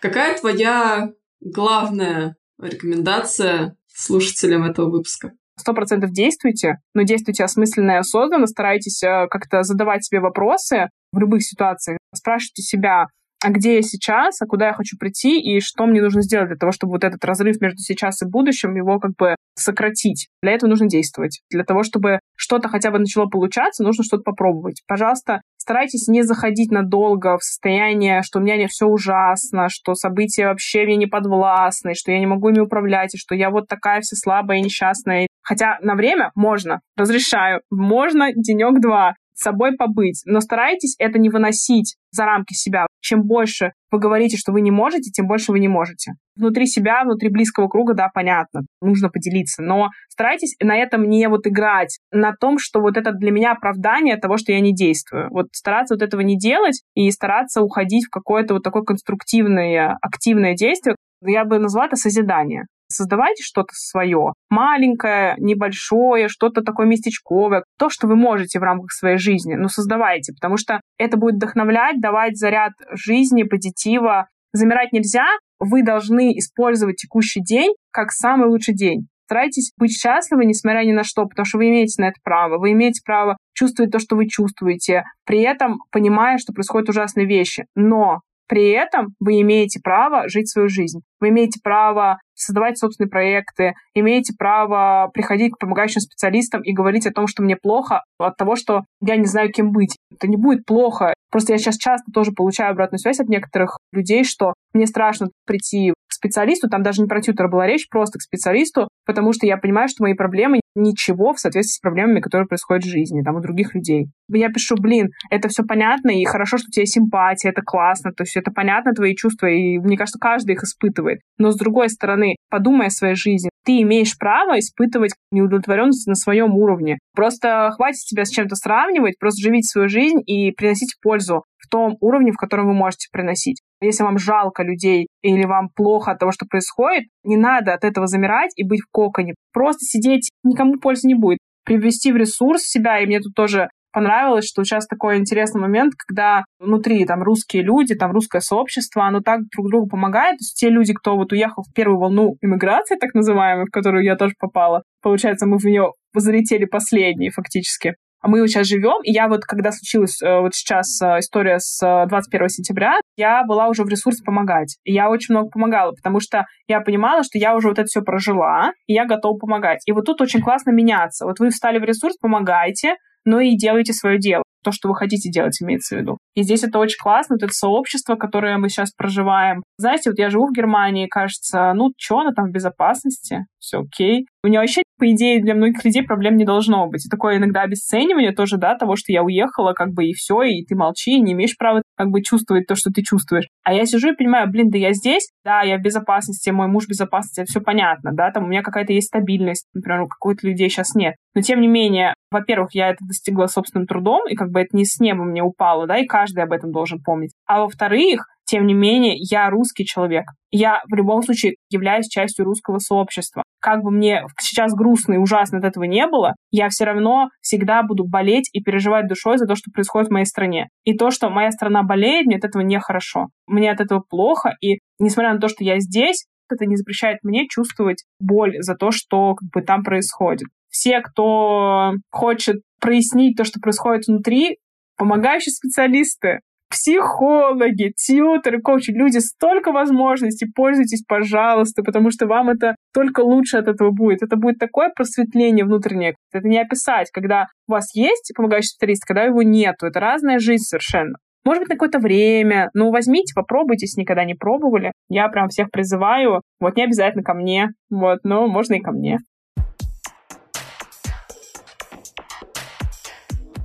Какая 0.00 0.38
твоя 0.38 1.10
главная 1.40 2.36
рекомендация 2.58 3.76
слушателям 3.86 4.64
этого 4.64 4.90
выпуска? 4.90 5.32
сто 5.60 5.74
процентов 5.74 6.10
действуйте, 6.12 6.78
но 6.94 7.02
действуйте 7.02 7.44
осмысленно 7.44 7.92
и 7.92 7.96
осознанно, 7.96 8.46
старайтесь 8.46 9.02
э, 9.02 9.26
как-то 9.28 9.62
задавать 9.62 10.04
себе 10.04 10.20
вопросы 10.20 10.88
в 11.12 11.18
любых 11.18 11.42
ситуациях. 11.42 11.98
Спрашивайте 12.14 12.62
себя, 12.62 13.06
а 13.44 13.50
где 13.50 13.76
я 13.76 13.82
сейчас, 13.82 14.40
а 14.40 14.46
куда 14.46 14.68
я 14.68 14.72
хочу 14.72 14.96
прийти, 14.98 15.40
и 15.40 15.60
что 15.60 15.86
мне 15.86 16.00
нужно 16.00 16.22
сделать 16.22 16.48
для 16.48 16.56
того, 16.56 16.72
чтобы 16.72 16.92
вот 16.92 17.04
этот 17.04 17.24
разрыв 17.24 17.60
между 17.60 17.78
сейчас 17.78 18.22
и 18.22 18.26
будущим, 18.26 18.74
его 18.74 18.98
как 18.98 19.12
бы 19.16 19.36
сократить. 19.60 20.28
Для 20.42 20.52
этого 20.52 20.70
нужно 20.70 20.88
действовать. 20.88 21.40
Для 21.50 21.64
того, 21.64 21.82
чтобы 21.82 22.20
что-то 22.36 22.68
хотя 22.68 22.90
бы 22.90 22.98
начало 22.98 23.26
получаться, 23.26 23.82
нужно 23.82 24.04
что-то 24.04 24.22
попробовать. 24.22 24.82
Пожалуйста, 24.86 25.42
старайтесь 25.56 26.08
не 26.08 26.22
заходить 26.22 26.70
надолго 26.70 27.38
в 27.38 27.44
состояние, 27.44 28.22
что 28.22 28.38
у 28.38 28.42
меня 28.42 28.56
не 28.56 28.66
все 28.66 28.86
ужасно, 28.86 29.68
что 29.68 29.94
события 29.94 30.46
вообще 30.46 30.84
мне 30.84 30.96
не 30.96 31.06
подвластны, 31.06 31.94
что 31.94 32.12
я 32.12 32.18
не 32.18 32.26
могу 32.26 32.48
ими 32.48 32.60
управлять, 32.60 33.14
и 33.14 33.18
что 33.18 33.34
я 33.34 33.50
вот 33.50 33.68
такая 33.68 34.00
вся 34.00 34.16
слабая 34.16 34.58
и 34.58 34.62
несчастная. 34.62 35.26
Хотя 35.42 35.78
на 35.82 35.94
время 35.94 36.30
можно, 36.34 36.80
разрешаю, 36.96 37.60
можно 37.70 38.32
денек-два 38.34 39.14
собой 39.42 39.76
побыть. 39.76 40.22
Но 40.24 40.40
старайтесь 40.40 40.94
это 40.98 41.18
не 41.18 41.28
выносить 41.28 41.96
за 42.10 42.24
рамки 42.24 42.54
себя. 42.54 42.86
Чем 43.00 43.22
больше 43.22 43.72
вы 43.90 43.98
говорите, 43.98 44.36
что 44.36 44.52
вы 44.52 44.60
не 44.60 44.70
можете, 44.70 45.10
тем 45.10 45.26
больше 45.26 45.52
вы 45.52 45.60
не 45.60 45.68
можете. 45.68 46.12
Внутри 46.36 46.66
себя, 46.66 47.02
внутри 47.04 47.28
близкого 47.28 47.68
круга, 47.68 47.94
да, 47.94 48.08
понятно, 48.12 48.62
нужно 48.80 49.08
поделиться. 49.08 49.62
Но 49.62 49.88
старайтесь 50.08 50.54
на 50.62 50.76
этом 50.76 51.08
не 51.08 51.28
вот 51.28 51.46
играть, 51.46 51.98
на 52.12 52.32
том, 52.32 52.58
что 52.58 52.80
вот 52.80 52.96
это 52.96 53.12
для 53.12 53.30
меня 53.30 53.52
оправдание 53.52 54.16
того, 54.16 54.36
что 54.36 54.52
я 54.52 54.60
не 54.60 54.74
действую. 54.74 55.28
Вот 55.30 55.46
стараться 55.52 55.94
вот 55.94 56.02
этого 56.02 56.20
не 56.20 56.38
делать 56.38 56.82
и 56.94 57.10
стараться 57.10 57.62
уходить 57.62 58.06
в 58.06 58.10
какое-то 58.10 58.54
вот 58.54 58.62
такое 58.62 58.82
конструктивное, 58.82 59.96
активное 60.00 60.54
действие. 60.54 60.96
Я 61.22 61.44
бы 61.44 61.58
назвала 61.58 61.86
это 61.86 61.96
созидание. 61.96 62.66
Создавайте 62.90 63.42
что-то 63.42 63.72
свое, 63.72 64.32
маленькое, 64.48 65.34
небольшое, 65.38 66.28
что-то 66.28 66.62
такое 66.62 66.86
местечковое, 66.86 67.64
то, 67.78 67.88
что 67.88 68.06
вы 68.06 68.16
можете 68.16 68.58
в 68.58 68.62
рамках 68.62 68.92
своей 68.92 69.18
жизни, 69.18 69.54
но 69.54 69.68
создавайте, 69.68 70.32
потому 70.32 70.56
что 70.56 70.80
это 70.98 71.16
будет 71.16 71.36
вдохновлять, 71.36 72.00
давать 72.00 72.36
заряд 72.36 72.72
жизни, 72.92 73.44
позитива. 73.44 74.28
Замирать 74.52 74.92
нельзя, 74.92 75.26
вы 75.60 75.84
должны 75.84 76.36
использовать 76.38 76.96
текущий 76.96 77.40
день 77.40 77.74
как 77.92 78.10
самый 78.10 78.48
лучший 78.48 78.74
день. 78.74 79.06
Старайтесь 79.26 79.70
быть 79.76 79.96
счастливы, 79.96 80.44
несмотря 80.44 80.82
ни 80.84 80.90
на 80.90 81.04
что, 81.04 81.24
потому 81.24 81.46
что 81.46 81.58
вы 81.58 81.68
имеете 81.68 82.02
на 82.02 82.08
это 82.08 82.16
право. 82.24 82.58
Вы 82.58 82.72
имеете 82.72 83.00
право 83.04 83.36
чувствовать 83.54 83.92
то, 83.92 84.00
что 84.00 84.16
вы 84.16 84.26
чувствуете, 84.26 85.04
при 85.24 85.42
этом 85.42 85.78
понимая, 85.92 86.38
что 86.38 86.52
происходят 86.52 86.88
ужасные 86.88 87.26
вещи. 87.26 87.66
Но 87.76 88.22
при 88.48 88.70
этом 88.70 89.14
вы 89.20 89.40
имеете 89.42 89.78
право 89.80 90.28
жить 90.28 90.50
свою 90.50 90.68
жизнь. 90.68 91.02
Вы 91.20 91.28
имеете 91.28 91.60
право 91.62 92.18
создавать 92.40 92.78
собственные 92.78 93.10
проекты, 93.10 93.74
имеете 93.94 94.34
право 94.38 95.10
приходить 95.12 95.52
к 95.52 95.58
помогающим 95.58 96.00
специалистам 96.00 96.62
и 96.62 96.72
говорить 96.72 97.06
о 97.06 97.12
том, 97.12 97.26
что 97.26 97.42
мне 97.42 97.56
плохо 97.56 98.02
от 98.18 98.36
того, 98.36 98.56
что 98.56 98.82
я 99.00 99.16
не 99.16 99.26
знаю, 99.26 99.52
кем 99.52 99.72
быть. 99.72 99.96
Это 100.12 100.28
не 100.28 100.36
будет 100.36 100.64
плохо. 100.64 101.14
Просто 101.30 101.52
я 101.52 101.58
сейчас 101.58 101.76
часто 101.76 102.10
тоже 102.12 102.32
получаю 102.32 102.72
обратную 102.72 102.98
связь 102.98 103.20
от 103.20 103.28
некоторых 103.28 103.78
людей, 103.92 104.24
что 104.24 104.54
мне 104.72 104.86
страшно 104.86 105.28
прийти 105.46 105.92
к 105.92 106.12
специалисту, 106.12 106.68
там 106.68 106.82
даже 106.82 107.02
не 107.02 107.08
про 107.08 107.20
тьютера 107.20 107.48
была 107.48 107.66
речь, 107.66 107.88
просто 107.88 108.18
к 108.18 108.22
специалисту, 108.22 108.88
потому 109.06 109.32
что 109.32 109.46
я 109.46 109.56
понимаю, 109.56 109.88
что 109.88 110.02
мои 110.02 110.14
проблемы 110.14 110.60
ничего 110.74 111.32
в 111.32 111.40
соответствии 111.40 111.76
с 111.76 111.80
проблемами, 111.80 112.20
которые 112.20 112.46
происходят 112.46 112.84
в 112.84 112.88
жизни, 112.88 113.22
там, 113.22 113.36
у 113.36 113.40
других 113.40 113.74
людей. 113.74 114.06
Я 114.28 114.48
пишу, 114.50 114.76
блин, 114.76 115.10
это 115.30 115.48
все 115.48 115.62
понятно, 115.64 116.10
и 116.10 116.24
хорошо, 116.24 116.58
что 116.58 116.66
у 116.68 116.70
тебя 116.70 116.86
симпатия, 116.86 117.50
это 117.50 117.62
классно, 117.62 118.12
то 118.12 118.22
есть 118.22 118.36
это 118.36 118.50
понятно, 118.50 118.92
твои 118.92 119.14
чувства, 119.14 119.46
и 119.46 119.78
мне 119.78 119.96
кажется, 119.96 120.18
каждый 120.20 120.52
их 120.52 120.62
испытывает. 120.62 121.20
Но 121.38 121.50
с 121.50 121.56
другой 121.56 121.88
стороны, 121.88 122.29
подумай 122.48 122.88
о 122.88 122.90
своей 122.90 123.14
жизни. 123.14 123.50
Ты 123.64 123.82
имеешь 123.82 124.16
право 124.18 124.58
испытывать 124.58 125.12
неудовлетворенность 125.30 126.06
на 126.06 126.14
своем 126.14 126.54
уровне. 126.54 126.98
Просто 127.14 127.70
хватит 127.76 127.98
себя 127.98 128.24
с 128.24 128.30
чем-то 128.30 128.56
сравнивать, 128.56 129.18
просто 129.18 129.42
живите 129.42 129.66
свою 129.66 129.88
жизнь 129.88 130.20
и 130.24 130.52
приносить 130.52 130.96
пользу 131.02 131.44
в 131.58 131.68
том 131.68 131.96
уровне, 132.00 132.32
в 132.32 132.36
котором 132.36 132.66
вы 132.66 132.74
можете 132.74 133.08
приносить. 133.12 133.60
Если 133.80 134.02
вам 134.02 134.18
жалко 134.18 134.62
людей 134.62 135.08
или 135.22 135.44
вам 135.44 135.68
плохо 135.74 136.12
от 136.12 136.18
того, 136.18 136.32
что 136.32 136.46
происходит, 136.46 137.04
не 137.24 137.36
надо 137.36 137.74
от 137.74 137.84
этого 137.84 138.06
замирать 138.06 138.52
и 138.56 138.66
быть 138.66 138.80
в 138.80 138.90
коконе. 138.90 139.34
Просто 139.52 139.80
сидеть 139.80 140.30
никому 140.42 140.78
пользы 140.80 141.06
не 141.06 141.14
будет. 141.14 141.38
Привести 141.64 142.12
в 142.12 142.16
ресурс 142.16 142.62
себя, 142.62 142.98
и 143.00 143.06
мне 143.06 143.20
тут 143.20 143.34
тоже 143.34 143.68
понравилось, 143.92 144.46
что 144.46 144.64
сейчас 144.64 144.86
такой 144.86 145.18
интересный 145.18 145.60
момент, 145.60 145.94
когда 145.94 146.44
внутри 146.58 147.04
там 147.04 147.22
русские 147.22 147.62
люди, 147.62 147.94
там 147.94 148.12
русское 148.12 148.40
сообщество, 148.40 149.04
оно 149.04 149.20
так 149.20 149.40
друг 149.54 149.68
другу 149.68 149.88
помогает. 149.88 150.38
То 150.38 150.42
есть 150.42 150.56
те 150.56 150.68
люди, 150.68 150.92
кто 150.92 151.16
вот 151.16 151.32
уехал 151.32 151.62
в 151.62 151.72
первую 151.72 151.98
волну 151.98 152.36
иммиграции, 152.40 152.96
так 152.96 153.14
называемой, 153.14 153.66
в 153.66 153.70
которую 153.70 154.04
я 154.04 154.16
тоже 154.16 154.34
попала, 154.38 154.82
получается, 155.02 155.46
мы 155.46 155.58
в 155.58 155.64
нее 155.64 155.92
залетели 156.14 156.64
последние 156.64 157.30
фактически. 157.30 157.94
А 158.22 158.28
мы 158.28 158.46
сейчас 158.46 158.66
живем, 158.66 159.02
и 159.02 159.12
я 159.12 159.28
вот, 159.28 159.44
когда 159.44 159.72
случилась 159.72 160.20
э, 160.20 160.40
вот 160.40 160.54
сейчас 160.54 161.00
э, 161.00 161.20
история 161.20 161.58
с 161.58 161.80
21 161.80 162.44
э, 162.44 162.48
сентября, 162.50 163.00
я 163.16 163.44
была 163.44 163.68
уже 163.68 163.82
в 163.82 163.88
ресурсе 163.88 164.22
помогать. 164.22 164.76
И 164.84 164.92
я 164.92 165.08
очень 165.08 165.34
много 165.34 165.48
помогала, 165.48 165.92
потому 165.92 166.20
что 166.20 166.44
я 166.66 166.80
понимала, 166.80 167.22
что 167.22 167.38
я 167.38 167.56
уже 167.56 167.68
вот 167.68 167.78
это 167.78 167.86
все 167.86 168.02
прожила, 168.02 168.72
и 168.86 168.92
я 168.92 169.06
готова 169.06 169.38
помогать. 169.38 169.80
И 169.86 169.92
вот 169.92 170.04
тут 170.04 170.20
очень 170.20 170.42
классно 170.42 170.70
меняться. 170.70 171.24
Вот 171.24 171.38
вы 171.38 171.48
встали 171.48 171.78
в 171.78 171.84
ресурс, 171.84 172.18
помогайте, 172.18 172.96
но 173.24 173.40
и 173.40 173.56
делайте 173.56 173.92
свое 173.92 174.18
дело. 174.18 174.42
То, 174.62 174.72
что 174.72 174.88
вы 174.88 174.94
хотите 174.94 175.30
делать, 175.30 175.56
имеется 175.62 175.96
в 175.96 175.98
виду. 176.00 176.18
И 176.34 176.42
здесь 176.42 176.62
это 176.62 176.78
очень 176.78 176.98
классно, 177.00 177.36
вот 177.36 177.42
это 177.42 177.52
сообщество, 177.52 178.16
которое 178.16 178.58
мы 178.58 178.68
сейчас 178.68 178.92
проживаем. 178.92 179.62
Знаете, 179.78 180.10
вот 180.10 180.18
я 180.18 180.28
живу 180.28 180.48
в 180.48 180.52
Германии, 180.52 181.06
кажется, 181.06 181.72
ну, 181.74 181.92
что 181.96 182.18
она 182.18 182.32
там 182.32 182.48
в 182.48 182.52
безопасности, 182.52 183.46
все 183.58 183.80
окей. 183.80 184.26
У 184.44 184.48
нее 184.48 184.60
вообще, 184.60 184.82
по 185.00 185.10
идее, 185.10 185.42
для 185.42 185.54
многих 185.54 185.84
людей 185.84 186.02
проблем 186.02 186.36
не 186.36 186.44
должно 186.44 186.86
быть. 186.86 187.06
И 187.06 187.08
такое 187.08 187.38
иногда 187.38 187.62
обесценивание 187.62 188.32
тоже, 188.32 188.58
да, 188.58 188.76
того, 188.76 188.94
что 188.96 189.12
я 189.12 189.22
уехала, 189.24 189.72
как 189.72 189.92
бы, 189.92 190.04
и 190.04 190.12
все, 190.12 190.42
и 190.42 190.64
ты 190.64 190.76
молчи, 190.76 191.18
не 191.18 191.32
имеешь 191.32 191.56
права, 191.56 191.82
как 191.96 192.08
бы, 192.08 192.22
чувствовать 192.22 192.66
то, 192.66 192.74
что 192.74 192.90
ты 192.90 193.02
чувствуешь. 193.02 193.48
А 193.64 193.72
я 193.72 193.86
сижу 193.86 194.12
и 194.12 194.16
понимаю, 194.16 194.50
блин, 194.50 194.68
да 194.70 194.78
я 194.78 194.92
здесь, 194.92 195.30
да, 195.44 195.62
я 195.62 195.78
в 195.78 195.82
безопасности, 195.82 196.50
мой 196.50 196.68
муж 196.68 196.84
в 196.84 196.90
безопасности, 196.90 197.50
все 197.50 197.60
понятно, 197.60 198.12
да, 198.12 198.30
там 198.30 198.44
у 198.44 198.48
меня 198.48 198.62
какая-то 198.62 198.92
есть 198.92 199.08
стабильность, 199.08 199.66
например, 199.74 200.02
у 200.02 200.08
какой-то 200.08 200.46
людей 200.46 200.68
сейчас 200.68 200.94
нет. 200.94 201.14
Но, 201.34 201.40
тем 201.40 201.60
не 201.60 201.68
менее, 201.68 202.14
во-первых, 202.30 202.74
я 202.74 202.90
это 202.90 203.04
достигла 203.04 203.46
собственным 203.46 203.86
трудом, 203.86 204.28
и 204.28 204.34
как 204.34 204.50
бы 204.50 204.60
это 204.60 204.76
не 204.76 204.84
с 204.84 205.00
неба 205.00 205.24
мне 205.24 205.42
упало, 205.42 205.86
да, 205.86 205.98
и 205.98 206.06
каждый 206.06 206.44
об 206.44 206.52
этом 206.52 206.72
должен 206.72 207.00
помнить. 207.02 207.32
А 207.46 207.60
во-вторых, 207.60 208.26
тем 208.50 208.66
не 208.66 208.74
менее, 208.74 209.14
я 209.16 209.48
русский 209.48 209.84
человек. 209.84 210.24
Я 210.50 210.82
в 210.90 210.96
любом 210.96 211.22
случае 211.22 211.54
являюсь 211.70 212.08
частью 212.08 212.44
русского 212.44 212.78
сообщества. 212.78 213.44
Как 213.60 213.84
бы 213.84 213.92
мне 213.92 214.24
сейчас 214.40 214.72
грустно 214.74 215.12
и 215.14 215.18
ужасно 215.18 215.58
от 215.58 215.64
этого 215.64 215.84
не 215.84 216.04
было, 216.08 216.34
я 216.50 216.68
все 216.68 216.84
равно 216.84 217.28
всегда 217.40 217.84
буду 217.84 218.04
болеть 218.08 218.50
и 218.52 218.60
переживать 218.60 219.06
душой 219.06 219.38
за 219.38 219.46
то, 219.46 219.54
что 219.54 219.70
происходит 219.70 220.08
в 220.08 220.12
моей 220.12 220.26
стране. 220.26 220.66
И 220.82 220.96
то, 220.96 221.12
что 221.12 221.30
моя 221.30 221.52
страна 221.52 221.84
болеет, 221.84 222.26
мне 222.26 222.38
от 222.38 222.44
этого 222.44 222.62
нехорошо. 222.62 223.28
Мне 223.46 223.70
от 223.70 223.80
этого 223.80 224.00
плохо, 224.00 224.56
и 224.60 224.80
несмотря 224.98 225.32
на 225.32 225.38
то, 225.38 225.46
что 225.46 225.62
я 225.62 225.78
здесь, 225.78 226.26
это 226.50 226.66
не 226.66 226.74
запрещает 226.74 227.18
мне 227.22 227.46
чувствовать 227.48 228.02
боль 228.18 228.56
за 228.58 228.74
то, 228.74 228.90
что 228.90 229.36
как 229.36 229.48
бы 229.50 229.62
там 229.62 229.84
происходит. 229.84 230.48
Все, 230.70 231.00
кто 231.02 231.92
хочет 232.10 232.62
прояснить 232.80 233.36
то, 233.36 233.44
что 233.44 233.60
происходит 233.60 234.08
внутри, 234.08 234.58
помогающие 234.96 235.52
специалисты, 235.52 236.40
психологи, 236.70 237.92
тьютеры, 237.96 238.60
коучи, 238.62 238.92
люди, 238.92 239.18
столько 239.18 239.72
возможностей, 239.72 240.46
пользуйтесь, 240.54 241.02
пожалуйста, 241.06 241.82
потому 241.82 242.10
что 242.10 242.26
вам 242.26 242.48
это 242.50 242.76
только 242.94 243.20
лучше 243.20 243.58
от 243.58 243.68
этого 243.68 243.90
будет. 243.90 244.22
Это 244.22 244.36
будет 244.36 244.58
такое 244.58 244.90
просветление 244.94 245.64
внутреннее. 245.64 246.14
Это 246.32 246.46
не 246.46 246.60
описать, 246.60 247.10
когда 247.10 247.46
у 247.66 247.72
вас 247.72 247.94
есть 247.94 248.32
помогающий 248.36 248.68
специалист, 248.68 249.04
когда 249.04 249.24
его 249.24 249.42
нету. 249.42 249.86
Это 249.86 250.00
разная 250.00 250.38
жизнь 250.38 250.64
совершенно. 250.64 251.16
может 251.44 251.62
быть, 251.62 251.70
на 251.70 251.74
какое-то 251.74 251.98
время. 251.98 252.70
Ну, 252.74 252.90
возьмите, 252.90 253.34
попробуйте, 253.34 253.86
если 253.86 254.02
никогда 254.02 254.24
не 254.24 254.34
пробовали. 254.34 254.92
Я 255.08 255.28
прям 255.28 255.48
всех 255.48 255.70
призываю. 255.70 256.42
Вот 256.60 256.76
не 256.76 256.84
обязательно 256.84 257.24
ко 257.24 257.34
мне, 257.34 257.70
вот, 257.90 258.20
но 258.22 258.46
можно 258.46 258.74
и 258.74 258.80
ко 258.80 258.92
мне. 258.92 259.18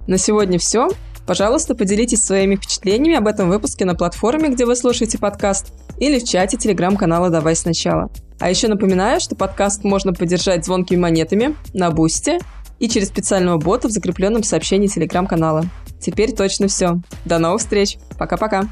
На 0.08 0.18
сегодня 0.18 0.58
все. 0.58 0.88
Пожалуйста, 1.26 1.74
поделитесь 1.76 2.24
своими 2.24 2.56
впечатлениями 2.56 3.18
об 3.18 3.28
этом 3.28 3.50
выпуске 3.50 3.86
на 3.86 3.96
платформе, 3.96 4.50
где 4.50 4.66
вы 4.66 4.76
слушаете 4.76 5.18
подкаст, 5.18 5.74
или 6.00 6.20
в 6.20 6.24
чате 6.24 6.58
телеграм-канала 6.58 7.30
«Давай 7.30 7.56
сначала». 7.56 8.10
А 8.40 8.50
еще 8.50 8.68
напоминаю, 8.68 9.20
что 9.20 9.36
подкаст 9.36 9.84
можно 9.84 10.14
поддержать 10.14 10.66
звонкими 10.66 11.00
монетами 11.00 11.56
на 11.74 11.90
Бусте 11.90 12.40
и 12.80 12.90
через 12.90 13.08
специального 13.08 13.58
бота 13.58 13.88
в 13.88 13.92
закрепленном 13.92 14.44
сообщении 14.44 14.88
телеграм-канала. 14.88 15.66
Теперь 16.00 16.34
точно 16.34 16.68
все. 16.68 17.00
До 17.24 17.40
новых 17.40 17.62
встреч. 17.62 17.98
Пока-пока. 18.20 18.70